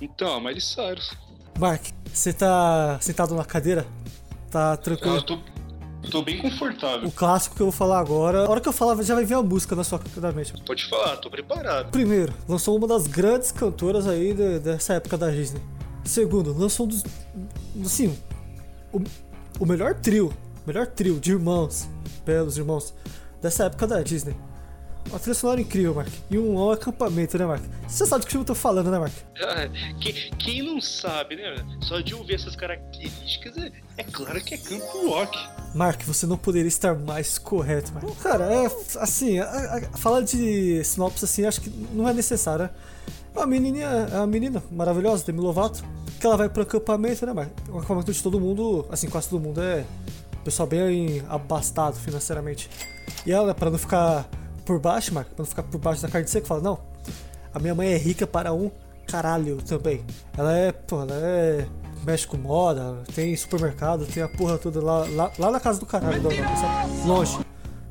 Então, 0.01 0.39
Miley 0.41 0.61
Cyrus. 0.61 1.17
Mark, 1.59 1.83
você 2.13 2.33
tá 2.33 2.99
sentado 3.01 3.35
na 3.35 3.45
cadeira? 3.45 3.87
Tá 4.51 4.77
tranquilo? 4.77 5.15
Ah, 5.15 5.19
eu 5.19 5.23
tô, 5.23 5.39
tô 6.11 6.23
bem 6.23 6.39
confortável. 6.39 7.09
O 7.09 7.13
clássico 7.13 7.57
que 7.57 7.63
eu 7.63 7.67
vou 7.67 7.73
falar 7.73 7.99
agora. 7.99 8.47
A 8.47 8.51
hora 8.51 8.61
que 8.61 8.69
eu 8.69 8.73
falar, 8.73 9.01
já 9.03 9.15
vai 9.15 9.25
vir 9.25 9.35
a 9.35 9.43
música 9.43 9.75
na 9.75 9.85
sua 9.85 10.01
mente. 10.35 10.55
Pode 10.65 10.85
falar, 10.87 11.17
tô 11.17 11.31
preparado. 11.31 11.91
Primeiro, 11.91 12.33
lançou 12.49 12.77
uma 12.77 12.87
das 12.87 13.07
grandes 13.07 13.53
cantoras 13.53 14.07
aí 14.07 14.35
dessa 14.61 14.95
época 14.95 15.17
da 15.17 15.31
Disney. 15.31 15.61
Segundo, 16.05 16.57
lançou 16.57 16.87
um 16.87 16.89
dos. 16.89 17.03
Assim, 17.85 18.17
o, 18.93 19.01
o 19.59 19.67
melhor 19.67 19.95
trio, 19.95 20.33
melhor 20.67 20.87
trio 20.87 21.19
de 21.19 21.33
irmãos, 21.33 21.89
belos 22.25 22.59
irmãos, 22.59 22.95
dessa 23.41 23.65
época 23.65 23.87
da 23.87 24.03
Disney. 24.03 24.37
Uma 25.09 25.19
trilha 25.19 25.35
sonora 25.35 25.61
incrível, 25.61 25.95
Mark. 25.95 26.13
E 26.31 26.39
um, 26.39 26.55
um 26.55 26.71
acampamento, 26.71 27.37
né, 27.39 27.47
Mark? 27.47 27.63
Você 27.87 28.07
sabe 28.07 28.25
do 28.25 28.29
que 28.29 28.37
eu 28.37 28.45
tô 28.45 28.55
falando, 28.55 28.91
né, 28.91 28.99
Mark? 28.99 29.13
Ah, 29.41 29.69
quem, 30.01 30.13
quem, 30.39 30.63
não 30.63 30.81
sabe, 30.81 31.37
né? 31.37 31.55
Só 31.83 32.01
de 32.01 32.15
ouvir 32.15 32.35
essas 32.35 32.57
características, 32.57 33.57
é, 33.57 33.71
é 33.99 34.05
claro 34.05 34.43
que 34.43 34.55
é 34.55 34.59
campo 34.59 35.11
rock. 35.11 35.39
Mark, 35.75 36.03
você 36.03 36.27
não 36.27 36.37
poderia 36.37 36.69
estar 36.69 36.95
mais 36.95 37.39
correto, 37.39 37.93
Mark. 37.93 38.07
Cara, 38.23 38.45
é 38.45 38.71
assim, 38.99 39.39
a, 39.39 39.45
a, 39.47 39.99
falar 39.99 40.23
de 40.23 40.83
sinopse 40.85 41.25
assim, 41.25 41.45
acho 41.45 41.61
que 41.61 41.71
não 41.93 42.09
é 42.09 42.13
necessário, 42.13 42.65
né? 42.65 43.47
Menininha, 43.47 44.09
é 44.13 44.17
uma 44.17 44.27
menina 44.27 44.63
maravilhosa, 44.71 45.25
Demi 45.25 45.41
Lovato, 45.41 45.85
que 46.21 46.27
ela 46.27 46.37
vai 46.37 46.49
pro 46.49 46.63
acampamento, 46.63 47.27
né, 47.27 47.33
Mark? 47.33 47.51
O 47.69 47.79
acampamento 47.79 48.13
de 48.13 48.23
todo 48.23 48.41
mundo, 48.41 48.87
assim, 48.91 49.09
quase 49.09 49.29
todo 49.29 49.43
mundo 49.43 49.61
é 49.61 49.85
pessoal 50.45 50.69
bem 50.69 51.23
abastado 51.29 51.97
financeiramente. 51.97 52.69
E 53.27 53.33
ela, 53.33 53.55
para 53.55 53.71
não 53.71 53.79
ficar 53.79 54.29
por 54.65 54.81
baixo, 54.81 55.13
Mark, 55.13 55.29
pra 55.29 55.37
não 55.39 55.47
ficar 55.47 55.63
por 55.63 55.79
baixo 55.79 56.03
da 56.03 56.09
carne 56.09 56.27
seca, 56.29 56.47
fala, 56.47 56.61
não, 56.61 56.79
a 57.53 57.59
minha 57.59 57.75
mãe 57.75 57.93
é 57.93 57.97
rica 57.97 58.27
para 58.27 58.53
um 58.53 58.71
caralho 59.07 59.59
também. 59.63 60.05
Ela 60.37 60.57
é, 60.57 60.73
pô, 60.73 61.03
ela 61.03 61.15
é. 61.15 61.67
mexe 62.05 62.27
com 62.27 62.37
moda, 62.37 63.03
tem 63.15 63.37
supermercado, 63.37 64.07
tem 64.07 64.23
a 64.23 64.29
porra 64.29 64.59
toda 64.59 64.83
lá, 64.83 65.07
lá, 65.11 65.31
lá 65.39 65.51
na 65.51 65.61
casa 65.61 65.79
do 65.79 65.87
caralho, 65.87 66.23
longe. 67.07 67.39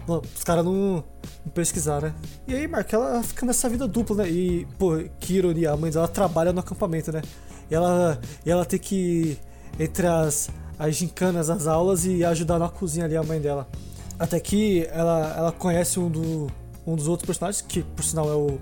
Os 0.05 0.43
caras 0.43 0.65
não, 0.65 1.03
não 1.45 1.51
pesquisaram, 1.53 2.09
né? 2.09 2.15
E 2.45 2.53
aí, 2.53 2.67
Mark, 2.67 2.91
ela 2.91 3.23
fica 3.23 3.45
nessa 3.45 3.69
vida 3.69 3.87
dupla, 3.87 4.17
né? 4.17 4.29
E, 4.29 4.67
pô, 4.77 4.97
que 5.19 5.35
ironia, 5.35 5.71
a 5.71 5.77
mãe 5.77 5.91
dela 5.91 6.09
trabalha 6.09 6.51
no 6.51 6.59
acampamento, 6.59 7.11
né? 7.11 7.21
E 7.71 7.75
ela, 7.75 8.19
e 8.45 8.51
ela 8.51 8.65
tem 8.65 8.77
que, 8.77 9.39
entre 9.79 10.05
as, 10.05 10.49
as 10.77 10.95
gincanas, 10.95 11.49
as 11.49 11.67
aulas 11.67 12.05
e 12.05 12.25
ajudar 12.25 12.59
na 12.59 12.67
cozinha 12.67 13.05
ali 13.05 13.15
a 13.15 13.23
mãe 13.23 13.39
dela. 13.39 13.65
Até 14.19 14.39
que 14.41 14.85
ela, 14.91 15.33
ela 15.37 15.51
conhece 15.53 15.99
um, 15.99 16.09
do, 16.09 16.47
um 16.85 16.95
dos 16.95 17.07
outros 17.07 17.25
personagens, 17.25 17.61
que 17.61 17.83
por 17.83 18.03
sinal 18.03 18.29
é 18.29 18.35
o 18.35 18.59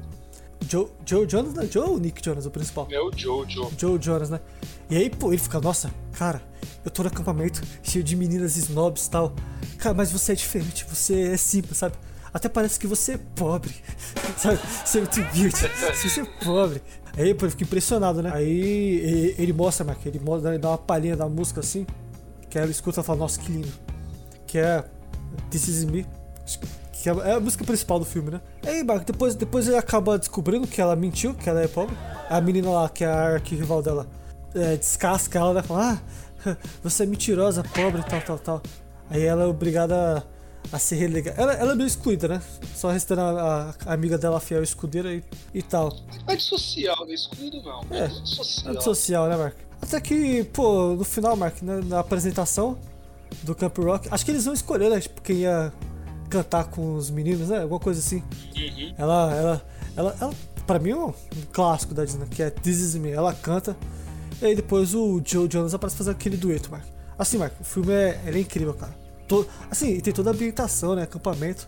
Joe, 0.67 0.87
Joe 1.05 1.27
Jonas, 1.27 1.53
né? 1.53 1.67
Joe 1.69 1.89
ou 1.89 1.99
Nick 1.99 2.23
Jonas, 2.23 2.45
o 2.45 2.51
principal? 2.51 2.87
É 2.91 2.99
o 2.99 3.11
Joe, 3.15 3.49
Joe. 3.49 3.69
Joe 3.77 3.99
Jonas, 4.01 4.29
né? 4.29 4.39
E 4.89 4.95
aí, 4.95 5.09
pô, 5.09 5.29
ele 5.29 5.41
fica, 5.41 5.59
nossa, 5.59 5.91
cara, 6.13 6.41
eu 6.85 6.91
tô 6.91 7.03
no 7.03 7.09
acampamento 7.09 7.61
cheio 7.81 8.03
de 8.03 8.15
meninas 8.15 8.55
snobs 8.57 9.07
e 9.07 9.09
tal. 9.09 9.33
Cara, 9.77 9.95
mas 9.95 10.11
você 10.11 10.33
é 10.33 10.35
diferente, 10.35 10.85
você 10.85 11.33
é 11.33 11.37
simples, 11.37 11.77
sabe? 11.77 11.95
Até 12.33 12.47
parece 12.47 12.79
que 12.79 12.87
você 12.87 13.13
é 13.13 13.17
pobre, 13.17 13.73
sabe? 14.37 14.59
Você 14.85 14.99
é 14.99 15.01
muito 15.01 15.21
beauty, 15.33 15.67
você 15.93 16.21
é 16.21 16.25
pobre. 16.45 16.81
Aí, 17.17 17.33
pô, 17.33 17.45
ele 17.45 17.51
fica 17.51 17.63
impressionado, 17.63 18.21
né? 18.21 18.31
Aí 18.33 19.35
ele 19.37 19.51
mostra, 19.51 19.85
Mark, 19.85 20.05
ele 20.05 20.19
mostra, 20.19 20.51
ele 20.51 20.59
dá 20.59 20.69
uma 20.69 20.77
palhinha 20.77 21.17
da 21.17 21.27
música 21.27 21.59
assim, 21.59 21.85
que 22.49 22.57
ela 22.57 22.71
escuta 22.71 23.01
e 23.01 23.03
fala, 23.03 23.19
nossa, 23.19 23.39
que 23.39 23.51
lindo. 23.51 23.67
Que 24.47 24.59
é 24.59 24.85
This 25.49 25.67
Is 25.67 25.83
Me 25.83 26.05
que 27.01 27.09
é, 27.09 27.13
é 27.13 27.33
a 27.33 27.39
música 27.39 27.63
principal 27.63 27.99
do 27.99 28.05
filme, 28.05 28.31
né? 28.31 28.41
E 28.63 28.69
aí, 28.69 28.83
Marco, 28.83 29.05
depois, 29.05 29.35
depois 29.35 29.67
ele 29.67 29.77
acaba 29.77 30.17
descobrindo 30.17 30.67
que 30.67 30.79
ela 30.79 30.95
mentiu, 30.95 31.33
que 31.33 31.49
ela 31.49 31.61
é 31.61 31.67
pobre. 31.67 31.95
A 32.29 32.39
menina 32.39 32.69
lá, 32.69 32.89
que 32.89 33.03
é 33.03 33.07
a 33.07 33.33
arquirrival 33.33 33.81
dela, 33.81 34.07
é, 34.53 34.77
descasca 34.77 35.39
ela, 35.39 35.53
né? 35.53 35.63
Fala, 35.63 36.01
ah, 36.45 36.57
você 36.83 37.03
é 37.03 37.05
mentirosa, 37.05 37.63
pobre, 37.63 38.03
tal, 38.03 38.21
tal, 38.21 38.39
tal. 38.39 38.61
Aí 39.09 39.23
ela 39.23 39.43
é 39.43 39.47
obrigada 39.47 40.25
a, 40.71 40.75
a 40.75 40.79
se 40.79 40.95
relegar. 40.95 41.33
Ela, 41.37 41.53
ela 41.53 41.73
é 41.73 41.75
meio 41.75 41.87
excluída, 41.87 42.27
né? 42.27 42.41
Só 42.75 42.89
restando 42.89 43.21
a, 43.21 43.75
a, 43.85 43.93
amiga 43.93 44.17
dela 44.17 44.39
fiel 44.39 44.63
escudeira 44.63 45.13
e, 45.13 45.23
e 45.53 45.61
tal. 45.61 45.93
Antissocial, 46.27 47.05
né? 47.05 47.13
Excluído 47.13 47.61
não. 47.63 47.81
É, 47.89 48.05
antissocial. 48.05 48.73
Antissocial, 48.73 49.29
né, 49.29 49.37
Mark? 49.37 49.55
Até 49.81 49.99
que, 49.99 50.43
pô, 50.45 50.93
no 50.95 51.03
final, 51.03 51.35
Mark, 51.35 51.61
né, 51.63 51.81
na 51.85 51.99
apresentação 51.99 52.77
do 53.41 53.55
Camp 53.55 53.75
Rock, 53.79 54.07
acho 54.11 54.23
que 54.23 54.31
eles 54.31 54.45
vão 54.45 54.53
escolher, 54.53 54.89
né? 54.89 54.99
Tipo, 54.99 55.21
quem 55.21 55.37
ia 55.37 55.73
cantar 56.31 56.63
com 56.65 56.95
os 56.95 57.11
meninos, 57.11 57.49
né? 57.49 57.61
Alguma 57.61 57.79
coisa 57.79 57.99
assim. 57.99 58.23
Uhum. 58.55 58.93
Ela, 58.97 59.35
ela, 59.35 59.61
ela, 59.97 60.17
ela, 60.19 60.33
pra 60.65 60.79
mim 60.79 60.91
é 60.91 60.95
um, 60.95 61.13
clássico 61.51 61.93
da 61.93 62.05
Disney, 62.05 62.25
que 62.27 62.41
é 62.41 62.49
This 62.49 62.79
Is 62.79 62.95
Me. 62.95 63.11
Ela 63.11 63.33
canta, 63.33 63.75
e 64.41 64.45
aí 64.45 64.55
depois 64.55 64.95
o 64.95 65.21
Joe 65.23 65.47
Jonas 65.51 65.73
aparece 65.73 65.97
fazer 65.97 66.11
aquele 66.11 66.37
dueto, 66.37 66.71
Mark. 66.71 66.85
Assim, 67.19 67.37
Mark, 67.37 67.53
o 67.59 67.63
filme 67.63 67.93
é, 67.93 68.19
é 68.25 68.39
incrível, 68.39 68.73
cara. 68.73 68.95
Todo, 69.27 69.47
assim, 69.69 69.99
tem 69.99 70.13
toda 70.13 70.31
a 70.31 70.33
ambientação, 70.33 70.95
né? 70.95 71.03
Acampamento. 71.03 71.67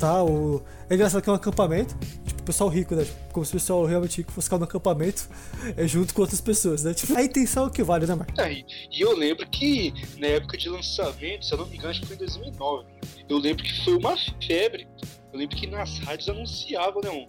Lutar. 0.00 0.24
O... 0.24 0.62
É 0.88 0.94
engraçado 0.94 1.22
que 1.22 1.28
é 1.28 1.32
um 1.32 1.36
acampamento, 1.36 1.94
tipo, 2.26 2.42
pessoal 2.42 2.70
rico, 2.70 2.94
né? 2.94 3.04
Tipo, 3.04 3.32
como 3.32 3.44
se 3.44 3.52
o 3.52 3.54
pessoal 3.54 3.84
realmente 3.84 4.18
rico 4.18 4.32
fosse 4.32 4.46
ficar 4.46 4.58
no 4.58 4.64
acampamento 4.64 5.28
é, 5.76 5.86
junto 5.86 6.14
com 6.14 6.22
outras 6.22 6.40
pessoas, 6.40 6.82
né? 6.82 6.94
Tipo, 6.94 7.16
a 7.16 7.22
intenção 7.22 7.64
é 7.64 7.66
o 7.66 7.70
que 7.70 7.82
vale, 7.82 8.06
né, 8.06 8.14
Marco? 8.14 8.40
É, 8.40 8.52
e 8.52 9.00
eu 9.00 9.16
lembro 9.16 9.48
que 9.48 9.92
na 10.18 10.26
época 10.26 10.56
de 10.56 10.68
lançamento, 10.68 11.44
se 11.44 11.52
eu 11.52 11.58
não 11.58 11.66
me 11.66 11.76
engano, 11.76 11.90
acho 11.90 12.00
que 12.00 12.06
foi 12.06 12.16
em 12.16 12.18
2009, 12.18 12.86
eu 13.28 13.38
lembro 13.38 13.62
que 13.62 13.84
foi 13.84 13.96
uma 13.96 14.16
febre. 14.44 14.88
Eu 15.32 15.38
lembro 15.38 15.56
que 15.56 15.66
nas 15.66 15.98
rádios 16.00 16.28
anunciavam, 16.28 17.00
né? 17.02 17.10
Um, 17.10 17.26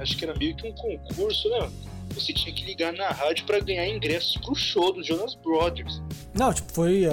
acho 0.00 0.16
que 0.16 0.24
era 0.24 0.34
meio 0.36 0.56
que 0.56 0.66
um 0.66 0.72
concurso, 0.72 1.48
né? 1.50 1.70
Você 2.14 2.32
tinha 2.32 2.52
que 2.52 2.64
ligar 2.64 2.92
na 2.94 3.10
rádio 3.10 3.44
para 3.44 3.60
ganhar 3.60 3.86
ingressos 3.86 4.36
pro 4.38 4.54
show 4.54 4.92
dos 4.92 5.06
Jonas 5.06 5.34
Brothers. 5.36 6.02
Não, 6.34 6.52
tipo, 6.52 6.72
foi. 6.72 7.04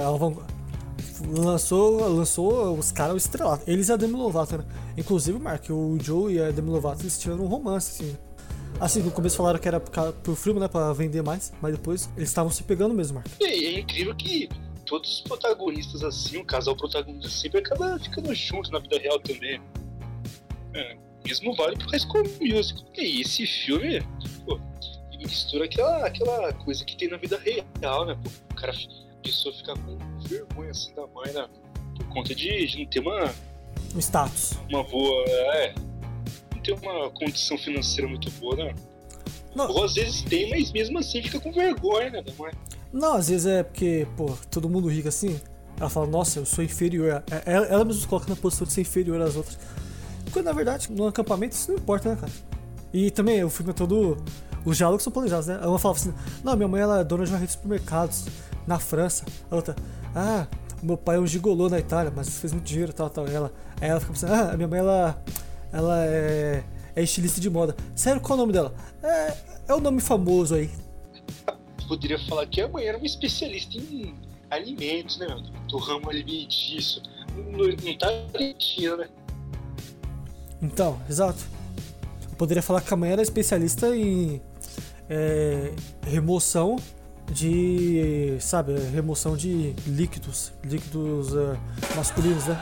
Lançou, 1.24 2.08
lançou 2.08 2.78
os 2.78 2.92
caras 2.92 3.24
estrelados. 3.24 3.66
Eles 3.66 3.88
e 3.88 3.92
a 3.92 3.96
Demi 3.96 4.14
Lovato, 4.14 4.58
né? 4.58 4.64
Inclusive, 4.96 5.38
Mark, 5.38 5.68
o 5.70 5.98
Joe 6.00 6.34
e 6.34 6.40
a 6.40 6.50
Demi 6.50 6.70
Lovato 6.70 7.02
eles 7.02 7.18
tiveram 7.18 7.44
um 7.44 7.46
romance, 7.46 8.02
assim. 8.02 8.16
Assim, 8.78 9.02
no 9.02 9.10
começo 9.10 9.36
falaram 9.36 9.58
que 9.58 9.66
era 9.66 9.80
pro 9.80 10.36
filme, 10.36 10.60
né? 10.60 10.68
Pra 10.68 10.92
vender 10.92 11.22
mais, 11.22 11.52
mas 11.62 11.72
depois 11.72 12.10
eles 12.16 12.28
estavam 12.28 12.50
se 12.52 12.62
pegando 12.62 12.94
mesmo, 12.94 13.14
Mark. 13.14 13.26
E 13.40 13.44
é 13.44 13.80
incrível 13.80 14.14
que 14.14 14.48
todos 14.84 15.14
os 15.14 15.20
protagonistas, 15.22 16.02
assim, 16.02 16.38
o 16.38 16.44
casal 16.44 16.76
protagonista 16.76 17.28
sempre 17.28 17.60
acaba 17.60 17.98
ficando 17.98 18.34
junto 18.34 18.70
na 18.70 18.78
vida 18.78 18.98
real 18.98 19.18
também. 19.20 19.60
É, 20.74 20.96
mesmo 21.24 21.54
vale 21.56 21.76
pro 21.76 21.88
High 21.88 22.00
School 22.00 22.24
Music. 22.40 22.84
E 22.96 23.22
esse 23.22 23.46
filme, 23.46 24.00
pô, 24.44 24.60
mistura 25.18 25.64
aquela, 25.64 26.06
aquela 26.06 26.52
coisa 26.52 26.84
que 26.84 26.96
tem 26.96 27.08
na 27.08 27.16
vida 27.16 27.38
real, 27.38 28.06
né? 28.06 28.16
Pô, 28.22 28.30
o 28.52 28.54
cara, 28.54 28.72
pessoa 29.26 29.54
ficar 29.54 29.74
com 29.78 29.98
vergonha 30.20 30.70
assim 30.70 30.94
da 30.94 31.06
mãe, 31.06 31.32
né? 31.32 31.48
Por 31.96 32.06
conta 32.08 32.34
de, 32.34 32.66
de 32.66 32.78
não 32.78 32.86
ter 32.86 33.00
uma. 33.00 33.34
Um 33.94 33.98
status. 33.98 34.54
Uma 34.68 34.82
boa. 34.84 35.24
É. 35.28 35.74
Não 36.54 36.62
ter 36.62 36.72
uma 36.72 37.10
condição 37.10 37.56
financeira 37.58 38.08
muito 38.08 38.30
boa, 38.32 38.56
né? 38.56 38.74
Não. 39.54 39.70
Ou 39.70 39.84
às 39.84 39.94
vezes 39.94 40.22
tem, 40.22 40.50
mas 40.50 40.70
mesmo 40.70 40.98
assim 40.98 41.22
fica 41.22 41.40
com 41.40 41.50
vergonha, 41.50 42.10
né, 42.10 42.22
da 42.22 42.32
mãe. 42.34 42.52
Não, 42.92 43.14
às 43.14 43.28
vezes 43.28 43.46
é 43.46 43.62
porque, 43.62 44.06
pô, 44.16 44.36
todo 44.50 44.68
mundo 44.68 44.88
rico 44.88 45.08
assim. 45.08 45.40
Ela 45.78 45.90
fala, 45.90 46.06
nossa, 46.06 46.38
eu 46.38 46.46
sou 46.46 46.64
inferior. 46.64 47.22
Ela, 47.44 47.66
ela 47.66 47.84
mesmo 47.84 48.00
se 48.00 48.06
coloca 48.06 48.28
na 48.30 48.36
posição 48.36 48.66
de 48.66 48.72
ser 48.72 48.80
inferior 48.80 49.20
às 49.20 49.36
outras. 49.36 49.58
Quando 50.32 50.46
na 50.46 50.52
verdade, 50.52 50.90
no 50.90 51.06
acampamento 51.06 51.54
isso 51.54 51.70
não 51.70 51.78
importa, 51.78 52.10
né, 52.10 52.16
cara? 52.16 52.32
E 52.92 53.10
também 53.10 53.44
o 53.44 53.50
filme 53.50 53.70
é 53.70 53.74
todo. 53.74 54.16
Os 54.64 54.76
diálogos 54.76 55.02
são 55.02 55.12
planejados, 55.12 55.46
né? 55.46 55.58
Uma 55.58 55.78
falava 55.78 56.00
assim: 56.00 56.14
Não, 56.42 56.56
minha 56.56 56.68
mãe 56.68 56.80
ela 56.80 57.00
é 57.00 57.04
dona 57.04 57.24
de 57.24 57.30
uma 57.30 57.38
rede 57.38 57.52
de 57.52 57.58
supermercados 57.58 58.26
na 58.66 58.78
França. 58.78 59.24
A 59.50 59.56
outra, 59.56 59.76
ah, 60.14 60.46
meu 60.82 60.96
pai 60.96 61.16
é 61.16 61.20
um 61.20 61.26
gigolô 61.26 61.68
na 61.68 61.78
Itália, 61.78 62.12
mas 62.14 62.38
fez 62.38 62.52
muito 62.52 62.64
dinheiro 62.64 62.92
tal, 62.92 63.08
tal. 63.08 63.26
Ela, 63.26 63.52
aí 63.80 63.88
ela 63.88 64.00
fica 64.00 64.12
pensando: 64.12 64.34
Ah, 64.34 64.56
minha 64.56 64.68
mãe 64.68 64.78
ela, 64.78 65.22
ela 65.72 66.04
é, 66.04 66.64
é 66.94 67.02
estilista 67.02 67.40
de 67.40 67.50
moda. 67.50 67.76
Sério, 67.94 68.20
qual 68.20 68.38
é 68.38 68.42
o 68.42 68.42
nome 68.42 68.52
dela? 68.52 68.74
É, 69.02 69.36
é 69.68 69.74
o 69.74 69.80
nome 69.80 70.00
famoso 70.00 70.54
aí. 70.54 70.70
Poderia 71.88 72.18
falar 72.18 72.46
que 72.46 72.60
a 72.60 72.68
mãe 72.68 72.84
era 72.84 72.98
uma 72.98 73.06
especialista 73.06 73.76
em 73.76 74.14
alimentos, 74.50 75.18
né, 75.18 75.26
Do 75.68 75.78
ramo 75.78 76.10
alimentício. 76.10 77.00
Não, 77.36 77.66
não 77.66 77.98
tá 77.98 78.08
mentira, 78.38 78.96
né? 78.96 79.08
Então, 80.60 81.00
exato. 81.08 81.44
Eu 82.30 82.36
poderia 82.36 82.62
falar 82.62 82.80
que 82.80 82.92
a 82.92 82.96
mãe 82.96 83.12
era 83.12 83.22
especialista 83.22 83.94
em 83.94 84.40
é, 85.08 85.72
remoção 86.06 86.76
de, 87.30 88.36
sabe, 88.40 88.78
remoção 88.92 89.36
de 89.36 89.74
líquidos, 89.86 90.52
líquidos 90.64 91.32
uh, 91.32 91.58
masculinos, 91.94 92.46
né? 92.46 92.56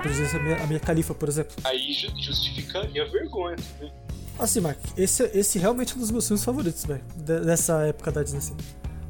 Por 0.00 0.10
exemplo, 0.10 0.38
a 0.38 0.42
minha, 0.42 0.62
a 0.62 0.66
minha 0.66 0.80
califa, 0.80 1.14
por 1.14 1.28
exemplo. 1.28 1.56
Aí 1.64 1.92
justifica 1.92 2.80
a 2.80 2.86
vergonha, 2.86 3.56
né? 3.80 3.90
Assim, 4.38 4.60
Mark, 4.60 4.78
esse, 4.96 5.24
esse 5.34 5.58
realmente 5.58 5.92
é 5.94 5.96
um 5.96 6.00
dos 6.00 6.10
meus 6.10 6.26
filmes 6.26 6.44
favoritos, 6.44 6.84
velho, 6.84 7.02
dessa 7.16 7.86
época 7.86 8.12
da 8.12 8.22
Disney, 8.22 8.38
assim. 8.38 8.56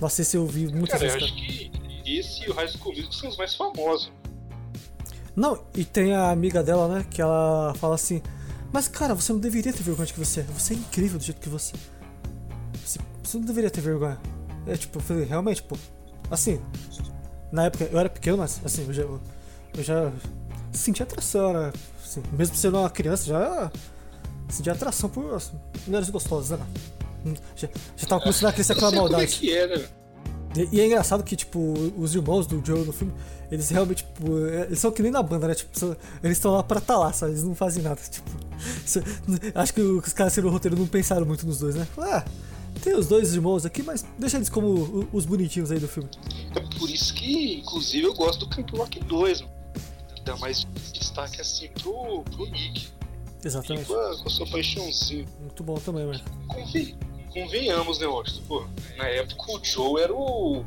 Nossa, 0.00 0.22
esse 0.22 0.37
eu 0.37 0.46
vi 0.46 0.68
muitas 0.68 1.00
vezes. 1.00 1.14
Cara, 1.14 1.24
eu 1.24 1.26
acho 1.26 1.35
que 1.35 1.70
esse 2.06 2.44
e 2.44 2.50
o 2.50 2.54
High 2.54 2.68
School 2.68 2.90
Musical 2.90 3.12
são 3.12 3.28
os 3.30 3.37
mais 3.37 3.54
famosos. 3.54 4.12
Não, 5.35 5.62
e 5.74 5.85
tem 5.85 6.14
a 6.14 6.30
amiga 6.30 6.62
dela, 6.62 6.88
né, 6.88 7.06
que 7.11 7.20
ela 7.20 7.74
fala 7.76 7.96
assim, 7.96 8.22
mas 8.72 8.88
cara, 8.88 9.14
você 9.14 9.32
não 9.32 9.40
deveria 9.40 9.72
ter 9.72 9.82
vergonha 9.82 10.06
de 10.06 10.12
que 10.12 10.18
você 10.18 10.40
é, 10.40 10.42
você 10.44 10.74
é 10.74 10.76
incrível 10.76 11.18
do 11.18 11.24
jeito 11.24 11.40
que 11.40 11.48
você 11.48 11.74
é. 11.74 11.78
Você, 12.85 12.98
você 13.22 13.37
não 13.37 13.44
deveria 13.44 13.70
ter 13.70 13.80
vergonha. 13.80 14.18
É 14.66 14.76
tipo, 14.76 14.98
eu 14.98 15.02
falei, 15.02 15.24
realmente, 15.24 15.62
pô. 15.62 15.76
Assim, 16.31 16.61
na 17.52 17.66
época 17.66 17.88
eu 17.90 17.98
era 17.98 18.09
pequeno, 18.09 18.38
mas 18.38 18.61
assim, 18.64 18.85
eu 18.87 18.92
já, 18.92 19.02
eu 19.02 19.22
já 19.83 20.12
senti 20.72 21.02
atração, 21.02 21.52
né? 21.52 21.72
Assim, 22.05 22.22
mesmo 22.33 22.57
sendo 22.57 22.79
uma 22.79 22.90
criança, 22.90 23.26
já 23.26 23.70
senti 24.48 24.70
atração 24.70 25.09
por 25.09 25.35
assim, 25.35 25.59
mulheres 25.87 26.11
gostosas, 26.11 26.59
né? 26.59 26.66
Já, 27.57 27.68
já 27.96 28.07
tava 28.07 28.22
começando 28.22 28.50
a 28.50 28.52
crescer 28.52 28.72
aquela 28.72 28.92
maldade. 28.92 29.14
Como 29.14 29.22
é 29.22 29.26
que 29.26 29.57
é, 29.57 29.66
né? 29.66 29.88
E, 30.57 30.76
e, 30.76 30.81
é 30.81 30.87
engraçado 30.87 31.22
que, 31.22 31.37
tipo, 31.37 31.74
os 31.98 32.14
irmãos 32.14 32.46
do 32.46 32.64
Joe 32.64 32.85
no 32.85 32.92
filme, 32.92 33.12
eles 33.50 33.68
realmente, 33.68 34.05
tipo, 34.05 34.46
é, 34.46 34.62
eles 34.62 34.79
são 34.79 34.90
que 34.90 35.02
nem 35.02 35.11
na 35.11 35.22
banda, 35.22 35.48
né? 35.48 35.55
Tipo, 35.55 35.79
são, 35.79 35.96
eles 36.22 36.38
estão 36.38 36.52
lá 36.52 36.62
pra 36.62 36.79
estar 36.79 36.98
tá 36.98 37.12
sabe? 37.12 37.33
Eles 37.33 37.42
não 37.42 37.55
fazem 37.55 37.83
nada. 37.83 38.00
Tipo, 38.11 38.31
acho 39.55 39.74
que 39.74 39.81
os 39.81 40.12
caras 40.12 40.37
no 40.38 40.48
roteiro 40.48 40.76
não 40.79 40.87
pensaram 40.87 41.26
muito 41.26 41.46
nos 41.46 41.59
dois, 41.59 41.74
né? 41.74 41.87
Ah, 41.98 42.24
tem 42.81 42.95
os 42.95 43.07
dois 43.07 43.35
irmãos 43.35 43.65
aqui, 43.67 43.83
mas 43.83 44.05
deixa 44.19 44.37
eles 44.37 44.49
como 44.49 45.09
os 45.12 45.25
bonitinhos 45.27 45.71
aí 45.71 45.79
do 45.79 45.89
filme. 45.89 46.09
É 46.55 46.61
por 46.79 46.91
isso 46.91 47.15
que, 47.15 47.59
inclusive, 47.59 48.07
eu 48.07 48.15
gosto 48.15 48.47
do 48.47 48.49
Camp 48.49 48.71
Rock 48.73 49.01
2. 49.01 49.45
Dá 50.25 50.37
mais 50.37 50.67
destaque 50.93 51.41
assim 51.41 51.69
pro, 51.69 52.23
pro 52.23 52.47
Nick. 52.47 52.89
Exatamente. 53.45 53.87
Com 53.87 53.95
a, 53.95 54.19
com 54.19 54.29
a 54.29 54.31
sua 54.31 54.47
paixãozinha. 54.47 55.25
Muito 55.41 55.62
bom 55.62 55.77
também, 55.77 56.07
mano. 56.07 56.21
Convenhamos, 57.33 57.99
né, 57.99 58.07
Washington? 58.07 58.43
Pô, 58.49 58.67
na 58.97 59.07
época 59.07 59.53
o 59.53 59.65
Joe 59.65 60.03
era 60.03 60.12
o. 60.12 60.65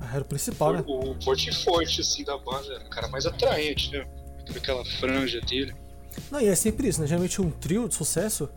Ah, 0.00 0.14
era 0.14 0.22
o 0.22 0.24
principal, 0.24 0.72
né? 0.72 0.84
O, 0.86 1.12
o 1.12 1.22
forte 1.22 1.52
forte, 1.64 2.00
assim, 2.00 2.24
da 2.24 2.36
banda. 2.36 2.74
Era 2.74 2.84
o 2.84 2.90
cara 2.90 3.08
mais 3.08 3.26
atraente, 3.26 3.92
né? 3.92 4.06
Aquela 4.54 4.84
franja 4.84 5.40
dele. 5.42 5.74
Não, 6.30 6.40
e 6.40 6.46
é 6.46 6.54
sempre 6.54 6.88
isso, 6.88 7.00
né? 7.00 7.06
Geralmente 7.06 7.40
um 7.40 7.50
trio 7.50 7.88
de 7.88 7.94
sucesso 7.94 8.50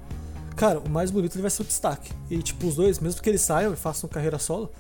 cara, 0.56 0.80
o 0.80 0.90
mais 0.90 1.12
bonito 1.12 1.36
ele 1.36 1.42
vai 1.42 1.52
ser 1.52 1.62
o 1.62 1.66
destaque. 1.66 2.12
E 2.30 2.42
tipo, 2.42 2.68
os 2.68 2.76
dois, 2.76 3.00
mesmo 3.00 3.22
que 3.22 3.30
eles 3.30 3.42
saiam 3.42 3.74
e 3.74 3.76
façam 3.76 4.10
carreira 4.10 4.40
solo, 4.40 4.72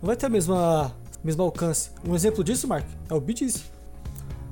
não 0.00 0.06
vai 0.06 0.16
ter 0.16 0.26
a 0.26 0.28
mesma 0.28 0.92
mesmo 1.22 1.42
alcance. 1.42 1.90
Um 2.06 2.14
exemplo 2.14 2.42
disso, 2.42 2.66
Mark, 2.66 2.86
é 3.08 3.14
o 3.14 3.20
Bee. 3.20 3.54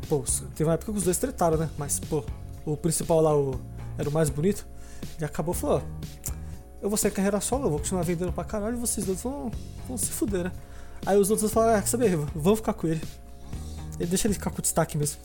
Pô, 0.09 0.25
teve 0.55 0.69
uma 0.69 0.75
época 0.75 0.93
que 0.93 0.99
os 0.99 1.05
dois 1.05 1.19
tretaram, 1.19 1.57
né? 1.57 1.71
Mas, 1.77 1.99
pô, 2.01 2.25
o 2.65 2.77
principal 2.77 3.21
lá, 3.21 3.37
o, 3.37 3.61
era 3.99 4.09
o 4.09 4.13
mais 4.13 4.31
bonito, 4.31 4.67
e 5.21 5.25
acabou 5.25 5.55
falou, 5.55 5.83
eu 6.81 6.89
vou 6.89 6.97
sair 6.97 7.11
carreira 7.11 7.41
solo, 7.41 7.67
eu 7.67 7.71
vou 7.71 7.79
continuar 7.79 8.03
vendendo 8.03 8.33
pra 8.33 8.45
caralho 8.45 8.77
e 8.77 8.81
vocês 8.81 9.07
dois 9.07 9.23
vão, 9.23 9.51
vão 9.87 9.97
se 9.97 10.07
fuder, 10.07 10.45
né? 10.45 10.53
Aí 11.05 11.17
os 11.17 11.31
outros 11.31 11.51
falaram, 11.53 11.79
ah, 11.79 11.87
saber, 11.87 12.17
vamos 12.35 12.59
ficar 12.59 12.75
com 12.75 12.87
ele. 12.87 13.01
Ele 13.99 14.09
deixa 14.09 14.27
ele 14.27 14.35
ficar 14.35 14.51
com 14.51 14.63
destaque 14.63 14.97
mesmo. 14.97 15.21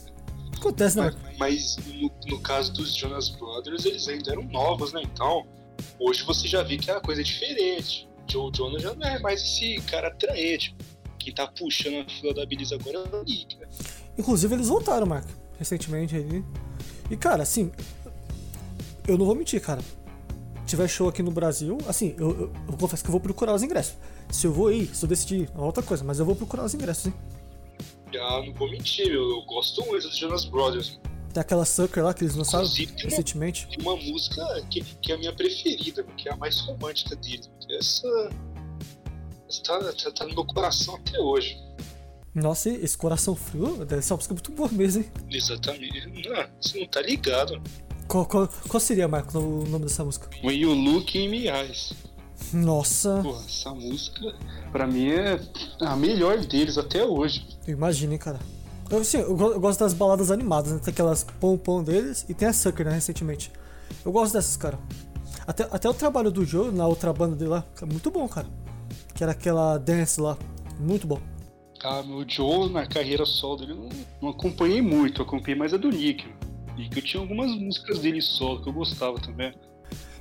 Acontece, 0.57 0.97
né? 0.97 1.13
Mas, 1.37 1.77
no, 1.77 2.11
no, 2.27 2.39
caso 2.39 2.73
dos 2.73 2.95
Jonas 2.95 3.29
Brothers, 3.29 3.85
eles 3.85 4.07
ainda 4.07 4.31
eram 4.31 4.43
novos, 4.43 4.93
né? 4.93 5.01
Então, 5.03 5.45
hoje 5.99 6.23
você 6.23 6.47
já 6.47 6.63
vê 6.63 6.77
que 6.77 6.89
a 6.89 6.99
coisa 6.99 7.21
é 7.21 7.23
diferente. 7.23 8.07
Joe 8.27 8.51
Jonas 8.55 8.81
já 8.81 8.93
não 8.93 9.05
é 9.05 9.19
mais 9.19 9.41
esse 9.41 9.81
cara 9.83 10.07
atraente. 10.07 10.75
Quem 11.19 11.33
tá 11.33 11.47
puxando 11.47 12.05
a 12.05 12.09
fila 12.09 12.33
da 12.33 12.45
Billis 12.45 12.71
agora 12.71 12.97
é 12.97 13.15
o 13.15 13.23
Nick, 13.23 13.57
né? 13.57 13.67
Inclusive, 14.17 14.53
eles 14.53 14.67
voltaram, 14.67 15.05
Marco, 15.05 15.29
recentemente 15.59 16.15
aí. 16.15 16.43
E, 17.09 17.17
cara, 17.17 17.43
assim, 17.43 17.71
eu 19.07 19.17
não 19.17 19.25
vou 19.25 19.35
mentir, 19.35 19.61
cara. 19.61 19.81
Se 19.81 20.69
tiver 20.69 20.87
show 20.87 21.07
aqui 21.07 21.21
no 21.21 21.31
Brasil, 21.31 21.77
assim, 21.87 22.15
eu, 22.17 22.31
eu, 22.31 22.53
eu 22.67 22.77
confesso 22.77 23.03
que 23.03 23.09
eu 23.09 23.11
vou 23.11 23.19
procurar 23.19 23.53
os 23.53 23.61
ingressos. 23.61 23.95
Se 24.31 24.47
eu 24.47 24.53
vou 24.53 24.71
ir, 24.71 24.87
se 24.95 25.03
eu 25.05 25.09
decidir, 25.09 25.49
é 25.53 25.59
outra 25.59 25.83
coisa, 25.83 26.03
mas 26.03 26.19
eu 26.19 26.25
vou 26.25 26.35
procurar 26.35 26.63
os 26.63 26.73
ingressos, 26.73 27.07
hein? 27.07 27.13
Ah, 28.17 28.43
não 28.45 28.53
vou 28.53 28.69
mentir, 28.69 29.07
eu, 29.07 29.41
gosto 29.43 29.85
muito 29.85 30.07
dos 30.07 30.17
Jonas 30.17 30.45
Brothers. 30.45 30.99
Tem 31.33 31.41
aquela 31.41 31.65
Sucker 31.65 32.03
lá 32.03 32.13
que 32.13 32.23
eles 32.23 32.35
lançaram 32.35 32.65
recentemente. 32.65 33.67
Tem 33.67 33.79
uma 33.81 33.95
música 33.95 34.41
que, 34.69 34.81
que 34.81 35.11
é 35.11 35.15
a 35.15 35.17
minha 35.17 35.33
preferida, 35.33 36.03
que 36.15 36.29
é 36.29 36.33
a 36.33 36.37
mais 36.37 36.59
romântica 36.61 37.15
deles. 37.17 37.49
Essa, 37.69 38.29
essa 39.49 39.63
tá, 39.63 39.79
tá, 39.79 40.11
tá, 40.11 40.27
no 40.27 40.33
meu 40.33 40.45
coração 40.45 40.95
até 40.95 41.19
hoje. 41.19 41.57
Nossa, 42.33 42.69
esse 42.69 42.97
coração 42.97 43.35
frio, 43.35 43.85
essa 43.89 44.15
música 44.15 44.33
é 44.33 44.35
muito 44.35 44.51
boa 44.51 44.69
mesmo, 44.69 45.03
hein? 45.03 45.11
Exatamente. 45.29 46.07
Não, 46.07 46.47
você 46.61 46.79
não 46.79 46.87
tá 46.87 47.01
ligado. 47.01 47.61
Qual, 48.07 48.25
qual, 48.25 48.47
qual 48.67 48.79
seria, 48.79 49.07
Marco, 49.07 49.37
o 49.37 49.65
nome 49.67 49.85
dessa 49.85 50.05
música? 50.05 50.29
When 50.43 50.57
You 50.57 50.73
Look 50.73 51.17
in 51.17 51.29
My 51.29 51.47
Eyes. 51.49 51.93
Nossa. 52.53 53.21
Pô, 53.23 53.35
essa 53.35 53.71
música, 53.71 54.33
pra 54.71 54.87
mim, 54.87 55.09
é 55.09 55.39
a 55.81 55.95
melhor 55.95 56.39
deles 56.39 56.77
até 56.77 57.03
hoje. 57.03 57.45
Imagine, 57.67 58.17
cara. 58.17 58.39
Eu, 58.89 58.99
assim, 58.99 59.17
eu, 59.17 59.59
gosto 59.59 59.79
das 59.79 59.93
baladas 59.93 60.29
animadas, 60.29 60.71
né? 60.71 60.79
Tem 60.83 60.91
aquelas 60.91 61.23
pom-pom 61.23 61.83
deles 61.83 62.25
e 62.29 62.33
tem 62.33 62.47
a 62.47 62.53
Sucker, 62.53 62.85
né, 62.85 62.93
recentemente. 62.93 63.51
Eu 64.05 64.11
gosto 64.11 64.33
dessas, 64.33 64.55
cara. 64.55 64.77
Até, 65.47 65.63
até 65.63 65.89
o 65.89 65.93
trabalho 65.93 66.31
do 66.31 66.45
Joe 66.45 66.71
na 66.71 66.87
outra 66.87 67.11
banda 67.11 67.35
dele 67.35 67.51
lá, 67.51 67.65
é 67.81 67.85
muito 67.85 68.11
bom, 68.11 68.27
cara. 68.27 68.47
Que 69.13 69.23
era 69.23 69.31
aquela 69.31 69.77
dance 69.77 70.21
lá. 70.21 70.37
Muito 70.79 71.07
bom. 71.07 71.19
Ah, 71.83 72.01
meu 72.03 72.27
Joe 72.27 72.69
na 72.71 72.87
carreira 72.87 73.25
solo 73.25 73.57
dele 73.57 73.73
não, 73.73 73.89
não 74.21 74.29
acompanhei 74.29 74.81
muito, 74.81 75.21
acompanhei 75.21 75.57
mais 75.57 75.73
a 75.73 75.77
do 75.77 75.89
Nick. 75.89 76.25
E 76.77 76.89
que 76.89 76.99
eu 76.99 77.03
tinha 77.03 77.21
algumas 77.21 77.51
músicas 77.51 77.99
dele 77.99 78.21
solo 78.21 78.61
que 78.61 78.69
eu 78.69 78.73
gostava 78.73 79.19
também. 79.19 79.53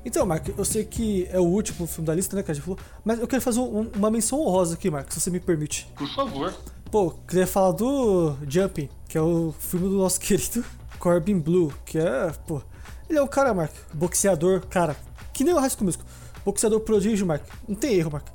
Então, 0.05 0.27
Mark, 0.27 0.49
eu 0.57 0.65
sei 0.65 0.85
que 0.85 1.27
é 1.31 1.41
o 1.41 1.45
último 1.45 1.87
filme 1.87 2.07
da 2.07 2.15
lista, 2.15 2.37
né, 2.37 2.43
que 2.43 2.51
a 2.51 2.55
gente 2.55 2.63
falou, 2.63 2.79
mas 3.05 3.19
eu 3.19 3.27
quero 3.27 3.41
fazer 3.41 3.61
um, 3.61 3.91
uma 3.97 4.11
menção 4.11 4.41
honrosa 4.41 4.75
aqui, 4.75 4.91
Mark, 4.91 5.11
se 5.11 5.21
você 5.21 5.31
me 5.31 5.41
permite. 5.41 5.89
Por 5.97 6.09
favor. 6.15 6.55
Pô, 6.91 7.11
queria 7.27 7.47
falar 7.47 7.73
do 7.73 8.37
Jumping, 8.47 8.89
que 9.09 9.17
é 9.17 9.21
o 9.21 9.55
filme 9.59 9.89
do 9.89 9.97
nosso 9.97 10.21
querido 10.21 10.65
Corbin 10.99 11.39
Blue, 11.39 11.73
que 11.87 11.99
é, 11.99 12.31
pô, 12.47 12.61
ele 13.09 13.19
é 13.19 13.23
um 13.23 13.27
cara, 13.27 13.55
Mark, 13.55 13.73
boxeador, 13.95 14.67
cara, 14.67 14.95
que 15.33 15.43
nem 15.43 15.55
o 15.55 15.59
High 15.59 15.71
School 15.71 15.87
Musical. 15.87 16.07
Boxeador 16.45 16.81
prodígio, 16.81 17.27
Mark, 17.27 17.43
não 17.67 17.75
tem 17.75 17.95
erro, 17.95 18.11
Mark. 18.13 18.27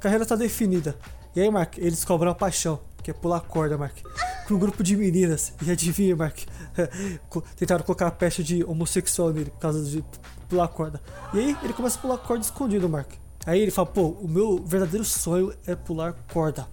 Carreira 0.00 0.26
tá 0.26 0.36
definida. 0.36 0.96
E 1.34 1.40
aí, 1.40 1.50
Mark, 1.50 1.78
eles 1.78 1.94
descobrem 1.94 2.28
uma 2.28 2.34
paixão, 2.34 2.78
que 3.02 3.10
é 3.10 3.14
pular 3.14 3.40
corda, 3.40 3.78
Mark. 3.78 3.96
Com 4.46 4.54
um 4.54 4.58
grupo 4.58 4.82
de 4.82 4.94
meninas. 4.96 5.52
E 5.62 5.70
adivinha, 5.70 6.14
Mark? 6.14 6.38
Tentaram 7.56 7.82
colocar 7.82 8.06
a 8.06 8.10
peste 8.10 8.44
de 8.44 8.62
homossexual 8.62 9.32
nele 9.32 9.50
por 9.50 9.58
causa 9.58 9.82
de 9.82 10.04
pular 10.54 10.68
corda. 10.68 11.02
E 11.32 11.38
aí 11.38 11.56
ele 11.62 11.72
começa 11.72 11.98
a 11.98 12.02
pular 12.02 12.18
corda 12.18 12.44
escondido, 12.44 12.88
Mark. 12.88 13.10
Aí 13.44 13.60
ele 13.60 13.70
fala, 13.70 13.86
pô, 13.86 14.08
o 14.08 14.28
meu 14.28 14.64
verdadeiro 14.64 15.04
sonho 15.04 15.52
é 15.66 15.74
pular 15.74 16.14
corda. 16.32 16.66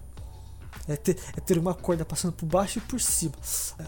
É 0.88 0.96
ter, 0.96 1.18
é 1.36 1.40
ter 1.40 1.58
uma 1.58 1.74
corda 1.74 2.04
passando 2.04 2.32
por 2.32 2.46
baixo 2.46 2.78
e 2.78 2.82
por 2.82 3.00
cima. 3.00 3.34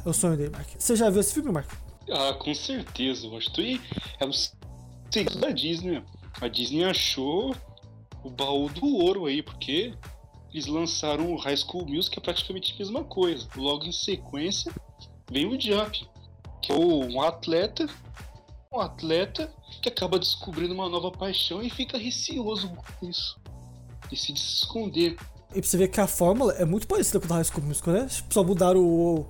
É 0.05 0.09
o 0.09 0.13
sonho 0.13 0.37
dele, 0.37 0.51
Mark. 0.51 0.69
Você 0.77 0.97
já 0.97 1.09
viu 1.09 1.21
esse 1.21 1.33
filme, 1.33 1.51
Mark? 1.51 1.71
Ah, 2.11 2.35
com 2.35 2.55
certeza. 2.55 3.27
Acho 3.37 3.53
que 3.53 3.81
é 4.21 4.27
o 4.27 4.33
segredo 5.11 5.41
da 5.41 5.51
Disney. 5.51 6.03
A 6.41 6.49
Disney 6.49 6.85
achou 6.85 7.55
o 8.23 8.31
baú 8.31 8.69
do 8.69 8.87
ouro 8.87 9.27
aí, 9.27 9.43
porque 9.43 9.95
eles 10.53 10.67
lançaram 10.67 11.33
o 11.33 11.37
High 11.37 11.57
School 11.57 11.87
Music, 11.87 12.11
que 12.11 12.19
é 12.19 12.23
praticamente 12.23 12.75
a 12.75 12.79
mesma 12.79 13.05
coisa. 13.05 13.49
Logo 13.57 13.85
em 13.85 13.93
sequência, 13.93 14.73
vem 15.31 15.47
o 15.47 15.61
Jump, 15.61 16.07
que 16.61 16.73
é 16.73 16.75
um 16.75 17.21
atleta, 17.23 17.87
um 18.73 18.81
atleta 18.81 19.51
que 19.85 19.89
acaba 19.91 20.19
descobrindo 20.19 20.73
uma 20.73 20.89
nova 20.89 21.11
paixão 21.11 21.63
e 21.63 21.69
fica 21.69 21.99
receoso 21.99 22.71
com 22.99 23.07
isso. 23.09 23.39
Decide 24.11 24.41
se 24.41 24.55
esconder. 24.57 25.17
E 25.51 25.61
pra 25.61 25.63
você 25.63 25.77
ver 25.77 25.89
que 25.89 26.01
a 26.01 26.07
fórmula 26.07 26.55
é 26.55 26.65
muito 26.65 26.87
parecida 26.87 27.21
com 27.21 27.27
o 27.27 27.37
High 27.37 27.45
School 27.45 27.67
Musical, 27.67 27.95
né? 27.95 28.09
Só 28.31 28.43
mudaram 28.43 28.81
o, 28.81 29.29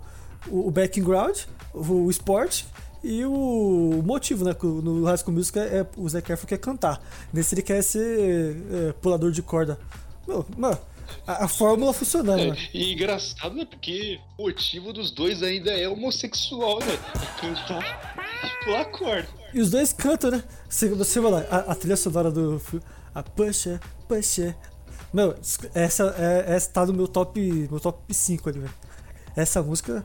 o, 0.48 0.68
o 0.68 0.70
background, 0.70 1.36
o, 1.72 2.04
o 2.04 2.10
esporte 2.10 2.66
e 3.02 3.24
o 3.24 4.00
motivo, 4.04 4.44
né? 4.44 4.54
No 4.62 5.04
High 5.04 5.18
School 5.18 5.34
Musical 5.34 5.64
é, 5.64 5.78
é 5.78 5.86
o 5.96 6.08
Zac 6.08 6.30
Efron 6.30 6.46
quer 6.46 6.58
cantar. 6.58 7.02
Nesse 7.32 7.54
ele 7.54 7.62
quer 7.62 7.82
ser 7.82 8.56
é, 8.70 8.92
pulador 8.92 9.32
de 9.32 9.42
corda. 9.42 9.78
Meu, 10.26 10.46
mano, 10.56 10.78
a, 11.26 11.44
a, 11.44 11.48
fórmula 11.48 11.92
funcionando. 11.92 12.40
É, 12.40 12.50
né? 12.50 12.56
E 12.72 12.92
engraçado, 12.92 13.56
né? 13.56 13.64
Porque 13.64 14.20
o 14.38 14.44
motivo 14.44 14.92
dos 14.92 15.10
dois 15.10 15.42
ainda 15.42 15.72
é 15.72 15.88
homossexual, 15.88 16.78
né? 16.78 16.94
É 17.16 17.40
cantar 17.40 18.23
e 18.42 18.64
pular 18.64 18.84
corda. 18.86 19.28
E 19.52 19.60
os 19.60 19.70
dois 19.70 19.92
cantam, 19.92 20.30
né? 20.30 20.42
Você, 20.68 20.88
você 20.88 21.20
vai 21.20 21.30
lá, 21.30 21.40
a, 21.50 21.72
a 21.72 21.74
trilha 21.74 21.96
sonora 21.96 22.30
do 22.30 22.60
a 23.14 23.22
Puxa, 23.22 23.80
Puxa, 24.08 24.56
não, 25.14 25.32
essa, 25.74 26.12
é, 26.18 26.56
essa 26.56 26.72
tá 26.72 26.84
no 26.84 26.92
meu 26.92 27.06
top, 27.06 27.40
meu 27.40 27.78
top 27.78 28.12
5 28.12 28.48
ali, 28.48 28.58
velho. 28.58 28.74
Essa 29.36 29.62
música. 29.62 30.04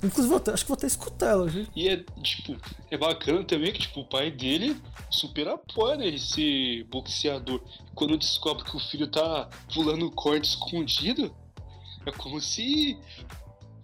Inclusive, 0.00 0.28
vou 0.28 0.36
até, 0.36 0.52
acho 0.52 0.62
que 0.62 0.68
vou 0.68 0.76
até 0.76 0.86
escutar 0.86 1.30
ela, 1.30 1.48
viu? 1.48 1.66
E 1.74 1.88
é, 1.88 1.96
tipo, 2.22 2.56
é 2.88 2.96
bacana 2.96 3.42
também 3.42 3.72
que, 3.72 3.80
tipo, 3.80 4.02
o 4.02 4.04
pai 4.04 4.30
dele 4.30 4.80
super 5.10 5.48
apoia 5.48 5.96
né, 5.96 6.06
ele 6.06 6.20
ser 6.20 6.84
boxeador. 6.84 7.60
Quando 7.92 8.16
descobre 8.16 8.62
que 8.62 8.76
o 8.76 8.78
filho 8.78 9.08
tá 9.08 9.48
pulando 9.74 10.08
corda 10.12 10.46
escondido, 10.46 11.34
é 12.06 12.12
como 12.12 12.40
se 12.40 12.96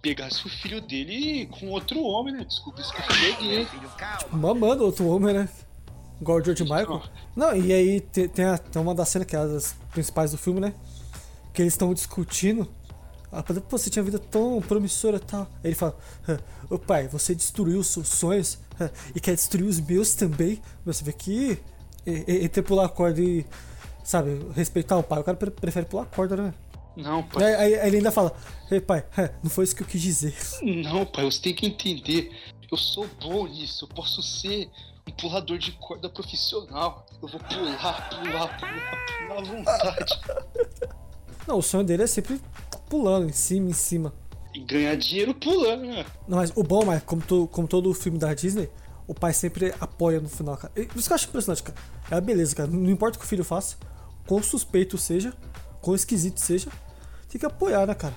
pegasse 0.03 0.45
o 0.45 0.49
filho 0.49 0.81
dele 0.81 1.47
com 1.47 1.69
outro 1.69 2.03
homem, 2.03 2.33
né? 2.33 2.43
Descobrisse 2.43 2.91
que 2.91 2.99
o 2.99 3.13
filho 3.13 3.31
é 3.31 3.41
gay. 3.41 3.67
Tipo, 4.19 4.35
mamando 4.35 4.83
outro 4.83 5.07
homem, 5.07 5.33
né? 5.33 5.49
Igual 6.19 6.39
o 6.39 6.43
George 6.43 6.63
Michael. 6.63 7.01
Não, 7.33 7.55
e 7.55 7.71
aí 7.71 8.01
tem, 8.01 8.27
tem, 8.27 8.45
a, 8.45 8.57
tem 8.57 8.81
uma 8.81 8.93
das 8.93 9.07
cenas 9.07 9.25
que 9.25 9.35
é 9.35 9.47
das 9.47 9.75
principais 9.93 10.31
do 10.31 10.37
filme, 10.37 10.59
né? 10.59 10.73
Que 11.53 11.61
eles 11.61 11.73
estão 11.73 11.93
discutindo. 11.93 12.67
Ah, 13.31 13.41
pô, 13.41 13.77
você 13.77 13.89
tinha 13.89 14.03
vida 14.03 14.19
tão 14.19 14.61
promissora 14.61 15.17
e 15.17 15.21
tal. 15.21 15.43
Aí 15.63 15.69
ele 15.69 15.75
fala: 15.75 15.97
Ô 16.69 16.77
pai, 16.77 17.07
você 17.07 17.33
destruiu 17.33 17.79
os 17.79 17.87
seus 17.87 18.09
sonhos 18.09 18.59
e 19.15 19.21
quer 19.21 19.35
destruir 19.35 19.67
os 19.67 19.79
meus 19.79 20.13
também. 20.15 20.61
Você 20.85 21.03
vê 21.03 21.13
que 21.13 21.57
entre 22.05 22.61
pular 22.61 22.85
a 22.85 22.89
corda 22.89 23.21
e, 23.21 23.45
sabe, 24.03 24.37
respeitar 24.53 24.97
o 24.97 25.03
pai, 25.03 25.21
o 25.21 25.23
cara 25.23 25.37
prefere 25.37 25.85
pular 25.85 26.03
a 26.03 26.07
corda, 26.07 26.35
né? 26.35 26.53
Não, 26.95 27.23
pai. 27.23 27.55
Aí, 27.55 27.75
aí 27.75 27.87
ele 27.87 27.97
ainda 27.97 28.11
fala: 28.11 28.35
Ei, 28.69 28.79
pai, 28.79 29.03
não 29.41 29.49
foi 29.49 29.63
isso 29.63 29.75
que 29.75 29.83
eu 29.83 29.87
quis 29.87 30.01
dizer. 30.01 30.35
Não, 30.61 31.05
pai, 31.05 31.25
você 31.25 31.41
tem 31.41 31.53
que 31.53 31.65
entender. 31.65 32.31
Eu 32.71 32.77
sou 32.77 33.07
bom 33.21 33.47
nisso, 33.47 33.85
eu 33.85 33.89
posso 33.89 34.21
ser 34.21 34.69
um 35.07 35.11
pulador 35.11 35.57
de 35.57 35.71
corda 35.73 36.09
profissional. 36.09 37.05
Eu 37.21 37.27
vou 37.27 37.39
pular, 37.39 38.09
pular, 38.09 38.59
pular, 38.59 38.59
pular 38.59 39.39
à 39.39 39.43
vontade. 39.43 40.21
Não, 41.47 41.57
o 41.57 41.61
sonho 41.61 41.83
dele 41.83 42.03
é 42.03 42.07
sempre 42.07 42.39
pulando 42.89 43.29
em 43.29 43.33
cima, 43.33 43.69
em 43.69 43.73
cima. 43.73 44.13
E 44.53 44.59
ganhar 44.59 44.95
dinheiro 44.95 45.33
pulando, 45.33 45.83
né? 45.83 46.05
Não, 46.27 46.37
mas 46.37 46.53
o 46.55 46.63
bom, 46.63 46.85
mas 46.85 47.03
como, 47.03 47.21
to, 47.21 47.49
como 47.51 47.67
todo 47.67 47.93
filme 47.93 48.17
da 48.17 48.33
Disney, 48.33 48.69
o 49.07 49.13
pai 49.13 49.33
sempre 49.33 49.73
apoia 49.79 50.19
no 50.19 50.29
final, 50.29 50.55
cara. 50.55 50.71
Isso 50.95 51.07
que 51.07 51.11
eu 51.11 51.15
acho 51.15 51.27
impressionante, 51.27 51.63
cara. 51.63 51.77
É 52.09 52.15
a 52.15 52.21
beleza, 52.21 52.55
cara. 52.55 52.69
Não 52.69 52.89
importa 52.89 53.17
o 53.17 53.19
que 53.19 53.25
o 53.25 53.27
filho 53.27 53.43
faça, 53.43 53.75
quão 54.25 54.41
suspeito 54.41 54.97
seja, 54.97 55.33
quão 55.83 55.95
esquisito 55.95 56.39
seja, 56.39 56.71
tem 57.29 57.37
que 57.37 57.45
apoiar, 57.45 57.85
né, 57.85 57.93
cara? 57.93 58.15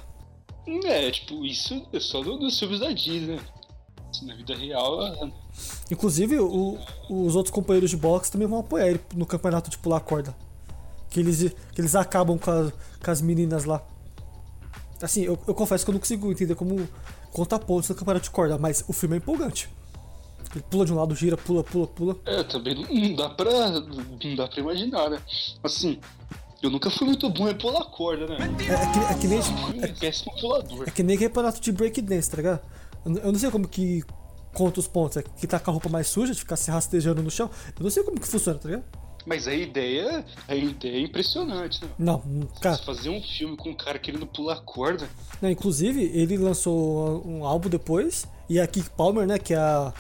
É, 0.84 1.10
tipo, 1.10 1.44
isso 1.44 1.86
é 1.92 2.00
só 2.00 2.22
dos 2.22 2.58
filmes 2.58 2.80
da 2.80 2.90
Disney. 2.92 3.40
Na 4.22 4.34
vida 4.34 4.54
real. 4.54 5.06
É 5.06 5.30
Inclusive, 5.90 6.38
o, 6.38 6.78
os 7.10 7.36
outros 7.36 7.52
companheiros 7.52 7.90
de 7.90 7.96
boxe 7.96 8.32
também 8.32 8.48
vão 8.48 8.60
apoiar 8.60 8.88
ele 8.88 9.00
no 9.14 9.26
campeonato 9.26 9.68
de 9.68 9.76
pular 9.76 10.00
corda. 10.00 10.34
Que 11.10 11.20
eles, 11.20 11.52
que 11.74 11.80
eles 11.80 11.94
acabam 11.94 12.38
com, 12.38 12.50
a, 12.50 12.72
com 13.04 13.10
as 13.10 13.20
meninas 13.20 13.64
lá. 13.64 13.82
Assim, 15.02 15.22
eu, 15.22 15.38
eu, 15.46 15.54
confesso 15.54 15.84
que 15.84 15.90
eu 15.90 15.92
não 15.92 16.00
consigo 16.00 16.30
entender 16.32 16.54
como 16.54 16.88
conta 17.30 17.58
pontos 17.58 17.90
no 17.90 17.94
campeonato 17.94 18.24
de 18.24 18.30
corda, 18.30 18.56
mas 18.56 18.84
o 18.88 18.92
filme 18.92 19.16
é 19.16 19.18
empolgante. 19.18 19.68
Ele 20.54 20.64
pula 20.70 20.86
de 20.86 20.92
um 20.92 20.96
lado, 20.96 21.14
gira, 21.14 21.36
pula, 21.36 21.62
pula, 21.62 21.86
pula. 21.86 22.16
É, 22.24 22.42
também 22.44 22.74
não 22.74 23.14
dá 23.14 23.28
pra, 23.28 23.70
não 23.70 24.36
dá 24.36 24.48
pra 24.48 24.60
imaginar, 24.60 25.10
né? 25.10 25.20
Assim, 25.62 26.00
eu 26.62 26.70
nunca 26.70 26.90
fui 26.90 27.06
muito 27.06 27.28
bom 27.30 27.48
em 27.48 27.54
pular 27.54 27.84
corda, 27.86 28.26
né? 28.26 28.38
É, 28.60 28.72
é, 28.72 28.92
que, 28.92 28.98
é 28.98 29.18
que 29.20 29.28
nem. 29.28 29.40
É, 29.82 29.88
péssimo 29.88 30.34
pulador. 30.40 30.84
É 30.88 30.90
que 30.90 31.02
nem 31.02 31.18
campeonato 31.18 31.60
de 31.60 31.70
breakdance, 31.72 32.30
tá 32.30 32.36
ligado? 32.36 32.60
Eu 33.04 33.32
não 33.32 33.38
sei 33.38 33.50
como 33.50 33.68
que 33.68 34.02
conta 34.54 34.80
os 34.80 34.88
pontos. 34.88 35.18
É 35.18 35.22
que 35.22 35.46
tá 35.46 35.60
com 35.60 35.70
a 35.70 35.72
roupa 35.72 35.88
mais 35.88 36.08
suja, 36.08 36.32
de 36.32 36.38
ficar 36.38 36.56
se 36.56 36.70
rastejando 36.70 37.22
no 37.22 37.30
chão. 37.30 37.50
Eu 37.78 37.82
não 37.82 37.90
sei 37.90 38.02
como 38.02 38.18
que 38.18 38.26
funciona, 38.26 38.58
tá 38.58 38.68
ligado? 38.68 38.84
Mas 39.26 39.48
a 39.48 39.54
ideia, 39.54 40.24
a 40.46 40.54
ideia 40.54 40.96
é 40.96 41.00
impressionante, 41.00 41.84
né? 41.84 41.90
Não, 41.98 42.22
cara. 42.60 42.78
Fazer 42.78 43.10
um 43.10 43.20
filme 43.20 43.56
com 43.56 43.70
um 43.70 43.74
cara 43.74 43.98
querendo 43.98 44.26
pular 44.26 44.60
corda. 44.62 45.08
Não, 45.42 45.50
inclusive, 45.50 46.00
ele 46.14 46.38
lançou 46.38 47.26
um 47.26 47.44
álbum 47.44 47.68
depois. 47.68 48.26
E 48.48 48.60
a 48.60 48.66
Kick 48.66 48.88
Palmer, 48.90 49.26
né, 49.26 49.38
que 49.38 49.52
é 49.52 49.58
a. 49.58 49.92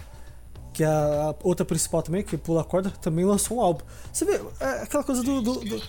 Que 0.72 0.84
é 0.84 0.86
a 0.86 1.34
outra 1.42 1.64
principal 1.64 2.02
também, 2.02 2.22
que 2.22 2.36
pula 2.36 2.62
corda, 2.62 2.90
também 2.90 3.24
lançou 3.24 3.56
um 3.56 3.60
álbum. 3.60 3.82
Você 4.12 4.24
vê, 4.24 4.40
é 4.60 4.82
aquela 4.82 5.02
coisa 5.02 5.22
do. 5.22 5.40
do, 5.42 5.54
do 5.60 5.82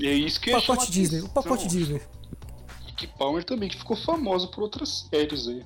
é 0.00 0.12
isso 0.12 0.40
que 0.40 0.50
pacote 0.50 0.90
Disney. 0.90 1.20
O 1.20 1.28
pacote 1.28 1.68
Disney. 1.68 2.02
Kick 2.86 3.06
Palmer 3.18 3.44
também, 3.44 3.68
que 3.68 3.78
ficou 3.78 3.96
famoso 3.96 4.48
por 4.50 4.62
outras 4.62 5.06
séries 5.10 5.48
aí. 5.48 5.64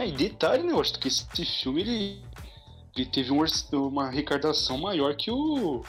É, 0.00 0.08
e 0.08 0.12
detalhe, 0.12 0.62
né, 0.62 0.72
eu 0.72 0.80
acho 0.80 0.98
que 0.98 1.08
esse 1.08 1.44
filme 1.62 1.82
ele, 1.82 2.22
ele 2.96 3.06
teve 3.06 3.30
um, 3.30 3.44
uma 3.72 4.06
arrecadação 4.06 4.78
maior 4.78 5.14
que 5.14 5.30
o, 5.30 5.84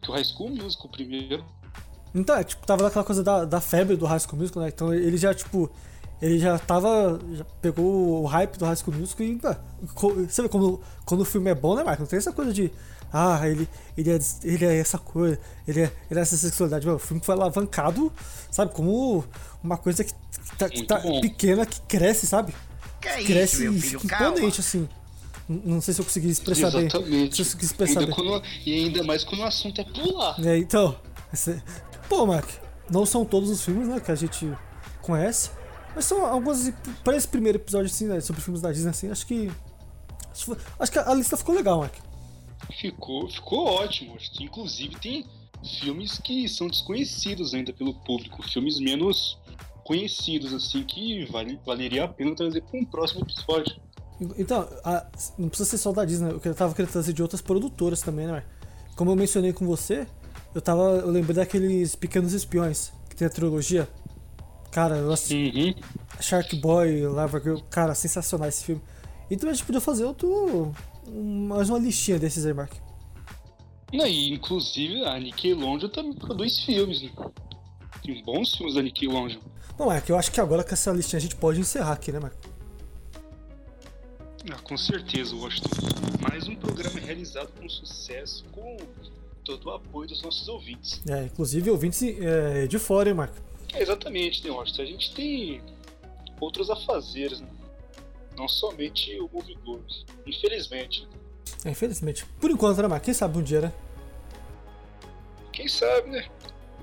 que 0.00 0.10
o 0.10 0.14
High 0.14 0.24
School 0.24 0.50
Musical 0.50 0.88
primeiro. 0.88 1.44
Então, 2.14 2.36
é, 2.36 2.44
tipo, 2.44 2.66
tava 2.66 2.82
naquela 2.82 3.04
coisa 3.04 3.22
da, 3.22 3.44
da 3.44 3.60
febre 3.60 3.96
do 3.96 4.06
High 4.06 4.20
School 4.20 4.38
Musical, 4.38 4.62
né? 4.62 4.68
Então 4.68 4.94
ele 4.94 5.16
já, 5.16 5.34
tipo, 5.34 5.70
ele 6.20 6.38
já 6.38 6.58
tava. 6.58 7.18
Já 7.32 7.44
pegou 7.62 8.22
o 8.22 8.26
hype 8.26 8.58
do 8.58 8.64
High 8.64 8.76
School 8.76 8.96
Musical 8.96 9.26
e. 9.26 9.40
Você 10.26 10.42
vê 10.42 10.48
como, 10.48 10.80
quando 11.04 11.22
o 11.22 11.24
filme 11.24 11.50
é 11.50 11.54
bom, 11.54 11.74
né, 11.74 11.82
Marco? 11.82 12.02
Não 12.02 12.08
tem 12.08 12.18
essa 12.18 12.32
coisa 12.32 12.52
de. 12.52 12.70
Ah, 13.12 13.40
ele, 13.48 13.68
ele, 13.96 14.10
é, 14.10 14.18
ele 14.44 14.64
é 14.64 14.78
essa 14.78 14.96
coisa, 14.96 15.36
ele 15.66 15.80
é, 15.80 15.92
ele 16.08 16.20
é 16.20 16.22
essa 16.22 16.36
sexualidade. 16.36 16.88
o 16.88 16.98
filme 16.98 17.20
foi 17.24 17.34
alavancado, 17.34 18.12
sabe? 18.50 18.72
Como 18.72 19.24
uma 19.64 19.76
coisa 19.76 20.04
que, 20.04 20.12
tá, 20.56 20.68
que 20.68 20.84
tá 20.84 21.00
pequena, 21.20 21.66
que 21.66 21.80
cresce, 21.82 22.26
sabe? 22.26 22.54
Que 23.00 23.08
é 23.08 23.24
cresce 23.24 23.66
isso, 23.66 23.98
filho, 23.98 24.00
imponente, 24.04 24.60
assim. 24.60 24.88
Não 25.48 25.80
sei 25.80 25.94
se 25.94 26.00
eu 26.00 26.04
consegui 26.04 26.30
expressar 26.30 26.68
Exatamente. 26.68 27.10
bem. 27.10 27.32
Se 27.32 27.42
eu 27.42 27.44
consegui 27.44 27.64
expressar 27.64 28.00
ainda 28.00 28.14
bem. 28.14 28.24
Quando, 28.24 28.44
e 28.64 28.84
ainda 28.84 29.02
mais 29.02 29.24
quando 29.24 29.40
o 29.40 29.44
assunto 29.44 29.80
é 29.80 29.84
pular. 29.84 30.36
É, 30.46 30.56
então. 30.58 30.94
Esse... 31.32 31.60
Pô, 32.08 32.24
Mark, 32.26 32.48
não 32.88 33.04
são 33.04 33.24
todos 33.24 33.50
os 33.50 33.64
filmes, 33.64 33.88
né, 33.88 33.98
que 33.98 34.12
a 34.12 34.14
gente 34.14 34.48
conhece. 35.02 35.50
Mas 35.94 36.04
são 36.04 36.24
alguns. 36.24 36.70
Para 37.04 37.16
esse 37.16 37.26
primeiro 37.28 37.58
episódio, 37.58 37.86
assim, 37.86 38.06
né, 38.06 38.20
sobre 38.20 38.40
filmes 38.42 38.60
da 38.62 38.70
Disney, 38.72 38.90
assim, 38.90 39.10
acho 39.10 39.26
que. 39.26 39.50
Acho 40.78 40.92
que 40.92 40.98
a 40.98 41.14
lista 41.14 41.36
ficou 41.36 41.54
legal, 41.54 41.78
Mark. 41.80 41.94
Ficou, 42.80 43.28
ficou 43.28 43.66
ótimo. 43.66 44.16
Inclusive, 44.40 44.94
tem 45.00 45.26
filmes 45.80 46.18
que 46.18 46.48
são 46.48 46.68
desconhecidos 46.68 47.52
ainda 47.52 47.72
pelo 47.72 47.92
público. 47.94 48.42
Filmes 48.48 48.78
menos 48.78 49.38
conhecidos, 49.84 50.54
assim, 50.54 50.84
que 50.84 51.24
vale, 51.26 51.58
valeria 51.66 52.04
a 52.04 52.08
pena 52.08 52.34
trazer 52.34 52.62
para 52.62 52.78
um 52.78 52.84
próximo 52.84 53.22
episódio. 53.22 53.74
Então, 54.38 54.68
a- 54.84 55.06
não 55.36 55.48
precisa 55.48 55.68
ser 55.70 55.78
só 55.78 55.92
da 55.92 56.04
Disney, 56.04 56.30
eu 56.44 56.54
tava 56.54 56.74
querendo 56.74 56.92
trazer 56.92 57.12
de 57.12 57.22
outras 57.22 57.40
produtoras 57.40 58.00
também, 58.02 58.26
né? 58.26 58.44
Como 58.94 59.10
eu 59.10 59.16
mencionei 59.16 59.52
com 59.52 59.66
você, 59.66 60.06
eu 60.54 60.60
tava. 60.60 60.82
Eu 60.98 61.10
lembrei 61.10 61.34
daqueles 61.34 61.96
Pequenos 61.96 62.32
Espiões, 62.34 62.92
que 63.08 63.16
tem 63.16 63.26
a 63.26 63.30
trilogia. 63.30 63.88
Cara, 64.70 64.96
eu 64.96 65.12
assisti 65.12 65.76
Uhum. 65.76 66.20
Shark 66.20 66.54
Boy, 66.56 67.06
Lava 67.06 67.40
Girl, 67.40 67.58
cara, 67.70 67.94
sensacional 67.94 68.48
esse 68.48 68.64
filme. 68.64 68.80
Então 69.30 69.48
a 69.48 69.52
gente 69.52 69.64
podia 69.64 69.80
fazer 69.80 70.04
outro. 70.04 70.72
mais 71.08 71.68
uma 71.70 71.78
listinha 71.78 72.18
desses 72.18 72.46
aí, 72.46 72.52
Mark. 72.52 72.72
Não, 73.92 74.06
e, 74.06 74.32
inclusive, 74.32 75.04
a 75.04 75.18
Nickelodeon 75.18 75.88
também 75.88 76.12
produz 76.14 76.60
filmes, 76.60 77.02
né? 77.02 77.10
Tem 78.04 78.22
bons 78.22 78.54
filmes 78.54 78.74
da 78.76 78.82
Nickelodeon. 78.82 79.40
Bom, 79.76 79.86
Mark, 79.86 80.08
eu 80.08 80.16
acho 80.16 80.30
que 80.30 80.40
agora 80.40 80.62
com 80.62 80.72
essa 80.72 80.92
listinha 80.92 81.18
a 81.18 81.22
gente 81.22 81.34
pode 81.36 81.58
encerrar 81.58 81.92
aqui, 81.92 82.12
né, 82.12 82.20
Mark? 82.20 82.34
Ah, 84.52 84.58
com 84.62 84.76
certeza, 84.76 85.34
Washington. 85.34 85.68
Mais 86.20 86.46
um 86.46 86.54
programa 86.54 87.00
realizado 87.00 87.50
com 87.60 87.68
sucesso, 87.68 88.44
com 88.52 88.76
todo 89.44 89.66
o 89.66 89.70
apoio 89.70 90.08
dos 90.08 90.22
nossos 90.22 90.48
ouvintes. 90.48 91.02
É, 91.08 91.24
inclusive 91.24 91.70
ouvintes 91.70 92.02
é, 92.02 92.66
de 92.66 92.78
fora, 92.78 93.08
hein, 93.08 93.14
Mark? 93.14 93.32
É, 93.72 93.82
exatamente, 93.82 94.44
né, 94.44 94.50
Washington? 94.50 94.82
A 94.82 94.86
gente 94.86 95.14
tem 95.14 95.62
outros 96.40 96.70
afazeres, 96.70 97.40
né? 97.40 97.48
Não 98.36 98.48
somente 98.48 99.18
o 99.20 99.28
Movie. 99.32 99.58
Infelizmente. 100.26 101.06
É, 101.64 101.70
infelizmente. 101.70 102.24
Por 102.40 102.50
enquanto, 102.50 102.80
né, 102.80 102.88
Mark? 102.88 103.04
Quem 103.04 103.14
sabe 103.14 103.38
um 103.38 103.42
dia, 103.42 103.60
né? 103.60 103.72
Quem 105.52 105.68
sabe, 105.68 106.10
né? 106.10 106.26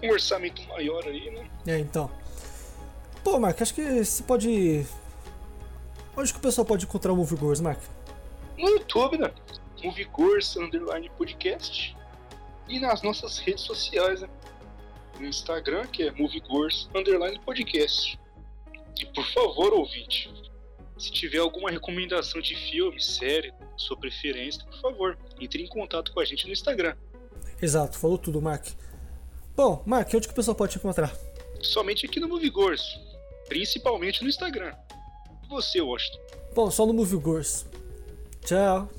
Um 0.03 0.09
orçamento 0.09 0.61
maior 0.67 1.03
aí, 1.05 1.31
né? 1.31 1.49
É, 1.65 1.79
então. 1.79 2.11
Pô, 3.23 3.39
Mark, 3.39 3.61
acho 3.61 3.73
que 3.73 4.03
você 4.03 4.23
pode. 4.23 4.85
Onde 6.15 6.31
que 6.31 6.39
o 6.39 6.41
pessoal 6.41 6.65
pode 6.65 6.85
encontrar 6.85 7.11
o 7.11 7.15
Movie 7.15 7.37
Goers, 7.37 7.59
Mark? 7.59 7.79
No 8.57 8.69
YouTube, 8.69 9.17
né? 9.17 9.31
Movie 9.83 10.05
Goals 10.05 10.55
Underline 10.55 11.09
Podcast. 11.17 11.95
E 12.67 12.79
nas 12.79 13.01
nossas 13.01 13.37
redes 13.39 13.63
sociais, 13.63 14.21
né? 14.21 14.29
No 15.19 15.27
Instagram, 15.27 15.87
que 15.87 16.03
é 16.03 16.11
Movie 16.11 16.41
Goals 16.41 16.89
Underline 16.95 17.39
Podcast. 17.39 18.19
E 18.99 19.05
por 19.07 19.25
favor, 19.31 19.73
ouvinte, 19.73 20.31
se 20.97 21.11
tiver 21.11 21.39
alguma 21.39 21.69
recomendação 21.69 22.41
de 22.41 22.55
filme, 22.55 23.01
série, 23.01 23.53
sua 23.75 23.97
preferência, 23.97 24.63
por 24.65 24.81
favor, 24.81 25.17
entre 25.39 25.63
em 25.63 25.67
contato 25.67 26.11
com 26.11 26.19
a 26.19 26.25
gente 26.25 26.45
no 26.45 26.53
Instagram. 26.53 26.95
Exato, 27.61 27.97
falou 27.97 28.17
tudo, 28.17 28.41
Mark. 28.41 28.67
Bom, 29.55 29.83
Mark, 29.85 30.09
onde 30.13 30.27
que 30.27 30.33
o 30.33 30.35
pessoal 30.35 30.55
pode 30.55 30.73
te 30.73 30.77
encontrar? 30.77 31.15
Somente 31.61 32.05
aqui 32.05 32.19
no 32.19 32.27
Movie 32.27 32.49
Goals, 32.49 32.99
principalmente 33.47 34.21
no 34.21 34.29
Instagram. 34.29 34.73
E 35.43 35.47
você, 35.47 35.81
Washington? 35.81 36.19
Bom, 36.53 36.69
só 36.69 36.85
no 36.85 36.93
Movie 36.93 37.17
Goers. 37.17 37.65
Tchau. 38.45 38.89